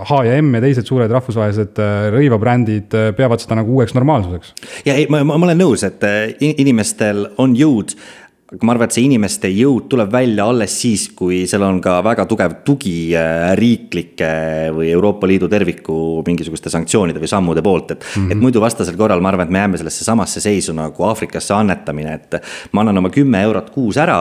H 0.04 0.22
ja 0.28 0.36
M 0.42 0.52
ja 0.58 0.64
teised 0.68 0.92
suured 0.92 1.12
rahvusvahelised 1.12 1.53
rahvusvahelised 1.54 1.78
äh, 1.78 2.10
rõivabrändid 2.14 2.94
äh, 2.94 3.12
peavad 3.16 3.42
seda 3.42 3.58
nagu 3.58 3.78
uueks 3.78 3.94
normaalsuseks. 3.94 4.54
ja 4.86 4.94
ei, 4.94 5.06
ma, 5.08 5.22
ma 5.24 5.38
olen 5.38 5.58
nõus, 5.58 5.84
et 5.86 6.02
äh, 6.04 6.34
inimestel 6.40 7.28
on 7.38 7.54
jõud 7.56 7.94
aga 8.54 8.66
ma 8.66 8.74
arvan, 8.74 8.86
et 8.86 8.94
see 8.94 9.06
inimeste 9.08 9.48
jõud 9.50 9.88
tuleb 9.90 10.12
välja 10.12 10.44
alles 10.46 10.74
siis, 10.78 11.08
kui 11.16 11.40
seal 11.50 11.64
on 11.66 11.80
ka 11.82 11.96
väga 12.04 12.26
tugev 12.30 12.58
tugi 12.62 13.16
riiklike 13.58 14.28
või 14.76 14.92
Euroopa 14.92 15.26
Liidu 15.26 15.48
terviku 15.50 15.96
mingisuguste 16.26 16.70
sanktsioonide 16.70 17.22
või 17.22 17.30
sammude 17.32 17.64
poolt, 17.64 17.96
et 17.96 18.04
mm. 18.04 18.12
-hmm. 18.12 18.36
et 18.36 18.44
muidu 18.44 18.62
vastasel 18.62 19.00
korral 19.00 19.24
ma 19.24 19.32
arvan, 19.32 19.48
et 19.48 19.56
me 19.56 19.64
jääme 19.64 19.80
sellesse 19.80 20.06
samasse 20.06 20.44
seisu 20.44 20.76
nagu 20.76 21.08
Aafrikasse 21.08 21.56
annetamine, 21.56 22.14
et 22.14 22.38
ma 22.72 22.84
annan 22.84 23.02
oma 23.02 23.10
kümme 23.10 23.42
eurot 23.48 23.72
kuus 23.74 23.98
ära 23.98 24.20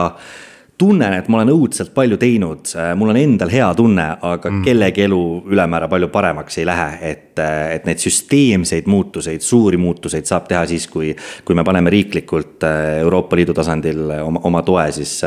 tunnen, 0.78 1.12
et 1.14 1.28
ma 1.30 1.38
olen 1.40 1.52
õudselt 1.54 1.92
palju 1.94 2.18
teinud, 2.20 2.72
äh, 2.78 2.92
mul 2.98 3.12
on 3.12 3.18
endal 3.18 3.52
hea 3.52 3.68
tunne, 3.78 4.06
aga 4.20 4.50
mm. 4.50 4.62
kellegi 4.66 5.04
elu 5.06 5.20
ülemäära 5.54 5.88
palju 5.90 6.08
paremaks 6.14 6.58
ei 6.58 6.66
lähe, 6.66 6.88
et, 7.10 7.38
äh, 7.42 7.76
et 7.76 7.86
neid 7.88 8.02
süsteemseid 8.02 8.90
muutuseid, 8.90 9.44
suuri 9.44 9.78
muutuseid 9.80 10.26
saab 10.30 10.48
teha 10.50 10.64
siis, 10.70 10.88
kui, 10.90 11.12
kui 11.44 11.58
me 11.58 11.64
paneme 11.66 11.92
riiklikult 11.94 12.66
äh, 12.66 12.98
Euroopa 13.04 13.38
Liidu 13.38 13.54
tasandil 13.54 14.02
oma, 14.18 14.42
oma 14.50 14.64
toe 14.66 14.88
siis 14.94 15.20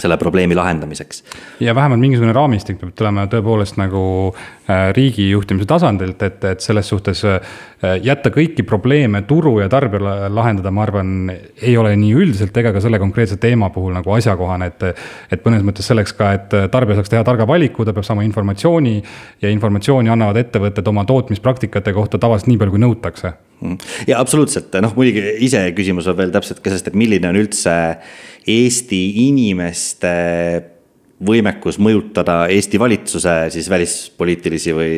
selle 0.00 0.16
probleemi 0.16 0.54
lahendamiseks. 0.54 1.24
ja 1.60 1.74
vähemalt 1.74 2.00
mingisugune 2.00 2.32
raamistik 2.32 2.78
peab 2.80 2.94
tulema 2.96 3.26
tõepoolest 3.30 3.76
nagu 3.76 4.04
äh, 4.32 4.88
riigi 4.96 5.28
juhtimise 5.30 5.68
tasandilt, 5.68 6.22
et, 6.22 6.44
et 6.48 6.64
selles 6.64 6.88
suhtes 6.88 7.24
äh, 7.28 7.40
jätta 8.02 8.32
kõiki 8.32 8.64
probleeme 8.66 9.22
turu 9.28 9.58
ja 9.60 9.68
tarbijale 9.68 10.30
lahendada, 10.32 10.72
ma 10.72 10.86
arvan, 10.86 11.12
ei 11.60 11.76
ole 11.76 11.92
nii 12.00 12.16
üldiselt 12.24 12.56
ega 12.56 12.72
ka 12.72 12.80
selle 12.80 12.98
konkreetse 13.02 13.36
teema 13.42 13.68
puhul 13.74 13.92
nagu 13.98 14.16
asjakohane, 14.16 14.72
et. 14.72 15.04
et 15.32 15.44
mõnes 15.44 15.62
mõttes 15.66 15.86
selleks 15.86 16.16
ka, 16.16 16.32
et 16.38 16.58
tarbija 16.72 16.98
saaks 16.98 17.12
teha 17.12 17.24
targa 17.26 17.46
valiku, 17.48 17.84
ta 17.84 17.92
peab 17.92 18.06
saama 18.06 18.24
informatsiooni 18.24 18.96
ja 19.42 19.50
informatsiooni 19.52 20.12
annavad 20.12 20.40
ettevõtted 20.40 20.88
oma 20.88 21.04
tootmispraktikate 21.08 21.92
kohta 21.92 22.18
tavaliselt 22.22 22.52
nii 22.52 22.60
palju, 22.62 22.76
kui 22.76 22.84
nõutakse 22.84 23.32
Mm. 23.62 23.78
ja 24.10 24.18
absoluutselt, 24.18 24.74
noh 24.82 24.94
muidugi 24.96 25.22
iseküsimus 25.46 26.08
on 26.10 26.16
veel 26.18 26.32
täpselt 26.34 26.58
ka 26.58 26.70
sellest, 26.70 26.88
et 26.90 26.98
milline 26.98 27.28
on 27.30 27.38
üldse 27.38 27.74
Eesti 28.46 29.28
inimeste 29.28 30.71
võimekus 31.26 31.78
mõjutada 31.82 32.46
Eesti 32.52 32.78
valitsuse 32.80 33.34
siis 33.52 33.68
välispoliitilisi 33.70 34.74
või 34.74 34.94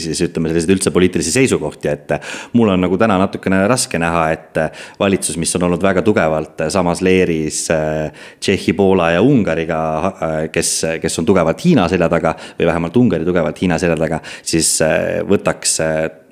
siis 0.00 0.20
ütleme, 0.24 0.50
selliseid 0.50 0.72
üldse 0.76 0.92
poliitilisi 0.94 1.34
seisukohti, 1.34 1.90
et. 1.92 2.14
mul 2.56 2.70
on 2.72 2.80
nagu 2.80 2.96
täna 2.98 3.18
natukene 3.20 3.62
raske 3.68 3.98
näha, 4.00 4.22
et 4.32 4.60
valitsus, 5.00 5.36
mis 5.40 5.52
on 5.58 5.66
olnud 5.68 5.82
väga 5.82 6.02
tugevalt 6.06 6.66
samas 6.72 7.02
leeris 7.04 7.66
äh, 7.74 8.12
Tšehhi, 8.40 8.72
Poola 8.76 9.10
ja 9.16 9.22
Ungariga, 9.22 9.80
äh, 10.06 10.36
kes, 10.52 10.72
kes 11.02 11.18
on 11.20 11.28
tugevalt 11.28 11.64
Hiina 11.64 11.88
selja 11.92 12.08
taga 12.12 12.34
või 12.58 12.70
vähemalt 12.70 12.96
Ungari 12.96 13.28
tugevalt 13.28 13.60
Hiina 13.62 13.78
selja 13.82 13.98
taga, 14.00 14.20
siis 14.42 14.76
äh, 14.84 15.20
võtaks 15.28 15.76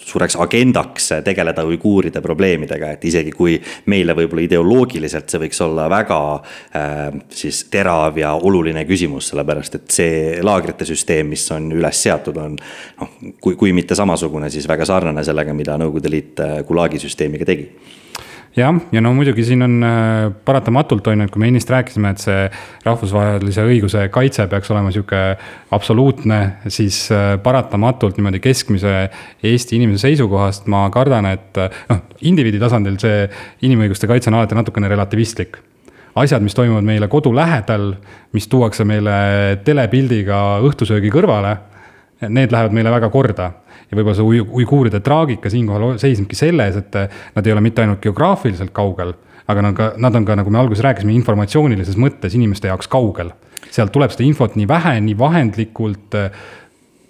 suureks 0.04 0.37
agendaks 0.40 1.12
tegeleda 1.24 1.64
uiguuride 1.68 2.20
probleemidega, 2.24 2.94
et 2.96 3.04
isegi 3.09 3.33
kui 3.33 3.57
meile 3.90 4.16
võib-olla 4.16 4.44
ideoloogiliselt 4.44 5.31
see 5.31 5.40
võiks 5.44 5.60
olla 5.64 5.87
väga 5.90 6.19
siis 7.33 7.62
terav 7.73 8.19
ja 8.19 8.35
oluline 8.35 8.85
küsimus 8.88 9.33
sellepärast 9.35 9.80
et 9.80 9.98
see 9.98 10.38
laagrite 10.46 10.87
süsteem, 10.88 11.35
mis 11.35 11.44
on 11.54 11.68
üles 11.74 12.00
seatud, 12.06 12.38
on 12.40 12.56
noh, 12.56 13.18
kui, 13.42 13.58
kui 13.60 13.74
mitte 13.76 13.98
samasugune, 13.98 14.48
siis 14.54 14.70
väga 14.70 14.88
sarnane 14.88 15.26
sellega, 15.26 15.52
mida 15.56 15.76
Nõukogude 15.80 16.14
Liit 16.14 16.42
Gulagi 16.68 17.02
süsteemiga 17.02 17.46
tegi. 17.48 17.68
Jah, 18.54 18.76
ja 18.94 19.00
no 19.02 19.10
muidugi 19.16 19.42
siin 19.42 19.66
on 19.66 19.82
äh, 19.82 20.28
paratamatult 20.46 21.08
on 21.10 21.18
ju, 21.18 21.26
et 21.26 21.32
kui 21.35 21.42
me 21.42 21.48
ennist 21.50 21.70
rääkisime, 21.74 22.12
et 22.14 22.22
see 22.22 22.44
rahvusvahelise 22.85 23.64
õiguse 23.66 24.04
kaitse 24.14 24.46
peaks 24.50 24.70
olema 24.70 24.92
sihuke 24.94 25.22
absoluutne, 25.74 26.38
siis 26.70 27.00
äh, 27.10 27.32
paratamatult 27.42 28.20
niimoodi 28.20 28.38
keskmise 28.44 28.94
Eesti 29.42 29.80
inimese 29.80 30.06
seisukohast 30.06 30.70
ma 30.70 30.87
kardan, 30.94 31.26
et 31.35 31.58
äh, 31.58 31.82
noh, 31.90 32.04
indiviidi 32.30 32.62
tasandil 32.62 33.00
see 33.02 33.26
inimõiguste 33.66 34.06
kaitse 34.10 34.30
on 34.30 34.38
alati 34.38 34.60
natukene 34.60 34.92
relativistlik 34.92 35.58
asjad, 36.15 36.42
mis 36.42 36.54
toimuvad 36.54 36.87
meile 36.87 37.08
kodu 37.10 37.35
lähedal, 37.35 37.92
mis 38.33 38.48
tuuakse 38.48 38.85
meile 38.87 39.58
telepildiga 39.65 40.60
õhtusöögi 40.65 41.10
kõrvale, 41.15 41.56
need 42.29 42.54
lähevad 42.54 42.75
meile 42.77 42.92
väga 42.94 43.10
korda 43.12 43.50
ja 43.90 43.98
võib-olla 43.98 44.17
see 44.17 44.42
uiguuride 44.60 45.00
traagika 45.04 45.50
siinkohal 45.52 45.98
seisnebki 46.00 46.38
selles, 46.38 46.79
et 46.81 46.98
eh, 46.98 47.23
nad 47.37 47.46
ei 47.46 47.54
ole 47.54 47.62
mitte 47.65 47.85
ainult 47.85 48.02
geograafiliselt 48.04 48.73
kaugel, 48.77 49.15
aga 49.50 49.65
nad 49.65 49.77
ka, 49.77 49.92
nad 50.00 50.19
on 50.19 50.27
ka, 50.27 50.37
nagu 50.40 50.52
me 50.52 50.60
alguses 50.62 50.85
rääkisime, 50.87 51.15
informatsioonilises 51.19 51.98
mõttes 52.00 52.37
inimeste 52.38 52.71
jaoks 52.71 52.90
kaugel. 52.90 53.35
sealt 53.75 53.90
tuleb 53.92 54.12
seda 54.15 54.23
infot 54.23 54.54
nii 54.54 54.69
vähe, 54.71 54.98
nii 55.02 55.17
vahendlikult 55.19 56.15
eh, 56.19 56.44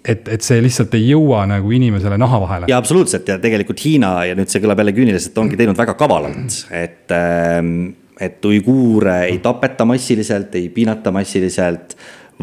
et, 0.05 0.27
et 0.29 0.45
see 0.45 0.61
lihtsalt 0.61 0.93
ei 0.97 1.09
jõua 1.09 1.43
nagu 1.49 1.71
inimesele 1.73 2.17
naha 2.21 2.39
vahele. 2.41 2.69
ja 2.69 2.77
absoluutselt 2.81 3.27
ja 3.27 3.37
tegelikult 3.41 3.81
Hiina 3.85 4.17
ja 4.29 4.37
nüüd 4.37 4.51
see 4.51 4.63
kõlab 4.63 4.81
jälle 4.81 4.95
küüniliselt, 4.97 5.37
ongi 5.41 5.57
teinud 5.59 5.77
väga 5.77 5.95
kavalalt, 5.99 6.59
et, 6.73 7.05
ehm, 7.13 7.77
et 8.19 8.45
uiguure 8.45 9.25
ei 9.29 9.39
tapeta 9.43 9.85
massiliselt, 9.85 10.55
ei 10.55 10.69
piinata 10.69 11.11
massiliselt, 11.11 11.97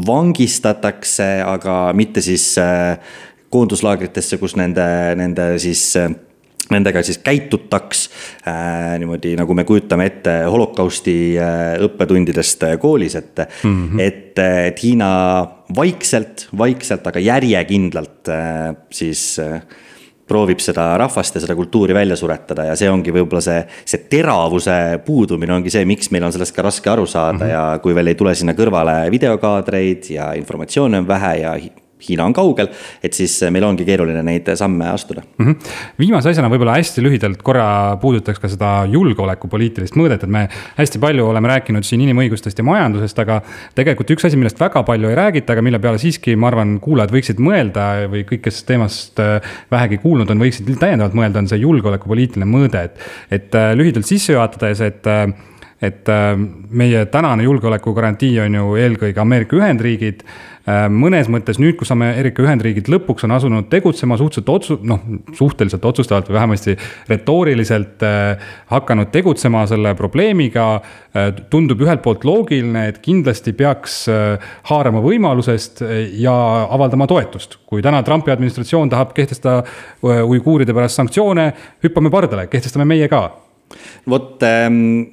vangistatakse, 0.07 1.43
aga 1.45 1.93
mitte 1.97 2.21
siis 2.25 2.59
äh, 2.61 2.99
koonduslaagritesse, 3.53 4.39
kus 4.41 4.57
nende, 4.57 4.85
nende 5.17 5.55
siis 5.61 5.91
nendega 6.73 7.03
siis 7.05 7.19
käitutaks 7.25 8.05
äh, 8.49 8.95
niimoodi, 9.01 9.35
nagu 9.39 9.55
me 9.57 9.65
kujutame 9.69 10.07
ette 10.11 10.37
holokausti 10.51 11.17
äh, 11.41 11.63
õppetundidest 11.87 12.67
äh, 12.69 12.77
koolis, 12.81 13.17
et 13.19 13.43
mm, 13.63 13.89
-hmm. 13.89 14.01
et, 14.01 14.39
et 14.39 14.83
Hiina 14.83 15.13
vaikselt, 15.77 16.49
vaikselt, 16.59 17.07
aga 17.07 17.21
järjekindlalt 17.21 18.29
äh, 18.33 18.75
siis 18.91 19.39
äh, 19.43 19.61
proovib 20.33 20.63
seda 20.65 20.93
rahvast 21.01 21.37
ja 21.37 21.45
seda 21.45 21.57
kultuuri 21.59 21.97
välja 21.97 22.17
suretada 22.19 22.67
ja 22.71 22.79
see 22.79 22.91
ongi 22.91 23.15
võib-olla 23.15 23.45
see, 23.45 23.61
see 23.85 24.07
teravuse 24.13 24.79
puudumine 25.07 25.57
ongi 25.59 25.73
see, 25.73 25.85
miks 25.89 26.13
meil 26.15 26.27
on 26.29 26.35
sellest 26.35 26.57
ka 26.57 26.67
raske 26.67 26.91
aru 26.93 27.07
saada 27.07 27.39
mm 27.39 27.45
-hmm. 27.45 27.55
ja 27.55 27.79
kui 27.85 27.95
veel 27.95 28.13
ei 28.13 28.19
tule 28.19 28.35
sinna 28.35 28.57
kõrvale 28.59 28.99
videokaadreid 29.11 30.11
ja 30.17 30.33
informatsiooni 30.39 31.03
on 31.03 31.09
vähe 31.09 31.37
ja 31.45 31.57
Hiina 32.03 32.27
on 32.27 32.35
kaugel, 32.37 32.71
et 33.03 33.15
siis 33.17 33.35
eh, 33.43 33.53
meil 33.55 33.67
ongi 33.67 33.87
keeruline 33.87 34.23
neid 34.27 34.49
samme 34.59 34.89
astuda 34.91 35.23
mm. 35.23 35.47
-hmm. 35.47 35.75
viimase 35.99 36.33
asjana 36.33 36.51
võib-olla 36.53 36.77
hästi 36.79 37.05
lühidalt 37.05 37.43
korra 37.43 37.97
puudutaks 38.03 38.41
ka 38.43 38.51
seda 38.51 38.73
julgeolekupoliitilist 38.91 39.97
mõõdet, 39.99 40.25
et 40.25 40.33
me 40.33 40.49
hästi 40.79 41.01
palju 41.03 41.29
oleme 41.29 41.53
rääkinud 41.53 41.87
siin 41.87 42.05
inimõigustest 42.07 42.59
ja 42.59 42.67
majandusest, 42.67 43.19
aga 43.19 43.41
tegelikult 43.79 44.11
üks 44.17 44.27
asi, 44.27 44.41
millest 44.41 44.61
väga 44.61 44.83
palju 44.87 45.11
ei 45.11 45.19
räägita, 45.19 45.53
aga 45.53 45.63
mille 45.63 45.79
peale 45.83 46.01
siiski, 46.03 46.37
ma 46.37 46.51
arvan, 46.53 46.79
kuulajad 46.83 47.15
võiksid 47.15 47.43
mõelda 47.43 47.89
või 48.13 48.27
kõik, 48.29 48.45
kes 48.49 48.65
teemast 48.69 49.23
eh, 49.23 49.55
vähegi 49.71 50.03
kuulnud 50.03 50.31
on, 50.31 50.43
võiksid 50.43 50.69
täiendavalt 50.81 51.17
mõelda, 51.19 51.43
on 51.43 51.51
see 51.51 51.63
julgeolekupoliitiline 51.63 52.49
mõõde, 52.49 52.87
et, 52.91 53.09
et 53.31 53.59
eh, 53.59 53.73
lühidalt 53.79 54.09
sisse 54.09 54.35
juhatades, 54.37 54.81
et 54.81 55.11
et 55.83 56.09
meie 56.71 57.07
tänane 57.11 57.43
julgeolekugarantii 57.43 58.37
on 58.45 58.55
ju 58.55 58.75
eelkõige 58.79 59.21
Ameerika 59.21 59.57
Ühendriigid 59.59 60.23
Äh, 60.63 60.85
mõnes 60.87 61.27
mõttes 61.27 61.59
nüüd, 61.59 61.75
kus 61.75 61.91
Ameerika 61.91 62.45
Ühendriigid 62.45 62.87
lõpuks 62.93 63.25
on 63.27 63.33
asunud 63.35 63.67
tegutsema 63.71 64.15
suhteliselt 64.21 64.51
otsu-, 64.53 64.77
noh, 64.87 65.01
suhteliselt 65.35 65.85
otsustavalt 65.89 66.29
või 66.31 66.37
vähemasti 66.37 66.77
retooriliselt 67.09 68.05
äh, 68.07 68.45
hakanud 68.71 69.11
tegutsema 69.11 69.65
selle 69.67 69.97
probleemiga 69.99 70.67
äh,. 70.77 71.33
tundub 71.51 71.83
ühelt 71.83 72.05
poolt 72.05 72.23
loogiline, 72.25 72.85
et 72.93 73.01
kindlasti 73.03 73.57
peaks 73.59 74.05
äh, 74.13 74.53
haarama 74.71 75.03
võimalusest 75.03 75.83
äh, 75.83 75.97
ja 76.23 76.35
avaldama 76.71 77.09
toetust. 77.11 77.59
kui 77.67 77.83
täna 77.83 78.05
Trumpi 78.07 78.31
administratsioon 78.31 78.93
tahab 78.93 79.17
kehtestada 79.19 79.65
äh, 79.65 80.23
uiguuride 80.23 80.77
pärast 80.77 81.01
sanktsioone, 81.01 81.49
hüppame 81.83 82.15
pardale, 82.15 82.47
kehtestame 82.47 82.87
meie 82.87 83.11
ka. 83.11 83.25
vot 84.07 84.47
ähm, 84.47 85.11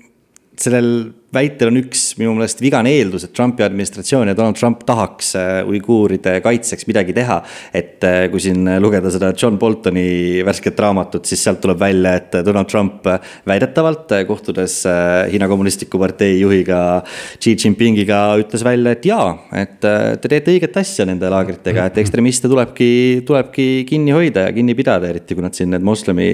sellel 0.62 1.14
väitel 1.34 1.70
on 1.70 1.78
üks 1.84 2.04
minu 2.18 2.34
meelest 2.34 2.62
vigane 2.64 2.92
eeldus, 2.98 3.28
et 3.28 3.34
Trumpi 3.38 3.64
administratsioon 3.66 4.32
ja 4.32 4.36
Donald 4.38 4.58
Trump 4.58 4.82
tahaks 4.88 5.36
äh, 5.38 5.60
uiguuride 5.70 6.40
kaitseks 6.42 6.88
midagi 6.90 7.14
teha. 7.14 7.40
et 7.74 8.04
äh, 8.04 8.24
kui 8.32 8.42
siin 8.42 8.66
lugeda 8.82 9.12
seda 9.14 9.30
John 9.38 9.60
Boltoni 9.62 10.42
värsket 10.46 10.80
raamatut, 10.82 11.30
siis 11.30 11.44
sealt 11.46 11.62
tuleb 11.62 11.80
välja, 11.80 12.16
et 12.18 12.40
Donald 12.46 12.70
Trump 12.72 13.06
väidetavalt 13.48 14.16
kohtudes 14.28 14.82
äh, 14.90 15.30
Hiina 15.32 15.48
Kommunistliku 15.48 16.02
Partei 16.02 16.40
juhiga 16.40 17.04
Xi 17.38 17.56
Jinpingiga 17.56 18.24
ütles 18.42 18.66
välja, 18.66 18.96
et 18.98 19.06
jaa, 19.06 19.30
et 19.54 19.78
te 19.80 20.32
teete 20.32 20.56
õiget 20.56 20.82
asja 20.82 21.06
nende 21.10 21.30
laagritega, 21.30 21.86
et 21.90 22.02
ekstremiste 22.02 22.50
tulebki, 22.50 22.90
tulebki 23.28 23.86
kinni 23.90 24.16
hoida 24.16 24.48
ja 24.48 24.56
kinni 24.56 24.74
pidada, 24.78 25.10
eriti 25.12 25.38
kui 25.38 25.46
nad 25.46 25.54
siin 25.58 25.70
need 25.76 25.86
moslemi, 25.86 26.32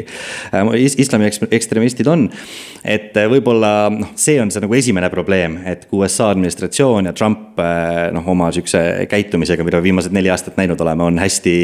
islami 1.04 1.30
ekstremistid 1.52 2.08
on. 2.12 2.30
et 2.86 3.16
võib-olla 3.30 3.90
noh, 3.92 4.16
see 4.20 4.40
on 4.42 4.52
see 4.54 4.64
nagu 4.64 4.76
esimene 4.78 4.85
probleem, 5.12 5.58
et 5.66 5.86
kui 5.90 6.04
USA 6.04 6.30
administratsioon 6.34 7.06
ja 7.10 7.14
Trump 7.14 7.60
eh, 7.60 8.12
noh, 8.14 8.28
oma 8.28 8.52
sihukese 8.54 9.06
käitumisega, 9.10 9.64
mida 9.64 9.82
viimased 9.84 10.14
neli 10.14 10.30
aastat 10.30 10.58
näinud 10.60 10.82
oleme, 10.82 11.04
on 11.04 11.20
hästi, 11.20 11.56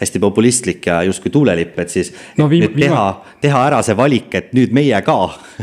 hästi 0.00 0.20
populistlik 0.22 0.86
ja 0.86 1.02
justkui 1.02 1.30
tuulelipp, 1.30 1.78
et 1.78 1.92
siis 1.92 2.12
no, 2.38 2.48
teha, 2.48 3.04
teha 3.40 3.62
ära 3.68 3.82
see 3.86 3.96
valik, 3.96 4.34
et 4.34 4.52
nüüd 4.56 4.74
meie 4.74 5.00
ka 5.06 5.16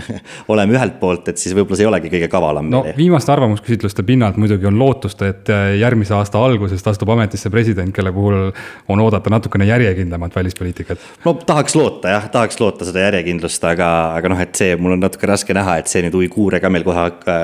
oleme 0.54 0.78
ühelt 0.78 1.00
poolt, 1.02 1.32
et 1.32 1.42
siis 1.42 1.56
võib-olla 1.58 1.80
see 1.80 1.88
ei 1.88 1.92
olegi 1.92 2.14
kõige 2.14 2.30
kavalam. 2.32 2.70
no 2.72 2.84
viimaste 2.98 3.34
arvamusküsitluste 3.34 4.06
pinnalt 4.08 4.40
muidugi 4.42 4.70
on 4.70 4.80
lootust, 4.80 5.22
et 5.28 5.52
eh, 5.52 5.76
järgmise 5.82 6.16
aasta 6.18 6.42
algusest 6.42 6.88
astub 6.94 7.12
ametisse 7.16 7.50
president, 7.54 7.94
kelle 7.96 8.14
puhul 8.16 8.52
on 8.92 9.04
oodata 9.04 9.34
natukene 9.34 9.68
järjekindlamat 9.70 10.36
välispoliitikat. 10.36 11.10
no 11.26 11.34
tahaks 11.34 11.76
loota 11.76 12.16
jah, 12.16 12.30
tahaks 12.32 12.60
loota 12.62 12.88
seda 12.88 13.08
järjekindlust, 13.08 13.64
aga, 13.72 13.92
aga 14.18 14.34
noh, 14.34 14.42
et 14.42 14.56
see 14.58 14.76
mul 14.78 14.96
on 14.98 15.04
natuke 15.04 15.30
raske 15.30 15.56
näha, 15.58 15.80
et 15.82 15.92
see 15.92 16.04
nüüd 16.06 16.16
uiguure 16.24 16.62
ka 16.62 16.70
meil 16.72 16.86
kohe 16.88 17.01
hakka, 17.10 17.38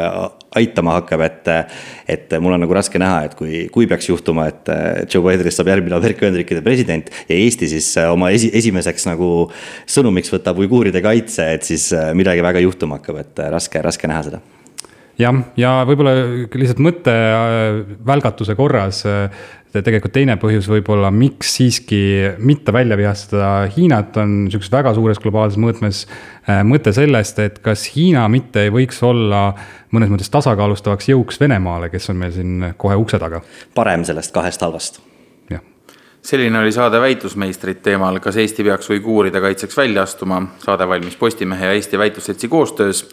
aitama 0.58 0.98
hakkab, 0.98 1.24
et. 1.28 1.50
et 2.08 2.38
mul 2.42 2.56
on 2.56 2.64
nagu 2.64 2.74
raske 2.74 3.00
näha, 3.02 3.24
et 3.28 3.38
kui, 3.38 3.66
kui 3.74 3.88
peaks 3.90 4.10
juhtuma, 4.10 4.48
et 4.52 4.72
Joe 5.12 5.24
Bidenist 5.26 5.60
saab 5.60 5.72
järgmine 5.74 5.98
Ameerika 5.98 6.26
Ühendriikide 6.26 6.64
president. 6.66 7.10
ja 7.30 7.36
Eesti 7.36 7.70
siis 7.72 7.90
oma 8.08 8.32
esi, 8.36 8.52
esimeseks 8.54 9.10
nagu 9.12 9.32
sõnumiks 9.86 10.34
võtab 10.34 10.60
uiguuride 10.64 11.04
kaitse, 11.04 11.52
et 11.58 11.68
siis 11.68 11.92
midagi 12.18 12.46
väga 12.46 12.64
juhtuma 12.64 13.02
hakkab, 13.02 13.24
et 13.26 13.50
raske, 13.54 13.84
raske 13.84 14.10
näha 14.10 14.30
seda 14.30 14.46
jah, 15.20 15.40
ja 15.58 15.72
võib-olla 15.88 16.14
lihtsalt 16.54 16.82
mõtte 16.84 17.14
välgatuse 18.06 18.56
korras 18.58 19.04
tegelikult 19.84 20.14
teine 20.16 20.38
põhjus 20.40 20.68
võib-olla, 20.72 21.10
miks 21.14 21.58
siiski 21.58 22.00
mitte 22.40 22.74
välja 22.74 22.98
vihastada 23.00 23.50
Hiinat, 23.76 24.16
on 24.22 24.46
niisuguses 24.46 24.72
väga 24.74 24.94
suures 24.96 25.20
globaalses 25.22 25.60
mõõtmes 25.62 26.04
äh, 26.08 26.64
mõte 26.68 26.94
sellest, 26.96 27.42
et 27.44 27.60
kas 27.66 27.88
Hiina 27.96 28.28
mitte 28.32 28.68
ei 28.68 28.74
võiks 28.74 29.02
olla 29.06 29.52
mõnes 29.94 30.12
mõttes 30.14 30.32
tasakaalustavaks 30.34 31.12
jõuks 31.12 31.42
Venemaale, 31.42 31.92
kes 31.94 32.10
on 32.14 32.22
meil 32.22 32.34
siin 32.36 32.72
kohe 32.78 32.98
ukse 33.00 33.20
taga. 33.22 33.44
parem 33.76 34.08
sellest 34.08 34.34
kahest 34.36 34.66
halvast 34.66 35.04
selline 36.28 36.60
oli 36.60 36.72
saade 36.76 37.00
Väitlusmeistrid 37.00 37.78
teemal, 37.86 38.18
kas 38.20 38.36
Eesti 38.42 38.66
peaks 38.68 38.90
uiguuride 38.92 39.40
kaitseks 39.40 39.78
välja 39.78 40.04
astuma. 40.04 40.42
saade 40.60 40.88
valmis 40.88 41.16
Postimehe 41.16 41.66
ja 41.66 41.72
Eesti 41.72 41.98
Väitlusseltsi 41.98 42.48
koostöös. 42.48 43.06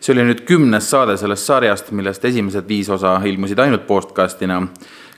See 0.00 0.14
oli 0.14 0.24
nüüd 0.24 0.44
kümnes 0.48 0.88
saade 0.90 1.16
sellest 1.20 1.46
sarjast, 1.46 1.90
millest 1.92 2.24
esimesed 2.24 2.68
viis 2.68 2.88
osa 2.90 3.18
ilmusid 3.28 3.58
ainult 3.60 3.86
podcastina 3.86 4.62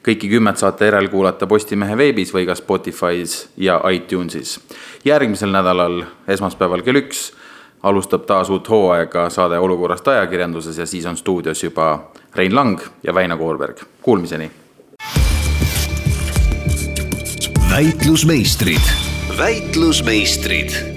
kõiki 0.03 0.31
kümmet 0.31 0.59
saate 0.59 0.89
järelkuulata 0.89 1.47
Postimehe 1.47 1.97
veebis 1.99 2.33
või 2.35 2.47
ka 2.49 2.57
Spotify's 2.59 3.47
ja 3.57 3.79
iTunesis. 3.95 4.61
järgmisel 5.05 5.55
nädalal, 5.55 6.03
esmaspäeval 6.29 6.83
kell 6.83 6.99
üks, 7.05 7.31
alustab 7.83 8.27
taas 8.27 8.51
uut 8.51 8.69
hooaega 8.69 9.29
saade 9.31 9.59
Olukorrast 9.59 10.09
ajakirjanduses 10.09 10.79
ja 10.79 10.87
siis 10.87 11.07
on 11.07 11.17
stuudios 11.17 11.63
juba 11.63 12.11
Rein 12.35 12.55
Lang 12.55 12.81
ja 13.03 13.15
Väino 13.15 13.37
Koorberg. 13.37 13.79
Kuulmiseni. 14.03 14.51
väitlusmeistrid, 17.71 18.83
väitlusmeistrid 19.39 20.92